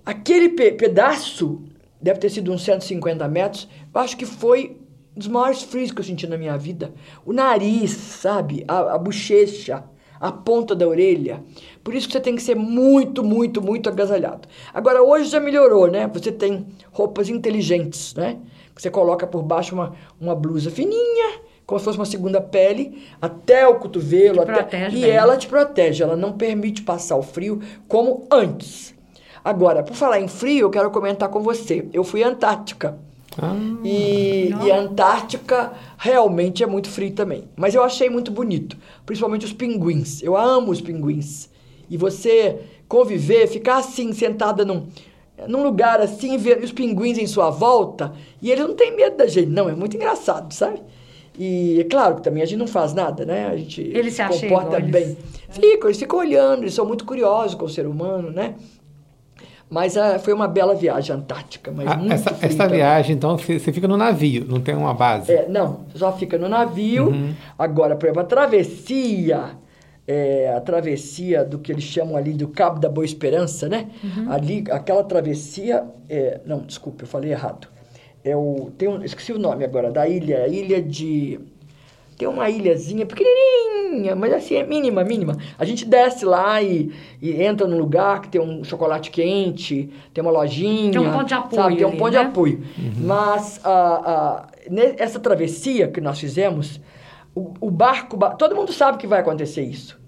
Aquele 0.05 0.49
pe 0.49 0.71
pedaço, 0.71 1.61
deve 2.01 2.19
ter 2.19 2.29
sido 2.29 2.51
uns 2.51 2.63
150 2.63 3.27
metros, 3.27 3.67
eu 3.93 4.01
acho 4.01 4.17
que 4.17 4.25
foi 4.25 4.77
dos 5.15 5.27
maiores 5.27 5.63
frios 5.63 5.91
que 5.91 5.99
eu 5.99 6.03
senti 6.03 6.27
na 6.27 6.37
minha 6.37 6.57
vida. 6.57 6.93
O 7.25 7.31
nariz, 7.31 7.91
sabe? 7.91 8.65
A, 8.67 8.95
a 8.95 8.97
bochecha, 8.97 9.83
a 10.19 10.31
ponta 10.31 10.75
da 10.75 10.87
orelha. 10.87 11.41
Por 11.83 11.93
isso 11.93 12.07
que 12.07 12.13
você 12.13 12.19
tem 12.19 12.35
que 12.35 12.41
ser 12.41 12.55
muito, 12.55 13.23
muito, 13.23 13.61
muito 13.61 13.89
agasalhado. 13.89 14.47
Agora, 14.73 15.01
hoje 15.01 15.29
já 15.29 15.39
melhorou, 15.39 15.87
né? 15.87 16.07
Você 16.13 16.31
tem 16.31 16.65
roupas 16.91 17.29
inteligentes, 17.29 18.13
né? 18.15 18.37
Você 18.75 18.89
coloca 18.89 19.25
por 19.25 19.41
baixo 19.41 19.73
uma, 19.73 19.93
uma 20.19 20.35
blusa 20.35 20.69
fininha, 20.69 21.39
como 21.65 21.79
se 21.79 21.85
fosse 21.85 21.97
uma 21.97 22.05
segunda 22.05 22.41
pele, 22.41 23.03
até 23.21 23.67
o 23.67 23.75
cotovelo. 23.75 24.41
Até, 24.41 24.53
protege 24.53 24.97
e 24.97 25.01
bem. 25.01 25.11
ela 25.11 25.37
te 25.37 25.47
protege, 25.47 26.03
ela 26.03 26.15
não 26.15 26.33
permite 26.33 26.81
passar 26.81 27.15
o 27.15 27.23
frio 27.23 27.61
como 27.87 28.27
antes. 28.29 28.93
Agora, 29.43 29.83
por 29.83 29.95
falar 29.95 30.19
em 30.19 30.27
frio, 30.27 30.65
eu 30.65 30.69
quero 30.69 30.91
comentar 30.91 31.29
com 31.29 31.39
você. 31.39 31.87
Eu 31.93 32.03
fui 32.03 32.23
à 32.23 32.27
Antártica. 32.27 32.97
Ah, 33.41 33.55
e, 33.83 34.53
e, 34.63 34.71
a 34.71 34.79
Antártica 34.79 35.73
realmente 35.97 36.63
é 36.63 36.67
muito 36.67 36.89
frio 36.89 37.11
também. 37.11 37.43
Mas 37.55 37.75
eu 37.75 37.83
achei 37.83 38.09
muito 38.09 38.31
bonito, 38.31 38.77
principalmente 39.05 39.45
os 39.45 39.53
pinguins. 39.53 40.23
Eu 40.23 40.37
amo 40.37 40.71
os 40.71 40.81
pinguins. 40.81 41.49
E 41.89 41.97
você 41.97 42.59
conviver, 42.87 43.47
ficar 43.47 43.77
assim, 43.77 44.13
sentada 44.13 44.63
num, 44.63 44.87
num 45.47 45.63
lugar 45.63 45.99
assim, 45.99 46.37
ver 46.37 46.63
os 46.63 46.71
pinguins 46.71 47.17
em 47.17 47.27
sua 47.27 47.49
volta, 47.49 48.13
e 48.41 48.51
eles 48.51 48.65
não 48.65 48.75
têm 48.75 48.95
medo 48.95 49.17
da 49.17 49.27
gente, 49.27 49.49
não. 49.49 49.67
É 49.69 49.75
muito 49.75 49.95
engraçado, 49.95 50.53
sabe? 50.53 50.81
E 51.37 51.79
é 51.81 51.83
claro 51.83 52.15
que 52.15 52.23
também 52.23 52.41
a 52.41 52.45
gente 52.45 52.59
não 52.59 52.67
faz 52.67 52.93
nada, 52.93 53.25
né? 53.25 53.47
A 53.47 53.57
gente 53.57 53.81
eles 53.81 54.13
se 54.13 54.23
comporta 54.25 54.79
bem. 54.79 55.03
Eles... 55.03 55.17
Ficam, 55.49 55.89
eles 55.89 55.99
ficam 55.99 56.19
olhando, 56.19 56.63
eles 56.63 56.73
são 56.73 56.85
muito 56.85 57.05
curiosos 57.05 57.55
com 57.55 57.65
o 57.65 57.69
ser 57.69 57.85
humano, 57.85 58.31
né? 58.31 58.55
Mas 59.69 59.95
uh, 59.95 60.19
foi 60.19 60.33
uma 60.33 60.47
bela 60.47 60.75
viagem 60.75 61.15
antártica. 61.15 61.71
Mas 61.71 61.87
ah, 61.87 61.97
muito 61.97 62.13
essa, 62.13 62.37
essa 62.41 62.67
viagem, 62.67 63.15
então, 63.15 63.37
você 63.37 63.59
fica 63.59 63.87
no 63.87 63.97
navio, 63.97 64.45
não 64.47 64.61
tem 64.61 64.75
uma 64.75 64.93
base? 64.93 65.31
É, 65.31 65.47
não, 65.47 65.85
só 65.95 66.11
fica 66.13 66.37
no 66.37 66.47
navio. 66.47 67.07
Uhum. 67.07 67.33
Agora, 67.57 67.95
por 67.95 68.05
exemplo, 68.05 68.21
a 68.21 68.25
travessia, 68.25 69.51
é, 70.07 70.53
a 70.55 70.61
travessia 70.61 71.43
do 71.43 71.57
que 71.57 71.71
eles 71.71 71.83
chamam 71.83 72.15
ali 72.15 72.33
do 72.33 72.47
Cabo 72.47 72.79
da 72.79 72.89
Boa 72.89 73.05
Esperança, 73.05 73.67
né? 73.67 73.87
Uhum. 74.03 74.31
Ali, 74.31 74.63
aquela 74.69 75.03
travessia. 75.03 75.83
É, 76.07 76.41
não, 76.45 76.59
desculpe, 76.59 77.03
eu 77.03 77.07
falei 77.07 77.31
errado. 77.31 77.67
É 78.23 78.35
o, 78.35 78.71
tem 78.77 78.87
um, 78.87 79.03
esqueci 79.03 79.31
o 79.33 79.39
nome 79.39 79.63
agora, 79.63 79.91
da 79.91 80.07
ilha, 80.07 80.43
a 80.43 80.47
ilha 80.47 80.81
de 80.81 81.39
tem 82.17 82.27
uma 82.27 82.49
ilhazinha 82.49 83.05
pequenininha, 83.05 83.74
mas 84.15 84.33
assim, 84.33 84.55
é 84.55 84.63
mínima, 84.65 85.03
mínima. 85.03 85.37
A 85.57 85.65
gente 85.65 85.85
desce 85.85 86.25
lá 86.25 86.61
e, 86.61 86.91
e 87.21 87.41
entra 87.41 87.67
num 87.67 87.77
lugar 87.77 88.21
que 88.21 88.29
tem 88.29 88.41
um 88.41 88.63
chocolate 88.63 89.11
quente, 89.11 89.89
tem 90.13 90.21
uma 90.21 90.31
lojinha. 90.31 90.91
Tem 90.91 91.01
um 91.01 91.11
ponto 91.11 91.25
de 91.25 91.33
apoio. 91.33 91.61
Sabe? 91.61 91.75
Tem 91.77 91.85
um 91.85 91.89
ali, 91.89 91.97
ponto 91.97 92.13
né? 92.13 92.19
de 92.19 92.25
apoio. 92.25 92.63
Uhum. 92.77 92.93
Mas 93.05 93.61
uh, 93.63 94.41
uh, 94.41 94.95
essa 94.97 95.19
travessia 95.19 95.87
que 95.87 96.01
nós 96.01 96.19
fizemos, 96.19 96.79
o, 97.35 97.53
o 97.59 97.71
barco. 97.71 98.17
Todo 98.37 98.55
mundo 98.55 98.71
sabe 98.71 98.97
que 98.97 99.07
vai 99.07 99.19
acontecer 99.19 99.63
isso. 99.63 99.99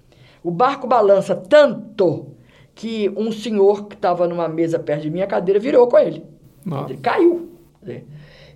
O 0.44 0.52
barco 0.52 0.88
balança 0.88 1.36
tanto 1.36 2.28
que 2.74 3.12
um 3.18 3.32
senhor 3.32 3.88
que 3.88 3.96
estava 3.96 4.28
numa 4.28 4.48
mesa 4.48 4.78
perto 4.78 5.02
de 5.02 5.10
mim, 5.10 5.22
a 5.22 5.28
cadeira 5.28 5.60
virou 5.60 5.88
com 5.88 5.98
ele. 5.98 6.24
Nossa. 6.64 6.94
Ele 6.94 7.02
caiu. 7.02 7.52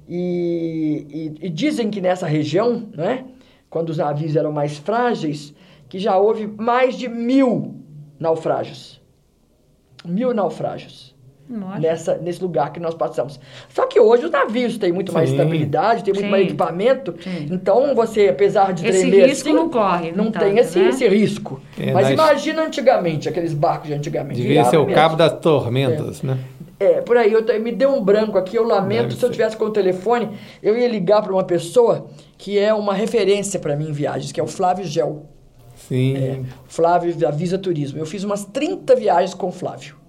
E, 0.07 1.05
e, 1.09 1.45
e, 1.45 1.49
dizem 1.49 1.89
que 1.89 2.01
nessa 2.01 2.28
região, 2.28 2.89
né? 2.95 3.26
Quando 3.72 3.89
os 3.89 3.97
navios 3.97 4.36
eram 4.36 4.51
mais 4.51 4.78
frágeis, 4.78 5.55
que 5.89 5.97
já 5.97 6.17
houve 6.17 6.45
mais 6.45 6.95
de 6.95 7.07
mil 7.07 7.82
naufrágios. 8.19 9.01
Mil 10.05 10.34
naufrágios. 10.34 11.15
Nessa, 11.80 12.18
nesse 12.18 12.41
lugar 12.41 12.72
que 12.72 12.80
nós 12.80 12.93
passamos. 12.93 13.39
Só 13.70 13.86
que 13.86 13.99
hoje 13.99 14.26
os 14.26 14.32
navios 14.32 14.78
têm 14.78 14.91
muito 14.91 15.12
Sim. 15.12 15.18
mais 15.18 15.30
estabilidade, 15.30 16.04
tem 16.04 16.14
muito 16.14 16.26
Sim. 16.26 16.32
mais 16.32 16.45
equipamento. 16.45 17.16
Sim. 17.22 17.47
Então 17.52 17.93
você, 17.93 18.30
apesar 18.30 18.74
de 18.74 18.88
esse 18.88 19.02
tremer 19.02 19.28
risco 19.28 19.49
assim, 19.49 19.58
não 19.58 19.70
corre, 19.70 20.12
não, 20.12 20.26
não 20.26 20.32
tem 20.32 20.58
esse, 20.58 20.80
né? 20.80 20.89
esse 20.89 21.08
risco. 21.08 21.62
É, 21.80 21.91
Mas 21.91 22.10
imagina 22.10 22.64
antigamente 22.64 23.28
aqueles 23.28 23.54
barcos 23.54 23.88
de 23.88 23.93
antigamente. 23.93 24.41
Devia 24.41 24.64
ser 24.66 24.78
o 24.78 24.86
mesmo. 24.86 24.95
cabo 24.95 25.16
das 25.16 25.39
tormentas, 25.39 26.24
é. 26.24 26.28
né? 26.28 26.38
É, 26.80 26.99
por 26.99 27.16
aí, 27.16 27.32
eu, 27.32 27.43
me 27.62 27.72
deu 27.72 27.93
um 27.93 28.04
branco 28.04 28.39
aqui, 28.39 28.56
eu 28.56 28.64
lamento. 28.64 29.04
Deve 29.04 29.14
se 29.14 29.20
ser. 29.20 29.26
eu 29.28 29.30
tivesse 29.30 29.56
com 29.56 29.66
o 29.66 29.70
telefone, 29.70 30.30
eu 30.64 30.76
ia 30.76 30.88
ligar 30.88 31.22
para 31.22 31.32
uma 31.32 31.43
pessoa 31.43 32.08
que 32.39 32.58
é 32.58 32.74
uma 32.74 32.95
referência 32.95 33.60
para 33.60 33.76
mim 33.76 33.89
em 33.89 33.91
viagens, 33.91 34.32
que 34.32 34.39
é 34.39 34.43
o 34.43 34.47
Flávio 34.47 34.84
Gel. 34.84 35.28
Sim. 35.76 36.18
É, 36.18 36.39
Flávio 36.68 37.14
da 37.16 37.30
Visa 37.30 37.58
Turismo. 37.58 37.99
Eu 37.99 38.06
fiz 38.08 38.24
umas 38.24 38.45
30 38.45 38.95
viagens 38.95 39.36
com 39.36 39.49
o 39.49 39.52
Flávio. 39.52 40.01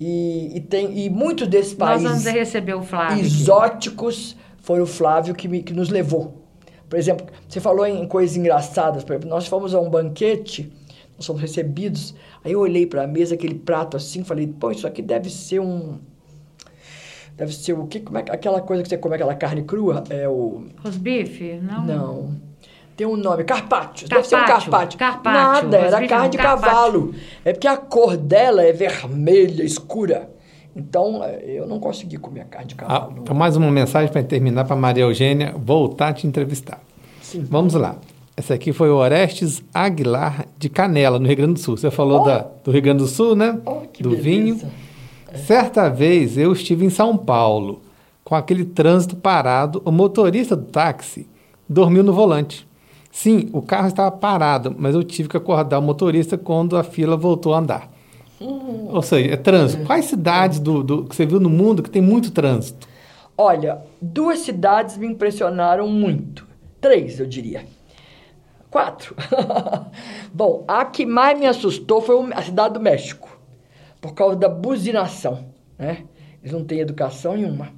E, 0.00 0.56
e, 0.56 0.60
tem, 0.60 0.98
e 0.98 1.10
muitos 1.10 1.46
desses 1.46 1.74
países 1.74 2.04
Nós 2.04 2.22
vamos 2.22 2.38
receber 2.38 2.72
o 2.72 2.82
Flávio 2.82 3.22
exóticos 3.22 4.34
foi 4.62 4.80
o 4.80 4.86
Flávio 4.86 5.34
que, 5.34 5.46
me, 5.46 5.62
que 5.62 5.74
nos 5.74 5.90
levou. 5.90 6.42
Por 6.88 6.98
exemplo, 6.98 7.26
você 7.46 7.60
falou 7.60 7.86
em 7.86 8.06
coisas 8.06 8.36
engraçadas. 8.36 9.04
Por 9.04 9.12
exemplo, 9.12 9.28
nós 9.28 9.46
fomos 9.46 9.74
a 9.74 9.80
um 9.80 9.90
banquete, 9.90 10.72
nós 11.16 11.26
fomos 11.26 11.42
recebidos. 11.42 12.14
Aí 12.42 12.52
eu 12.52 12.60
olhei 12.60 12.86
para 12.86 13.02
a 13.02 13.06
mesa, 13.06 13.34
aquele 13.34 13.54
prato 13.54 13.96
assim, 13.96 14.24
falei, 14.24 14.46
pô, 14.46 14.70
isso 14.70 14.86
aqui 14.86 15.02
deve 15.02 15.28
ser 15.28 15.60
um. 15.60 15.98
Deve 17.36 17.54
ser 17.54 17.74
o 17.74 17.86
que? 17.86 18.00
Como 18.00 18.18
é, 18.18 18.24
aquela 18.30 18.60
coisa 18.60 18.82
que 18.82 18.88
você 18.88 18.98
come, 18.98 19.14
aquela 19.14 19.34
carne 19.34 19.62
crua? 19.62 20.04
É 20.10 20.28
o. 20.28 20.64
Rosbife? 20.82 21.60
Não. 21.62 21.86
Não 21.86 22.49
tem 23.00 23.06
um 23.06 23.16
nome, 23.16 23.44
carpaccio. 23.44 24.06
Deve 24.06 24.24
ser 24.24 24.36
um 24.36 24.44
carpaccio. 24.44 24.98
carpaccio. 24.98 25.68
Nada, 25.70 25.76
era 25.78 26.06
carne 26.06 26.28
de 26.28 26.36
cavalo. 26.36 27.14
É 27.42 27.54
porque 27.54 27.66
a 27.66 27.78
cor 27.78 28.14
dela 28.14 28.62
é 28.62 28.72
vermelha, 28.74 29.62
escura. 29.62 30.30
Então, 30.76 31.24
é, 31.24 31.42
eu 31.46 31.66
não 31.66 31.80
consegui 31.80 32.18
comer 32.18 32.42
a 32.42 32.44
carne 32.44 32.68
de 32.68 32.74
cavalo. 32.74 33.14
Ah, 33.16 33.20
então, 33.22 33.34
mais 33.34 33.56
uma 33.56 33.70
mensagem 33.70 34.12
para 34.12 34.22
terminar 34.22 34.66
para 34.66 34.76
Maria 34.76 35.04
Eugênia 35.04 35.54
voltar 35.56 36.08
a 36.08 36.12
te 36.12 36.26
entrevistar. 36.26 36.78
Sim. 37.22 37.42
Vamos 37.48 37.72
lá. 37.72 37.96
Essa 38.36 38.52
aqui 38.52 38.70
foi 38.70 38.90
o 38.90 38.96
Orestes 38.96 39.62
Aguilar 39.72 40.44
de 40.58 40.68
Canela, 40.68 41.18
no 41.18 41.26
Rio 41.26 41.36
Grande 41.36 41.54
do 41.54 41.60
Sul. 41.60 41.78
Você 41.78 41.90
falou 41.90 42.20
oh. 42.20 42.24
da, 42.24 42.46
do 42.62 42.70
Rio 42.70 42.82
Grande 42.82 42.98
do 42.98 43.08
Sul, 43.08 43.34
né? 43.34 43.58
Oh, 43.64 43.80
do 43.98 44.10
beleza. 44.10 44.22
vinho. 44.22 44.60
É. 45.32 45.38
Certa 45.38 45.88
vez 45.88 46.36
eu 46.36 46.52
estive 46.52 46.84
em 46.84 46.90
São 46.90 47.16
Paulo, 47.16 47.80
com 48.22 48.34
aquele 48.34 48.66
trânsito 48.66 49.16
parado, 49.16 49.80
o 49.86 49.90
motorista 49.90 50.54
do 50.54 50.66
táxi 50.66 51.26
dormiu 51.66 52.02
no 52.02 52.12
volante. 52.12 52.68
Sim, 53.10 53.48
o 53.52 53.60
carro 53.60 53.88
estava 53.88 54.10
parado, 54.10 54.74
mas 54.78 54.94
eu 54.94 55.02
tive 55.02 55.28
que 55.28 55.36
acordar 55.36 55.78
o 55.78 55.82
motorista 55.82 56.38
quando 56.38 56.76
a 56.76 56.84
fila 56.84 57.16
voltou 57.16 57.54
a 57.54 57.58
andar. 57.58 57.90
Uhum. 58.40 58.88
Ou 58.90 59.02
seja, 59.02 59.34
é 59.34 59.36
trânsito. 59.36 59.84
Quais 59.84 60.06
cidades 60.06 60.58
do, 60.58 60.82
do, 60.82 61.04
que 61.04 61.14
você 61.14 61.26
viu 61.26 61.38
no 61.38 61.50
mundo 61.50 61.82
que 61.82 61.90
tem 61.90 62.00
muito 62.00 62.30
trânsito? 62.30 62.88
Olha, 63.36 63.82
duas 64.00 64.40
cidades 64.40 64.96
me 64.96 65.06
impressionaram 65.06 65.88
muito. 65.88 66.46
Três, 66.80 67.20
eu 67.20 67.26
diria. 67.26 67.66
Quatro. 68.70 69.14
Bom, 70.32 70.64
a 70.66 70.84
que 70.84 71.04
mais 71.04 71.38
me 71.38 71.46
assustou 71.46 72.00
foi 72.00 72.32
a 72.32 72.42
cidade 72.42 72.74
do 72.74 72.80
México, 72.80 73.38
por 74.00 74.14
causa 74.14 74.36
da 74.36 74.48
buzinação. 74.48 75.46
Né? 75.78 76.04
Eles 76.40 76.52
não 76.52 76.64
têm 76.64 76.80
educação 76.80 77.34
nenhuma. 77.34 77.72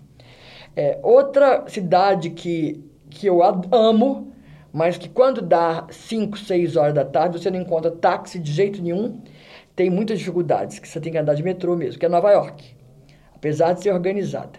É, 0.77 0.99
outra 1.03 1.65
cidade 1.67 2.31
que, 2.31 2.85
que 3.11 3.27
eu 3.27 3.41
amo 3.43 4.32
mas 4.73 4.97
que 4.97 5.09
quando 5.09 5.43
dá 5.43 5.87
5, 5.91 6.39
6 6.39 6.77
horas 6.77 6.95
da 6.95 7.05
tarde, 7.05 7.39
você 7.39 7.51
não 7.51 7.61
encontra 7.61 7.91
táxi 7.91 8.39
de 8.39 8.51
jeito 8.51 8.81
nenhum, 8.81 9.21
tem 9.77 9.91
muitas 9.91 10.19
dificuldades, 10.19 10.79
que 10.79 10.89
você 10.89 11.01
tem 11.01 11.13
que 11.13 11.19
andar 11.19 11.35
de 11.35 11.43
metrô 11.43 11.77
mesmo, 11.77 12.01
que 12.01 12.07
é 12.07 12.09
Nova 12.09 12.31
York, 12.31 12.75
apesar 13.35 13.75
de 13.75 13.83
ser 13.83 13.93
organizada. 13.93 14.59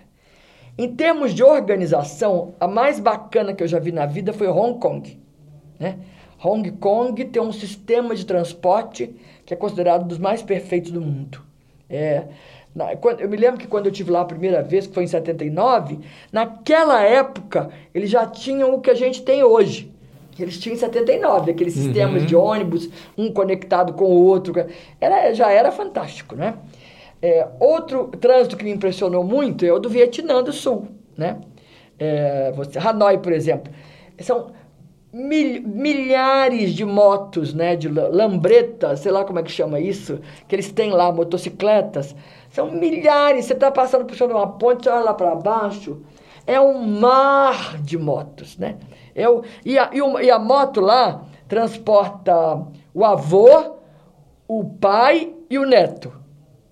Em 0.78 0.95
termos 0.95 1.34
de 1.34 1.43
organização, 1.43 2.53
a 2.59 2.68
mais 2.68 2.99
bacana 2.99 3.53
que 3.53 3.64
eu 3.64 3.68
já 3.68 3.80
vi 3.80 3.91
na 3.91 4.05
vida 4.05 4.34
foi 4.34 4.47
Hong 4.47 4.80
Kong. 4.80 5.20
Né? 5.80 5.99
Hong 6.43 6.70
Kong 6.74 7.26
tem 7.26 7.41
um 7.41 7.51
sistema 7.51 8.16
de 8.16 8.26
transporte 8.26 9.16
que 9.45 9.53
é 9.53 9.57
considerado 9.57 10.07
dos 10.07 10.18
mais 10.18 10.41
perfeitos 10.41 10.91
do 10.91 10.99
mundo. 10.99 11.41
É, 11.89 12.26
eu 13.20 13.30
me 13.30 13.38
lembro 13.38 13.59
que 13.59 13.68
quando 13.68 13.86
eu 13.86 13.91
tive 13.91 14.09
lá 14.09 14.22
a 14.22 14.26
primeira 14.26 14.64
vez, 14.64 14.88
que 14.88 14.93
foi 14.95 15.03
em 15.03 15.07
79, 15.07 15.99
naquela 16.32 17.03
época 17.03 17.70
eles 17.93 18.09
já 18.09 18.26
tinham 18.26 18.74
o 18.74 18.82
que 18.82 18.89
a 18.89 18.95
gente 18.95 19.22
tem 19.22 19.43
hoje 19.43 19.93
eles 20.42 20.58
tinham 20.58 20.76
em 20.76 20.80
79, 20.80 21.52
aqueles 21.52 21.76
uhum. 21.76 21.84
sistemas 21.84 22.26
de 22.26 22.36
ônibus, 22.36 22.90
um 23.18 23.32
conectado 23.32 23.94
com 23.94 24.06
o 24.06 24.26
outro. 24.26 24.54
Era, 25.00 25.34
já 25.34 25.52
era 25.52 25.72
fantástico, 25.72 26.36
né? 26.36 26.56
É, 27.22 27.48
outro 27.60 28.08
trânsito 28.20 28.58
que 28.58 28.64
me 28.64 28.72
impressionou 28.72 29.24
muito 29.24 29.66
é 29.66 29.72
o 29.72 29.80
do 29.80 29.90
Vietnã 29.90 30.44
do 30.44 30.52
Sul, 30.52 30.88
né? 31.18 31.40
É, 31.98 32.52
você, 32.52 32.80
Hanoi, 32.80 33.18
por 33.20 33.32
exemplo. 33.32 33.72
São 34.20 34.52
mil, 35.14 35.62
milhares 35.62 36.74
de 36.74 36.84
motos, 36.84 37.54
né? 37.54 37.76
De 37.76 37.88
lambretas, 37.88 39.02
sei 39.02 39.12
lá 39.12 39.24
como 39.24 39.40
é 39.40 39.44
que 39.44 39.52
chama 39.52 39.80
isso, 39.80 40.20
que 40.48 40.56
eles 40.56 40.72
têm 40.72 40.92
lá, 40.92 41.12
motocicletas. 41.12 42.16
São 42.50 42.72
milhares. 42.72 43.46
Você 43.46 43.54
está 43.54 43.72
passando 43.72 44.06
por 44.06 44.16
cima 44.16 44.30
de 44.30 44.34
uma 44.34 44.48
ponte, 44.48 44.84
você 44.84 44.90
olha 44.90 45.06
lá 45.06 45.14
para 45.14 45.36
baixo, 45.36 46.02
é 46.46 46.60
um 46.60 46.86
mar 46.86 47.82
de 47.82 47.98
motos, 47.98 48.58
né? 48.58 48.78
Eu, 49.16 49.43
e, 49.64 49.78
a, 49.78 49.89
e, 49.93 50.01
uma, 50.01 50.24
e 50.24 50.30
a 50.30 50.39
moto 50.39 50.82
lá 50.82 51.24
transporta 51.47 52.66
o 52.93 53.03
avô, 53.03 53.78
o 54.47 54.64
pai 54.64 55.34
e 55.49 55.57
o 55.57 55.66
neto. 55.66 56.11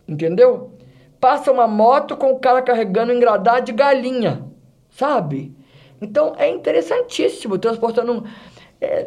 Entendeu? 0.07 0.71
Passa 1.19 1.51
uma 1.51 1.67
moto 1.67 2.17
com 2.17 2.31
o 2.31 2.39
cara 2.39 2.61
carregando 2.61 3.13
engradado 3.13 3.65
de 3.65 3.71
galinha, 3.71 4.43
sabe? 4.89 5.55
Então 6.01 6.33
é 6.37 6.49
interessantíssimo 6.49 7.57
transportando. 7.57 8.25
É, 8.79 9.05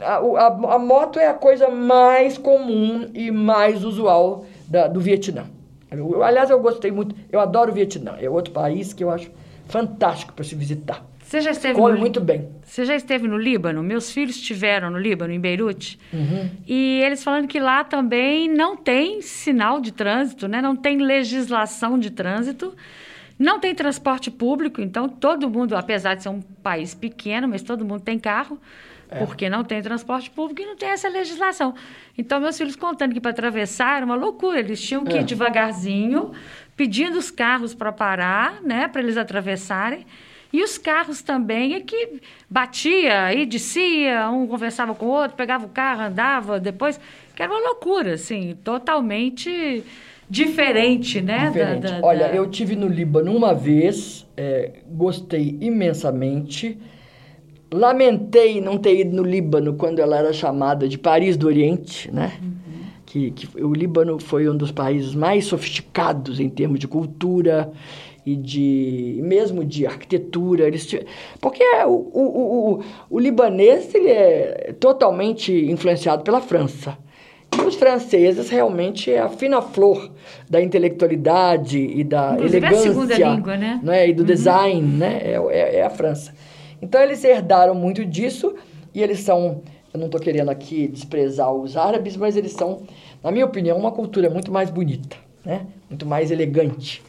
a, 0.00 0.16
a, 0.16 0.74
a, 0.74 0.78
moto 0.78 1.20
é 1.20 1.28
a 1.28 1.34
coisa 1.34 1.68
mais 1.68 2.36
comum 2.36 3.08
e 3.14 3.30
mais 3.30 3.84
usual 3.84 4.44
da, 4.66 4.88
do 4.88 5.00
Vietnã. 5.00 5.46
Eu, 5.88 6.24
aliás, 6.24 6.50
eu 6.50 6.58
gostei 6.58 6.90
muito, 6.90 7.14
eu 7.30 7.38
adoro 7.38 7.70
o 7.70 7.74
Vietnã. 7.74 8.16
É 8.20 8.28
outro 8.28 8.52
país 8.52 8.92
que 8.92 9.04
eu 9.04 9.10
acho 9.10 9.30
fantástico 9.66 10.32
para 10.32 10.44
se 10.44 10.56
visitar. 10.56 11.06
Você 11.32 11.40
já 11.40 11.50
esteve 11.52 11.74
Come 11.76 11.94
no... 11.94 11.98
muito 11.98 12.20
bem. 12.20 12.46
Você 12.62 12.84
já 12.84 12.94
esteve 12.94 13.26
no 13.26 13.38
Líbano? 13.38 13.82
Meus 13.82 14.12
filhos 14.12 14.36
estiveram 14.36 14.90
no 14.90 14.98
Líbano, 14.98 15.32
em 15.32 15.40
Beirute. 15.40 15.98
Uhum. 16.12 16.50
E 16.66 17.00
eles 17.02 17.24
falando 17.24 17.48
que 17.48 17.58
lá 17.58 17.82
também 17.82 18.50
não 18.50 18.76
tem 18.76 19.22
sinal 19.22 19.80
de 19.80 19.92
trânsito, 19.92 20.46
né? 20.46 20.60
não 20.60 20.76
tem 20.76 20.98
legislação 20.98 21.98
de 21.98 22.10
trânsito. 22.10 22.76
Não 23.38 23.58
tem 23.58 23.74
transporte 23.74 24.30
público, 24.30 24.82
então 24.82 25.08
todo 25.08 25.48
mundo, 25.48 25.74
apesar 25.74 26.14
de 26.16 26.22
ser 26.22 26.28
um 26.28 26.42
país 26.42 26.94
pequeno, 26.94 27.48
mas 27.48 27.62
todo 27.62 27.82
mundo 27.82 28.02
tem 28.02 28.18
carro, 28.18 28.58
é. 29.10 29.24
porque 29.24 29.48
não 29.48 29.64
tem 29.64 29.80
transporte 29.80 30.30
público 30.30 30.60
e 30.60 30.66
não 30.66 30.76
tem 30.76 30.90
essa 30.90 31.08
legislação. 31.08 31.74
Então, 32.16 32.40
meus 32.40 32.58
filhos 32.58 32.76
contando 32.76 33.14
que 33.14 33.20
para 33.22 33.30
atravessar 33.30 33.96
era 33.96 34.04
uma 34.04 34.16
loucura, 34.16 34.60
eles 34.60 34.82
tinham 34.82 35.02
que 35.02 35.16
é. 35.16 35.22
ir 35.22 35.24
devagarzinho, 35.24 36.32
pedindo 36.76 37.18
os 37.18 37.30
carros 37.30 37.74
para 37.74 37.90
parar, 37.90 38.60
né, 38.62 38.86
para 38.86 39.00
eles 39.00 39.16
atravessarem. 39.16 40.04
E 40.52 40.62
os 40.62 40.76
carros 40.76 41.22
também, 41.22 41.74
é 41.74 41.80
que 41.80 42.20
batia 42.48 43.32
e 43.32 43.46
descia, 43.46 44.28
um 44.28 44.46
conversava 44.46 44.94
com 44.94 45.06
o 45.06 45.08
outro, 45.08 45.36
pegava 45.36 45.64
o 45.64 45.70
carro, 45.70 46.02
andava, 46.02 46.60
depois, 46.60 47.00
que 47.34 47.42
era 47.42 47.50
uma 47.50 47.60
loucura, 47.60 48.14
assim, 48.14 48.54
totalmente 48.62 49.82
diferente, 50.28 51.22
né? 51.22 51.48
Diferente. 51.48 51.82
Da, 51.82 52.00
da, 52.00 52.06
Olha, 52.06 52.28
da... 52.28 52.34
eu 52.34 52.46
tive 52.48 52.76
no 52.76 52.86
Líbano 52.86 53.34
uma 53.34 53.54
vez, 53.54 54.26
é, 54.36 54.80
gostei 54.88 55.56
imensamente. 55.60 56.78
Lamentei 57.72 58.60
não 58.60 58.76
ter 58.76 59.00
ido 59.00 59.16
no 59.16 59.22
Líbano 59.22 59.72
quando 59.72 60.00
ela 60.00 60.18
era 60.18 60.32
chamada 60.34 60.86
de 60.86 60.98
Paris 60.98 61.36
do 61.36 61.46
Oriente, 61.46 62.10
né? 62.12 62.32
Uhum. 62.42 62.52
Que, 63.06 63.30
que 63.30 63.62
o 63.62 63.72
Líbano 63.72 64.18
foi 64.18 64.48
um 64.48 64.56
dos 64.56 64.70
países 64.70 65.14
mais 65.14 65.46
sofisticados 65.46 66.40
em 66.40 66.48
termos 66.48 66.78
de 66.78 66.88
cultura 66.88 67.70
e 68.24 68.36
de 68.36 69.18
mesmo 69.22 69.64
de 69.64 69.84
arquitetura 69.84 70.66
eles 70.66 70.88
porque 71.40 71.64
o, 71.84 71.90
o, 71.90 72.74
o, 72.74 72.84
o 73.10 73.18
libanês 73.18 73.92
ele 73.94 74.10
é 74.10 74.74
totalmente 74.78 75.52
influenciado 75.52 76.22
pela 76.22 76.40
França 76.40 76.96
e 77.52 77.60
os 77.62 77.74
franceses 77.74 78.48
realmente 78.48 79.12
é 79.12 79.18
a 79.18 79.28
fina 79.28 79.60
flor 79.60 80.10
da 80.48 80.62
intelectualidade 80.62 81.78
e 81.78 82.04
da 82.04 82.34
Inclusive 82.34 82.58
elegância 82.58 82.76
é 82.76 82.90
a 82.90 82.94
segunda 82.94 83.18
língua, 83.18 83.56
né? 83.56 83.80
né? 83.82 84.08
e 84.08 84.14
do 84.14 84.20
uhum. 84.20 84.26
design 84.26 84.80
né 84.80 85.20
é, 85.22 85.34
é, 85.50 85.76
é, 85.76 85.82
a 85.82 85.90
França 85.90 86.32
então 86.80 87.00
eles 87.00 87.24
herdaram 87.24 87.74
muito 87.74 88.04
disso 88.04 88.54
e 88.94 89.02
eles 89.02 89.18
são 89.20 89.62
eu 89.92 89.98
não 89.98 90.06
estou 90.06 90.20
querendo 90.20 90.48
aqui 90.48 90.86
desprezar 90.86 91.52
os 91.52 91.76
árabes 91.76 92.16
mas 92.16 92.36
eles 92.36 92.52
são 92.52 92.82
na 93.22 93.32
minha 93.32 93.44
opinião 93.44 93.76
uma 93.76 93.90
cultura 93.90 94.30
muito 94.30 94.52
mais 94.52 94.70
bonita 94.70 95.16
né 95.44 95.66
muito 95.90 96.06
mais 96.06 96.30
elegante 96.30 97.02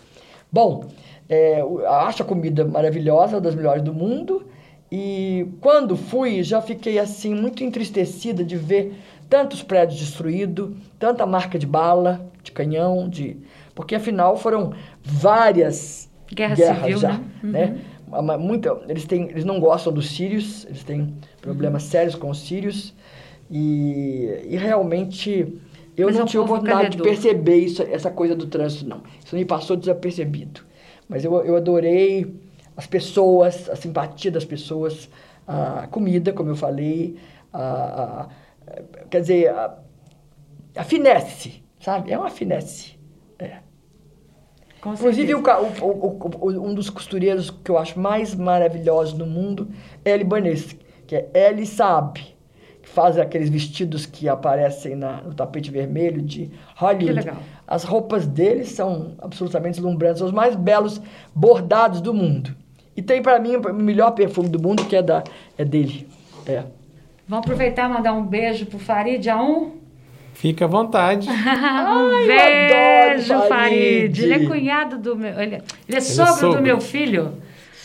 Bom, 0.54 0.86
é, 1.28 1.64
acho 1.88 2.22
a 2.22 2.26
comida 2.26 2.64
maravilhosa, 2.64 3.42
das 3.42 3.56
melhores 3.56 3.82
do 3.82 3.92
mundo. 3.92 4.46
E 4.92 5.48
quando 5.60 5.98
fui, 5.98 6.44
já 6.44 6.62
fiquei 6.62 7.00
assim 7.00 7.34
muito 7.34 7.64
entristecida 7.64 8.44
de 8.44 8.56
ver 8.56 8.94
tantos 9.28 9.64
prédios 9.64 10.00
destruídos, 10.00 10.70
tanta 11.00 11.26
marca 11.26 11.58
de 11.58 11.66
bala, 11.66 12.30
de 12.44 12.52
canhão, 12.52 13.10
de 13.10 13.38
porque 13.74 13.96
afinal 13.96 14.38
foram 14.38 14.74
várias 15.02 16.08
Guerra 16.32 16.54
guerras 16.54 16.78
civil, 16.78 16.98
já, 17.00 17.14
né? 17.14 17.24
Uhum. 17.44 17.52
né? 17.52 18.38
Muita, 18.38 18.80
eles, 18.88 19.06
têm, 19.06 19.24
eles 19.32 19.44
não 19.44 19.60
gostam 19.60 19.92
dos 19.92 20.12
sírios, 20.12 20.66
eles 20.66 20.84
têm 20.84 21.16
problemas 21.42 21.82
sérios 21.82 22.14
com 22.14 22.30
os 22.30 22.42
sírios 22.42 22.94
e, 23.50 24.46
e 24.48 24.56
realmente 24.56 25.60
eu 25.96 26.08
Mas 26.08 26.16
é 26.16 26.20
não 26.20 26.26
tive 26.26 26.44
povo 26.44 26.54
oportunidade 26.56 26.98
de 26.98 26.98
perceber 27.04 27.58
isso, 27.58 27.82
essa 27.84 28.10
coisa 28.12 28.36
do 28.36 28.48
trânsito, 28.48 28.88
não. 28.88 29.04
Isso 29.24 29.36
me 29.36 29.46
passou 29.46 29.76
desapercebido. 29.78 30.62
Mas 31.08 31.24
eu, 31.24 31.34
eu 31.46 31.56
adorei 31.56 32.34
as 32.76 32.88
pessoas, 32.88 33.70
a 33.70 33.76
simpatia 33.76 34.32
das 34.32 34.46
pessoas, 34.46 35.10
a 35.48 35.88
comida, 35.88 36.34
como 36.34 36.50
eu 36.50 36.56
falei, 36.56 37.18
a, 37.52 38.24
a- 38.24 38.30
quer 39.10 39.22
dizer, 39.22 39.50
a, 39.50 39.78
a 40.76 40.84
finesse, 40.84 41.64
sabe? 41.80 42.12
É 42.12 42.18
uma 42.18 42.30
finesse. 42.30 42.98
É. 43.40 43.60
Inclusive, 44.94 45.34
o 45.36 45.40
o- 45.42 46.08
o- 46.08 46.48
o- 46.48 46.68
um 46.70 46.74
dos 46.74 46.90
costureiros 46.90 47.50
que 47.50 47.72
eu 47.72 47.78
acho 47.78 48.00
mais 48.00 48.36
maravilhosos 48.36 49.14
no 49.18 49.26
mundo 49.26 49.70
é 50.04 50.16
libanês, 50.16 50.76
que 51.08 51.16
é 51.16 51.30
Eli 51.34 51.66
Saab, 51.66 52.20
que 52.84 52.90
faz 52.90 53.18
aqueles 53.18 53.50
vestidos 53.50 54.06
que 54.06 54.30
aparecem 54.30 54.96
na- 54.96 55.22
no 55.22 55.34
tapete 55.34 55.72
vermelho 55.72 56.22
de 56.22 56.52
Hollywood. 56.76 57.06
Que 57.08 57.12
legal. 57.14 57.38
As 57.66 57.84
roupas 57.84 58.28
deles 58.28 58.70
são 58.70 59.14
absolutamente 59.20 59.76
deslumbrantes, 59.78 60.20
são 60.20 60.28
os 60.28 60.34
mais 60.34 60.56
belos 60.56 61.02
bordados 61.34 62.02
do 62.02 62.14
mundo. 62.14 62.54
E 62.96 63.02
tem 63.02 63.22
para 63.24 63.40
mim 63.40 63.56
o 63.56 63.74
melhor 63.74 64.12
perfume 64.12 64.50
do 64.50 64.62
mundo, 64.62 64.86
que 64.86 64.96
é, 64.96 65.02
da, 65.02 65.24
é 65.58 65.66
dele. 65.66 66.08
É. 66.46 66.64
Vamos 67.28 67.46
aproveitar 67.46 67.90
e 67.90 67.94
mandar 67.94 68.14
um 68.14 68.24
beijo 68.26 68.66
pro 68.68 68.78
Farid 68.78 69.26
A1. 69.26 69.72
Fica 70.34 70.66
à 70.66 70.68
vontade. 70.68 71.28
um 71.32 72.12
eu 72.12 72.28
beijo, 72.28 73.34
adoro 73.34 73.48
Farid. 73.48 74.18
Farid. 74.18 74.24
Ele 74.24 74.34
é 74.34 74.48
cunhado 74.48 74.98
do 75.00 75.16
meu. 75.16 75.40
Ele, 75.40 75.62
ele 75.88 75.98
é 75.98 76.02
sogro, 76.02 76.34
sogro. 76.34 76.58
do 76.58 76.62
meu 76.62 76.82
filho. 76.82 77.34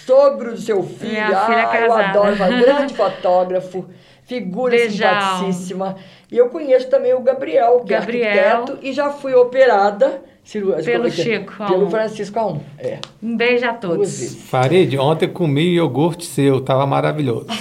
Sogro 0.05 0.53
do 0.53 0.61
seu 0.61 0.83
filho, 0.83 1.13
Minha 1.13 1.27
filha 1.27 1.69
ah, 1.71 1.81
eu 1.81 1.89
casada. 1.89 2.09
adoro, 2.09 2.33
um 2.55 2.61
grande 2.61 2.95
fotógrafo, 2.97 3.85
figura 4.29 4.77
Beijão. 4.77 5.09
simpaticíssima. 5.09 5.97
E 6.31 6.37
eu 6.37 6.51
conheço 6.51 6.89
também 6.91 7.15
o 7.15 7.21
Gabriel, 7.21 7.81
que 7.81 7.95
Gabriel. 7.95 8.27
é 8.27 8.51
arquiteto, 8.51 8.79
e 8.83 8.93
já 8.93 9.11
fui 9.11 9.35
operada 9.35 10.23
Pelo 10.53 10.75
é 10.75 11.09
é? 11.09 11.11
Chico 11.11 11.55
Pelo. 11.67 11.91
Francisco 11.91 12.39
Aum. 12.39 12.61
É, 12.79 12.99
Um 13.23 13.37
beijo 13.37 13.67
a 13.67 13.73
todos. 13.73 14.35
Farid, 14.49 14.97
ontem 14.99 15.29
comi 15.29 15.75
iogurte 15.75 16.27
seu, 16.27 16.61
tava 16.61 16.87
maravilhoso. 16.87 17.47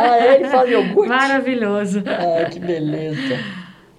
Ah, 0.00 0.16
é? 0.16 0.36
Ele 0.36 0.44
faz 0.44 0.70
iogurte? 0.70 1.08
Maravilhoso. 1.08 2.04
Ai, 2.06 2.48
que 2.50 2.60
beleza. 2.60 3.36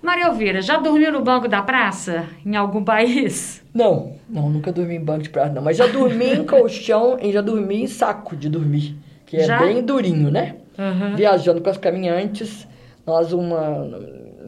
Maria 0.01 0.27
Elvira, 0.27 0.61
já 0.61 0.77
dormiu 0.77 1.11
no 1.11 1.21
banco 1.21 1.45
da 1.49 1.61
praça? 1.61 2.25
Em 2.45 2.55
algum 2.55 2.81
país? 2.81 3.61
Não, 3.73 4.13
não, 4.29 4.49
nunca 4.49 4.71
dormi 4.71 4.95
em 4.95 5.03
banco 5.03 5.23
de 5.23 5.29
praça, 5.29 5.51
não. 5.51 5.61
Mas 5.61 5.75
já 5.75 5.87
dormi 5.87 6.35
em 6.35 6.45
colchão 6.45 7.17
e 7.21 7.33
já 7.33 7.41
dormi 7.41 7.83
em 7.83 7.87
saco 7.87 8.33
de 8.35 8.47
dormir. 8.47 8.95
Que 9.25 9.37
é 9.37 9.43
Já? 9.43 9.59
bem 9.59 9.83
durinho, 9.83 10.31
né? 10.31 10.55
Uhum. 10.79 11.15
Viajando 11.15 11.61
com 11.61 11.69
as 11.69 11.77
caminhantes, 11.77 12.67
nós 13.05 13.33
uma... 13.33 13.87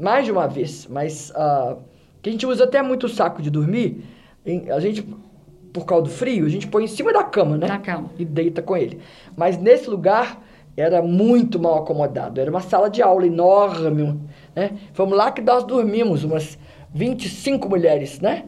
Mais 0.01 0.25
de 0.25 0.32
uma 0.32 0.47
vez, 0.47 0.88
mas... 0.89 1.32
ah, 1.36 1.75
que 2.21 2.29
a 2.29 2.32
gente 2.32 2.45
usa 2.45 2.63
até 2.63 2.82
muito 2.82 3.09
saco 3.09 3.41
de 3.41 3.49
dormir. 3.49 4.03
a 4.73 4.79
gente, 4.79 5.03
por 5.73 5.86
causa 5.86 6.03
do 6.03 6.09
frio, 6.09 6.45
a 6.45 6.49
gente 6.49 6.67
põe 6.67 6.84
em 6.84 6.88
cima 6.88 7.11
da 7.11 7.23
cama, 7.23 7.57
né? 7.57 7.67
Cama. 7.84 8.09
E 8.17 8.23
deita 8.23 8.61
com 8.61 8.77
ele. 8.77 8.99
Mas 9.36 9.57
nesse 9.57 9.89
lugar 9.89 10.39
era 10.77 11.01
muito 11.01 11.59
mal 11.59 11.79
acomodado. 11.79 12.39
Era 12.39 12.49
uma 12.49 12.61
sala 12.61 12.89
de 12.89 13.01
aula 13.01 13.25
enorme, 13.25 14.19
né? 14.55 14.71
Fomos 14.93 15.17
lá 15.17 15.32
que 15.32 15.41
nós 15.41 15.63
dormimos, 15.63 16.23
umas 16.23 16.57
25 16.93 17.67
mulheres, 17.67 18.19
né? 18.19 18.45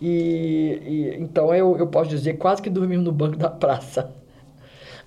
E, 0.00 0.80
e- 0.84 1.16
então 1.20 1.54
eu, 1.54 1.76
eu 1.78 1.86
posso 1.86 2.10
dizer 2.10 2.34
quase 2.34 2.60
que 2.60 2.68
dormimos 2.68 3.04
no 3.04 3.12
banco 3.12 3.36
da 3.36 3.48
praça. 3.48 4.10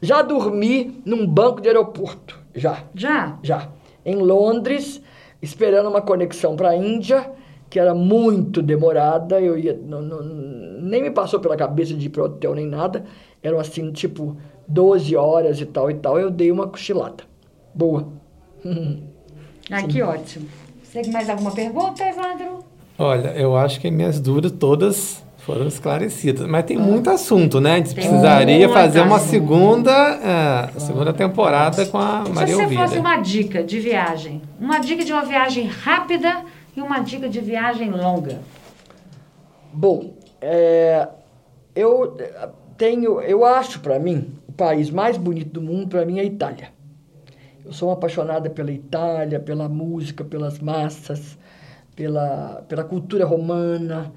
Já 0.02 0.22
dormi 0.22 1.02
num 1.06 1.26
banco 1.28 1.62
de 1.62 1.68
aeroporto, 1.68 2.40
já, 2.54 2.84
Já? 2.94 3.38
já. 3.42 3.70
Em 4.06 4.16
Londres, 4.16 5.02
esperando 5.42 5.90
uma 5.90 6.02
conexão 6.02 6.56
para 6.56 6.70
a 6.70 6.76
Índia, 6.76 7.32
que 7.70 7.80
era 7.80 7.96
muito 7.96 8.62
demorada. 8.62 9.42
Eu 9.42 9.58
ia, 9.58 9.74
não- 9.84 10.02
não- 10.02 10.22
nem 10.24 11.02
me 11.02 11.10
passou 11.12 11.40
pela 11.40 11.56
cabeça 11.58 11.94
de 11.94 12.06
ir 12.06 12.10
para 12.10 12.24
hotel 12.24 12.54
nem 12.54 12.68
nada. 12.68 13.04
Eram 13.42 13.60
assim, 13.60 13.92
tipo, 13.92 14.38
12 14.68 15.16
horas 15.16 15.60
e 15.60 15.66
tal 15.66 15.90
e 15.90 15.96
tal. 15.96 16.20
Eu 16.20 16.30
dei 16.30 16.52
uma 16.52 16.68
cochilada. 16.68 17.24
Boa. 17.74 18.08
Ah, 19.72 19.82
que 19.82 20.00
ótimo. 20.00 20.48
Segue 20.84 21.10
mais 21.10 21.28
alguma 21.28 21.50
pergunta, 21.52 22.04
Evandro? 22.08 22.60
Olha, 23.00 23.30
eu 23.36 23.56
acho 23.58 23.82
que 23.82 23.90
minhas 23.90 24.20
dúvidas 24.20 24.52
todas 24.52 25.25
foram 25.46 25.68
esclarecidas. 25.68 26.48
Mas 26.48 26.66
tem 26.66 26.76
muito 26.76 27.10
assunto, 27.10 27.62
né? 27.62 27.74
A 27.74 27.78
gente 27.78 27.94
precisaria 27.94 28.68
fazer 28.68 29.02
uma 29.02 29.20
segunda, 29.20 29.92
é, 30.76 30.80
segunda 30.80 31.14
temporada 31.14 31.86
com 31.86 32.00
a 32.00 32.26
Se 32.26 32.32
Maria 32.32 32.56
você 32.56 32.64
Elvira. 32.64 32.82
fosse 32.82 32.98
uma 32.98 33.18
dica 33.18 33.64
de 33.64 33.80
viagem, 33.80 34.42
uma 34.60 34.80
dica 34.80 35.06
de 35.06 35.14
uma 35.14 35.24
viagem 35.24 35.68
rápida 35.68 36.44
e 36.76 36.82
uma 36.82 37.00
dica 37.00 37.30
de 37.30 37.40
viagem 37.40 37.92
longa. 37.92 38.40
Bom, 39.72 40.16
é, 40.42 41.08
eu 41.76 42.16
eh, 42.20 42.50
tenho, 42.76 43.22
eu 43.22 43.46
acho 43.46 43.82
para 43.82 44.00
mim, 44.00 44.34
o 44.48 44.52
país 44.52 44.90
mais 44.90 45.16
bonito 45.16 45.52
do 45.52 45.62
mundo 45.62 45.90
para 45.90 46.06
mim 46.06 46.18
é 46.18 46.22
a 46.22 46.26
Itália. 46.26 46.70
Eu 47.64 47.72
sou 47.72 47.90
uma 47.90 47.96
apaixonada 47.96 48.50
pela 48.50 48.72
Itália, 48.72 49.40
pela 49.40 49.70
música, 49.70 50.24
pelas 50.24 50.60
massas, 50.60 51.38
pela, 51.96 52.64
pela 52.68 52.84
cultura 52.84 53.26
romana, 53.26 54.12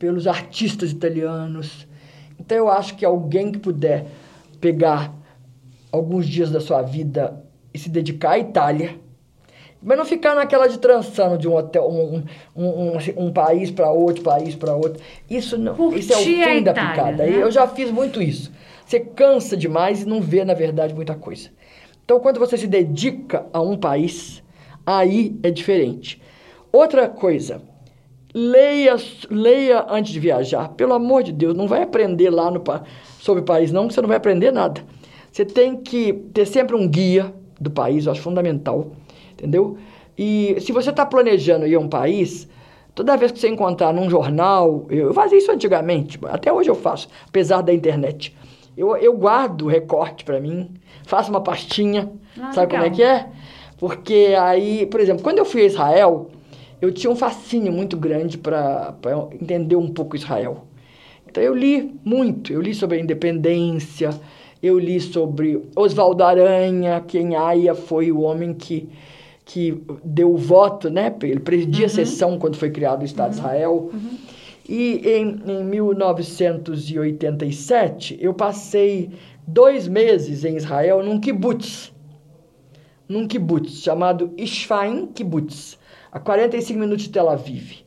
pelos 0.00 0.26
artistas 0.26 0.90
italianos. 0.90 1.86
Então 2.40 2.56
eu 2.56 2.68
acho 2.68 2.96
que 2.96 3.04
alguém 3.04 3.52
que 3.52 3.58
puder 3.58 4.06
pegar 4.60 5.14
alguns 5.92 6.26
dias 6.26 6.50
da 6.50 6.58
sua 6.60 6.80
vida 6.80 7.44
e 7.72 7.78
se 7.78 7.90
dedicar 7.90 8.30
à 8.30 8.38
Itália, 8.38 8.96
mas 9.82 9.98
não 9.98 10.04
ficar 10.06 10.34
naquela 10.34 10.66
de 10.66 10.78
trançando 10.78 11.36
de 11.36 11.46
um 11.46 11.54
hotel, 11.54 11.86
um, 11.88 12.24
um, 12.56 12.66
um, 12.66 13.26
um 13.26 13.32
país 13.32 13.70
para 13.70 13.90
outro, 13.90 14.22
país 14.24 14.54
para 14.54 14.74
outro. 14.74 15.02
Isso 15.28 15.58
não, 15.58 15.74
Curtir 15.74 15.98
isso 16.00 16.12
é 16.14 16.16
o 16.16 16.20
fim 16.20 16.62
da 16.62 16.72
Itália, 16.72 16.90
picada. 16.90 17.26
né? 17.26 17.42
Eu 17.42 17.50
já 17.50 17.68
fiz 17.68 17.90
muito 17.90 18.22
isso. 18.22 18.50
Você 18.86 19.00
cansa 19.00 19.56
demais 19.56 20.02
e 20.02 20.06
não 20.06 20.20
vê, 20.20 20.44
na 20.44 20.54
verdade, 20.54 20.94
muita 20.94 21.14
coisa. 21.14 21.50
Então, 22.04 22.18
quando 22.20 22.40
você 22.40 22.56
se 22.56 22.66
dedica 22.66 23.46
a 23.52 23.60
um 23.60 23.76
país, 23.76 24.42
aí 24.84 25.38
é 25.42 25.50
diferente. 25.50 26.20
Outra 26.72 27.08
coisa, 27.08 27.62
leia, 28.34 28.96
leia 29.30 29.86
antes 29.88 30.12
de 30.12 30.20
viajar. 30.20 30.68
Pelo 30.70 30.94
amor 30.94 31.22
de 31.22 31.32
Deus, 31.32 31.54
não 31.56 31.66
vai 31.66 31.82
aprender 31.82 32.30
lá 32.30 32.50
no, 32.50 32.62
sobre 33.18 33.42
o 33.42 33.44
país, 33.44 33.70
não, 33.72 33.88
que 33.88 33.94
você 33.94 34.00
não 34.00 34.08
vai 34.08 34.16
aprender 34.16 34.50
nada. 34.52 34.82
Você 35.30 35.44
tem 35.44 35.76
que 35.76 36.12
ter 36.32 36.46
sempre 36.46 36.74
um 36.74 36.88
guia 36.88 37.32
do 37.60 37.70
país, 37.70 38.06
eu 38.06 38.12
acho 38.12 38.20
fundamental, 38.22 38.92
entendeu? 39.32 39.76
E 40.18 40.56
se 40.60 40.72
você 40.72 40.90
está 40.90 41.06
planejando 41.06 41.66
ir 41.66 41.74
a 41.74 41.80
um 41.80 41.88
país, 41.88 42.48
toda 42.94 43.16
vez 43.16 43.30
que 43.32 43.38
você 43.38 43.48
encontrar 43.48 43.92
num 43.92 44.10
jornal, 44.10 44.86
eu, 44.90 45.14
fazia 45.14 45.38
isso 45.38 45.50
antigamente, 45.52 46.18
até 46.24 46.52
hoje 46.52 46.68
eu 46.70 46.74
faço, 46.74 47.08
apesar 47.28 47.62
da 47.62 47.72
internet. 47.72 48.36
Eu, 48.76 48.96
eu 48.96 49.16
guardo 49.16 49.62
o 49.62 49.68
recorte 49.68 50.24
para 50.24 50.40
mim, 50.40 50.70
faço 51.04 51.30
uma 51.30 51.40
pastinha, 51.40 52.10
Ah, 52.40 52.52
sabe 52.52 52.70
como 52.72 52.82
é 52.82 52.88
legal. 52.88 52.96
que 52.96 53.02
é? 53.02 53.26
Porque 53.78 54.34
aí, 54.38 54.86
por 54.86 55.00
exemplo, 55.00 55.22
quando 55.22 55.38
eu 55.38 55.44
fui 55.44 55.62
a 55.62 55.66
Israel, 55.66 56.30
eu 56.80 56.92
tinha 56.92 57.10
um 57.10 57.16
fascínio 57.16 57.72
muito 57.72 57.96
grande 57.96 58.38
para 58.38 58.94
entender 59.40 59.74
um 59.76 59.88
pouco 59.88 60.16
Israel. 60.16 60.66
Então 61.26 61.42
eu 61.42 61.54
li 61.54 61.98
muito, 62.04 62.52
eu 62.52 62.60
li 62.60 62.74
sobre 62.74 62.98
a 62.98 63.00
independência, 63.00 64.10
eu 64.62 64.78
li 64.78 65.00
sobre 65.00 65.62
Oswaldo 65.76 66.22
Aranha, 66.22 67.00
que 67.00 67.18
em 67.18 67.34
Haia 67.36 67.74
foi 67.74 68.12
o 68.12 68.20
homem 68.20 68.54
que, 68.54 68.88
que 69.44 69.82
deu 70.04 70.32
o 70.32 70.36
voto, 70.36 70.88
né? 70.90 71.12
Ele 71.22 71.40
presidia 71.40 71.86
a 71.86 71.88
sessão 71.88 72.38
quando 72.38 72.56
foi 72.56 72.70
criado 72.70 73.02
o 73.02 73.04
Estado 73.04 73.30
de 73.30 73.36
Israel. 73.36 73.90
E 74.68 75.00
em, 75.04 75.40
em 75.46 75.64
1987, 75.64 78.18
eu 78.20 78.34
passei 78.34 79.10
dois 79.46 79.88
meses 79.88 80.44
em 80.44 80.56
Israel 80.56 81.02
num 81.02 81.18
kibbutz 81.18 81.92
num 83.10 83.26
kibbutz 83.26 83.82
chamado 83.82 84.32
Ishfaim 84.36 85.08
Kibbutz, 85.08 85.76
a 86.12 86.18
45 86.18 86.78
minutos 86.78 87.04
de 87.04 87.10
Tel 87.10 87.28
Aviv. 87.28 87.84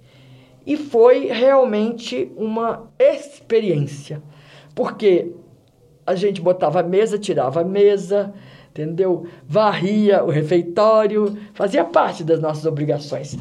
E 0.66 0.78
foi 0.78 1.28
realmente 1.28 2.32
uma 2.38 2.90
experiência, 2.98 4.24
porque 4.74 5.32
a 6.06 6.16
gente 6.16 6.42
botava 6.42 6.80
a 6.80 6.84
mesa, 6.84 7.18
tirava 7.18 7.62
a 7.62 7.66
mesa, 7.66 8.34
entendeu? 8.70 9.28
Varria 9.48 10.24
o 10.24 10.30
refeitório, 10.30 11.38
fazia 11.54 11.84
parte 11.84 12.24
das 12.24 12.40
nossas 12.40 12.66
obrigações. 12.66 13.38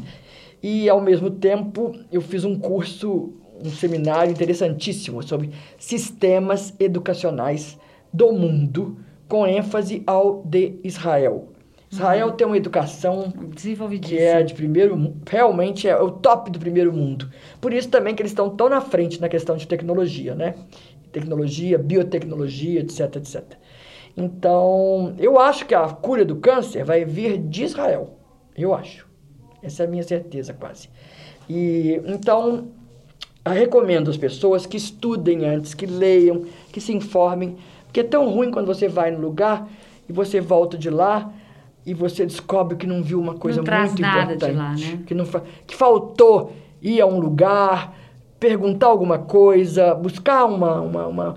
E, 0.61 0.89
ao 0.89 1.01
mesmo 1.01 1.29
tempo, 1.29 1.93
eu 2.11 2.21
fiz 2.21 2.45
um 2.45 2.57
curso, 2.57 3.33
um 3.63 3.69
seminário 3.69 4.31
interessantíssimo 4.31 5.21
sobre 5.23 5.49
sistemas 5.77 6.73
educacionais 6.79 7.77
do 8.13 8.31
mundo, 8.31 8.97
com 9.27 9.47
ênfase 9.47 10.03
ao 10.05 10.43
de 10.45 10.75
Israel. 10.83 11.52
Israel 11.93 12.27
uhum. 12.27 12.33
tem 12.33 12.47
uma 12.47 12.57
educação 12.57 13.31
que 13.55 14.17
é 14.17 14.41
de 14.41 14.53
primeiro 14.53 15.15
realmente 15.29 15.87
é 15.87 15.95
o 15.95 16.09
top 16.09 16.49
do 16.49 16.59
primeiro 16.59 16.91
mundo. 16.91 17.29
Por 17.61 17.71
isso 17.71 17.89
também 17.89 18.15
que 18.15 18.21
eles 18.21 18.31
estão 18.31 18.49
tão 18.49 18.67
na 18.67 18.81
frente 18.81 19.21
na 19.21 19.29
questão 19.29 19.55
de 19.55 19.67
tecnologia, 19.67 20.33
né? 20.33 20.55
Tecnologia, 21.11 21.77
biotecnologia, 21.77 22.79
etc, 22.79 23.15
etc. 23.17 23.43
Então, 24.17 25.13
eu 25.19 25.39
acho 25.39 25.65
que 25.65 25.75
a 25.75 25.87
cura 25.87 26.25
do 26.25 26.37
câncer 26.37 26.83
vai 26.83 27.05
vir 27.05 27.37
de 27.37 27.63
Israel. 27.63 28.17
Eu 28.57 28.73
acho. 28.73 29.07
Essa 29.61 29.83
é 29.83 29.85
a 29.85 29.89
minha 29.89 30.03
certeza 30.03 30.53
quase. 30.53 30.89
E 31.47 32.01
então, 32.05 32.69
eu 33.45 33.51
recomendo 33.51 34.09
às 34.09 34.17
pessoas 34.17 34.65
que 34.65 34.77
estudem 34.77 35.45
antes, 35.45 35.75
que 35.75 35.85
leiam, 35.85 36.45
que 36.71 36.81
se 36.81 36.91
informem, 36.91 37.57
porque 37.85 37.99
é 37.99 38.03
tão 38.03 38.29
ruim 38.29 38.49
quando 38.49 38.65
você 38.65 38.87
vai 38.87 39.11
no 39.11 39.19
lugar 39.19 39.67
e 40.09 40.13
você 40.13 40.41
volta 40.41 40.75
de 40.77 40.89
lá 40.89 41.31
e 41.85 41.93
você 41.93 42.25
descobre 42.25 42.77
que 42.77 42.87
não 42.87 43.03
viu 43.03 43.19
uma 43.19 43.33
coisa 43.33 43.61
não 43.61 43.79
muito 43.79 44.01
nada 44.01 44.33
importante, 44.33 44.51
de 44.51 44.57
lá, 44.57 44.73
né? 44.73 45.03
que 45.05 45.13
não 45.13 45.25
que 45.67 45.75
faltou 45.75 46.53
ir 46.81 47.01
a 47.01 47.05
um 47.05 47.19
lugar, 47.19 47.95
perguntar 48.39 48.87
alguma 48.87 49.19
coisa, 49.19 49.93
buscar 49.95 50.45
uma, 50.45 50.81
uma, 50.81 51.07
uma 51.07 51.35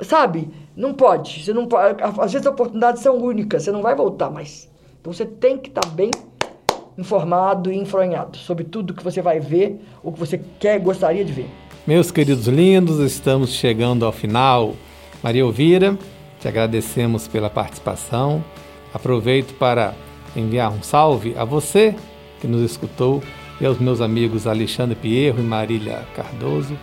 sabe? 0.00 0.50
Não 0.76 0.92
pode, 0.92 1.44
você 1.44 1.52
não 1.52 1.66
pode, 1.66 2.02
às 2.02 2.32
vezes 2.32 2.46
as 2.46 2.52
oportunidades 2.52 3.02
são 3.02 3.16
únicas, 3.16 3.62
você 3.62 3.72
não 3.72 3.82
vai 3.82 3.94
voltar 3.94 4.30
mais. 4.30 4.68
Então 5.00 5.12
você 5.12 5.24
tem 5.24 5.58
que 5.58 5.68
estar 5.68 5.82
tá 5.82 5.88
bem 5.88 6.10
informado 6.96 7.72
e 7.72 7.76
enfronhado 7.76 8.36
sobre 8.36 8.64
tudo 8.64 8.94
que 8.94 9.02
você 9.02 9.20
vai 9.20 9.40
ver 9.40 9.80
ou 10.02 10.12
que 10.12 10.18
você 10.18 10.40
quer, 10.58 10.78
gostaria 10.80 11.24
de 11.24 11.32
ver. 11.32 11.48
Meus 11.86 12.10
queridos 12.10 12.46
lindos, 12.46 12.98
estamos 12.98 13.50
chegando 13.50 14.06
ao 14.06 14.12
final. 14.12 14.74
Maria 15.22 15.42
Elvira, 15.42 15.98
te 16.40 16.48
agradecemos 16.48 17.28
pela 17.28 17.50
participação. 17.50 18.42
Aproveito 18.94 19.54
para 19.54 19.92
enviar 20.36 20.70
um 20.70 20.82
salve 20.82 21.34
a 21.36 21.44
você 21.44 21.94
que 22.40 22.46
nos 22.46 22.62
escutou 22.62 23.22
e 23.60 23.66
aos 23.66 23.78
meus 23.78 24.00
amigos 24.00 24.46
Alexandre 24.46 24.94
Pierro 24.94 25.40
e 25.40 25.42
Marília 25.42 26.02
Cardoso. 26.14 26.78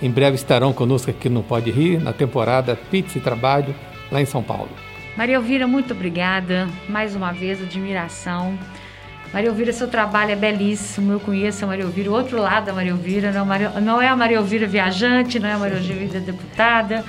Em 0.00 0.10
breve 0.10 0.36
estarão 0.36 0.72
conosco 0.72 1.10
aqui 1.10 1.28
no 1.28 1.42
Pode 1.42 1.70
Rir, 1.70 2.00
na 2.00 2.12
temporada 2.12 2.76
Pizza 2.76 3.18
e 3.18 3.20
Trabalho, 3.20 3.74
lá 4.12 4.20
em 4.20 4.26
São 4.26 4.42
Paulo. 4.42 4.70
Maria 5.16 5.36
Elvira, 5.36 5.66
muito 5.66 5.94
obrigada. 5.94 6.68
Mais 6.88 7.16
uma 7.16 7.32
vez, 7.32 7.62
admiração. 7.62 8.58
Maria 9.32 9.48
Elvira, 9.48 9.72
seu 9.72 9.88
trabalho 9.88 10.32
é 10.32 10.36
belíssimo. 10.36 11.12
Eu 11.12 11.20
conheço 11.20 11.64
a 11.64 11.68
Maria 11.68 11.84
Elvira, 11.84 12.10
o 12.10 12.12
outro 12.12 12.38
lado 12.40 12.66
da 12.66 12.72
Maria 12.72 12.92
Elvira. 12.92 13.32
Não, 13.32 13.46
Maria, 13.46 13.70
não 13.80 14.00
é 14.00 14.08
a 14.08 14.16
Maria 14.16 14.36
Elvira 14.36 14.66
viajante, 14.66 15.38
não 15.38 15.48
é 15.48 15.52
a 15.52 15.58
Maria 15.58 15.78
Elvira 15.78 16.20
deputada, 16.20 17.04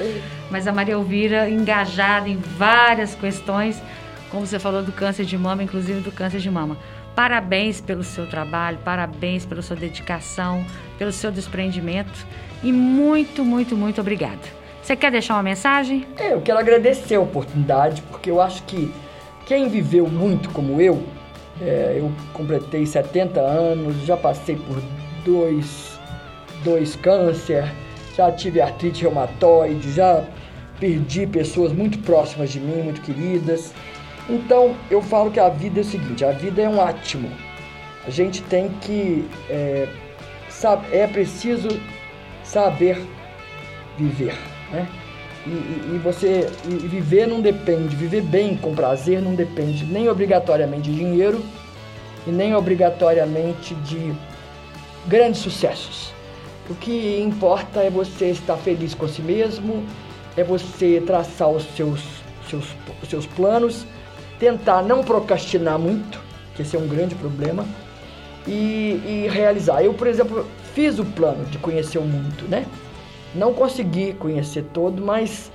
mas 0.50 0.68
a 0.68 0.72
Maria 0.72 0.94
Elvira 0.94 1.50
engajada 1.50 2.30
em 2.30 2.38
várias 2.38 3.14
questões, 3.14 3.82
como 4.30 4.46
você 4.46 4.60
falou 4.60 4.84
do 4.84 4.92
câncer 4.92 5.26
de 5.26 5.38
mama, 5.38 5.64
inclusive 5.64 6.02
do 6.02 6.12
câncer 6.12 6.40
de 6.40 6.50
mama. 6.50 6.78
Parabéns 7.16 7.82
pelo 7.82 8.04
seu 8.04 8.28
trabalho, 8.28 8.78
parabéns 8.84 9.46
pela 9.46 9.62
sua 9.62 9.76
dedicação, 9.76 10.66
pelo 10.98 11.12
seu 11.12 11.32
desprendimento 11.32 12.26
e 12.62 12.72
muito, 12.72 13.44
muito, 13.44 13.76
muito 13.76 14.02
obrigada. 14.02 14.58
Você 14.82 14.96
quer 14.96 15.12
deixar 15.12 15.34
uma 15.36 15.44
mensagem? 15.44 16.06
É, 16.18 16.34
eu 16.34 16.42
quero 16.42 16.60
agradecer 16.60 17.16
a 17.16 17.20
oportunidade, 17.20 18.02
porque 18.04 18.30
eu 18.30 18.40
acho 18.40 18.64
que 18.64 18.94
quem 19.46 19.68
viveu 19.68 20.08
muito 20.08 20.50
como 20.50 20.80
eu, 20.80 21.04
é, 21.62 21.96
eu 21.98 22.12
completei 22.34 22.86
70 22.86 23.40
anos, 23.40 24.06
já 24.06 24.16
passei 24.16 24.56
por 24.56 24.82
dois, 25.26 26.00
dois 26.64 26.96
câncer, 26.96 27.66
já 28.16 28.32
tive 28.32 28.62
artrite 28.62 29.02
reumatoide, 29.02 29.92
já 29.92 30.24
perdi 30.80 31.26
pessoas 31.28 31.72
muito 31.72 32.00
próximas 32.00 32.52
de 32.52 32.60
mim, 32.60 32.84
muito 32.84 33.02
queridas. 33.02 33.74
Então 34.30 34.76
eu 34.90 35.02
falo 35.02 35.32
que 35.32 35.40
a 35.40 35.50
vida 35.50 35.80
é 35.80 35.82
o 35.82 35.86
seguinte: 35.86 36.26
a 36.26 36.32
vida 36.32 36.62
é 36.62 36.70
um 36.70 36.82
átimo. 36.82 37.32
A 38.06 38.10
gente 38.10 38.42
tem 38.44 38.70
que 38.82 39.28
é, 39.50 39.88
sabe, 40.50 40.88
é 40.96 41.08
preciso 41.08 41.70
saber 42.44 42.98
viver, 43.98 44.36
né? 44.72 44.88
E, 45.46 45.50
e, 45.50 45.96
e 45.96 45.98
você 46.00 46.50
e 46.66 46.88
viver 46.88 47.28
não 47.28 47.42
depende, 47.42 47.96
viver 47.96 48.22
bem 48.22 48.56
com 48.58 48.76
prazer 48.76 49.22
não 49.22 49.34
depende 49.34 49.86
nem 49.86 50.10
obrigatoriamente 50.10 50.90
de 50.90 50.98
dinheiro 50.98 51.42
e 52.26 52.32
nem 52.32 52.54
obrigatoriamente 52.54 53.74
de 53.76 54.14
grandes 55.08 55.40
sucessos. 55.40 56.12
O 56.70 56.76
que 56.76 57.22
importa 57.22 57.82
é 57.82 57.90
você 57.90 58.30
estar 58.30 58.58
feliz 58.58 58.94
com 58.94 59.08
si 59.08 59.22
mesmo, 59.22 59.86
é 60.36 60.44
você 60.44 61.02
traçar 61.06 61.50
os 61.50 61.64
seus, 61.76 62.02
seus, 62.50 62.66
os 63.02 63.10
seus 63.10 63.26
planos, 63.26 63.86
tentar 64.40 64.82
não 64.82 65.04
procrastinar 65.04 65.78
muito, 65.80 66.20
que 66.56 66.62
esse 66.62 66.76
é 66.76 66.80
um 66.80 66.88
grande 66.88 67.16
problema, 67.16 67.66
e, 68.48 69.02
e 69.06 69.30
realizar. 69.30 69.84
Eu, 69.84 69.94
por 69.94 70.08
exemplo, 70.08 70.46
fiz 70.74 71.00
o 71.00 71.06
plano 71.06 71.46
de 71.46 71.58
conhecer 71.58 71.98
o 71.98 72.04
mundo, 72.04 72.48
né? 72.48 72.66
Não 73.36 73.54
consegui 73.54 74.14
conhecer 74.14 74.64
todo, 74.74 75.04
mas 75.04 75.52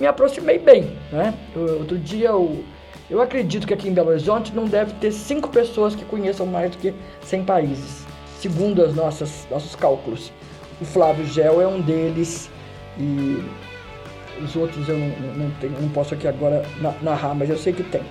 me 0.00 0.06
aproximei 0.06 0.58
bem, 0.58 0.96
né? 1.12 1.34
Outro 1.54 1.98
dia 1.98 2.28
eu, 2.28 2.64
eu 3.10 3.20
acredito 3.20 3.66
que 3.66 3.74
aqui 3.74 3.88
em 3.88 3.92
Belo 3.92 4.10
Horizonte 4.10 4.54
não 4.54 4.64
deve 4.64 4.94
ter 4.94 5.12
cinco 5.12 5.50
pessoas 5.50 5.94
que 5.94 6.04
conheçam 6.04 6.46
mais 6.46 6.70
do 6.70 6.78
que 6.78 6.94
100 7.22 7.44
países, 7.44 8.06
segundo 8.38 8.82
os 8.82 8.94
nossos 8.94 9.76
cálculos. 9.76 10.32
O 10.80 10.84
Flávio 10.84 11.26
Gel 11.26 11.60
é 11.60 11.68
um 11.68 11.80
deles 11.80 12.50
e 12.98 13.42
os 14.42 14.56
outros 14.56 14.88
eu 14.88 14.96
não, 14.98 15.08
não, 15.36 15.50
tenho, 15.60 15.74
não 15.80 15.88
posso 15.88 16.14
aqui 16.14 16.26
agora 16.26 16.64
narrar, 17.02 17.34
mas 17.34 17.50
eu 17.50 17.56
sei 17.56 17.72
que 17.72 17.82
tem. 17.82 18.02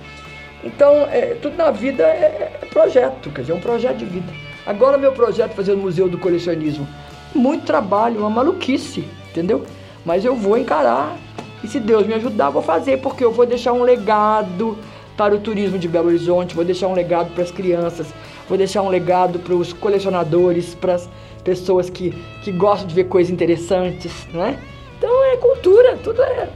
Então, 0.62 1.06
é, 1.10 1.36
tudo 1.42 1.56
na 1.56 1.70
vida 1.70 2.02
é, 2.02 2.58
é, 2.62 2.66
projeto, 2.66 3.30
quer 3.30 3.42
dizer, 3.42 3.52
é 3.52 3.56
um 3.56 3.60
projeto 3.60 3.98
de 3.98 4.06
vida. 4.06 4.32
Agora, 4.66 4.96
meu 4.96 5.12
projeto 5.12 5.52
é 5.52 5.54
fazer 5.54 5.72
o 5.72 5.76
Museu 5.76 6.08
do 6.08 6.16
Colecionismo. 6.16 6.88
Muito 7.34 7.64
trabalho, 7.64 8.20
uma 8.20 8.30
maluquice, 8.30 9.06
entendeu? 9.30 9.64
Mas 10.04 10.24
eu 10.24 10.34
vou 10.34 10.56
encarar 10.56 11.16
e 11.62 11.68
se 11.68 11.78
Deus 11.78 12.06
me 12.06 12.14
ajudar, 12.14 12.50
vou 12.50 12.62
fazer, 12.62 12.98
porque 12.98 13.24
eu 13.24 13.32
vou 13.32 13.44
deixar 13.44 13.72
um 13.72 13.82
legado 13.82 14.78
para 15.16 15.34
o 15.34 15.38
turismo 15.38 15.78
de 15.78 15.88
Belo 15.88 16.08
Horizonte, 16.08 16.54
vou 16.54 16.64
deixar 16.64 16.88
um 16.88 16.94
legado 16.94 17.32
para 17.34 17.42
as 17.42 17.50
crianças, 17.50 18.06
vou 18.48 18.58
deixar 18.58 18.82
um 18.82 18.88
legado 18.88 19.38
para 19.38 19.54
os 19.54 19.72
colecionadores, 19.72 20.74
para 20.74 20.94
as 20.94 21.08
pessoas 21.42 21.88
que, 21.90 22.10
que 22.42 22.52
gostam 22.52 22.88
de 22.88 22.94
ver 22.94 23.04
coisas 23.04 23.32
interessantes, 23.32 24.26
né? 24.32 24.58
É 25.34 25.36
cultura, 25.36 25.96
tudo 25.96 26.22
é. 26.22 26.48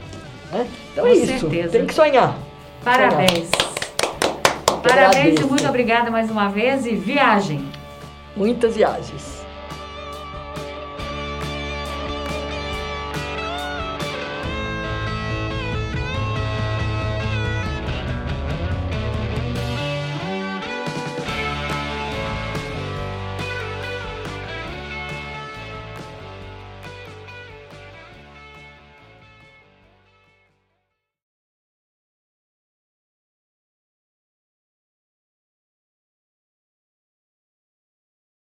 Né? 0.53 0.69
Então 0.93 1.05
Com 1.05 1.11
é 1.11 1.15
isso. 1.15 1.27
Certeza. 1.41 1.71
Tem 1.71 1.85
que 1.85 1.95
sonhar. 1.95 2.37
Parabéns. 2.85 3.49
Sonhar. 3.51 4.83
Parabéns 4.83 5.41
e 5.41 5.45
muito 5.45 5.69
obrigada 5.69 6.11
mais 6.11 6.31
uma 6.31 6.49
vez 6.49 6.87
e 6.87 6.95
viagem. 6.95 7.69
Muitas 8.37 8.77
viagens. 8.77 9.38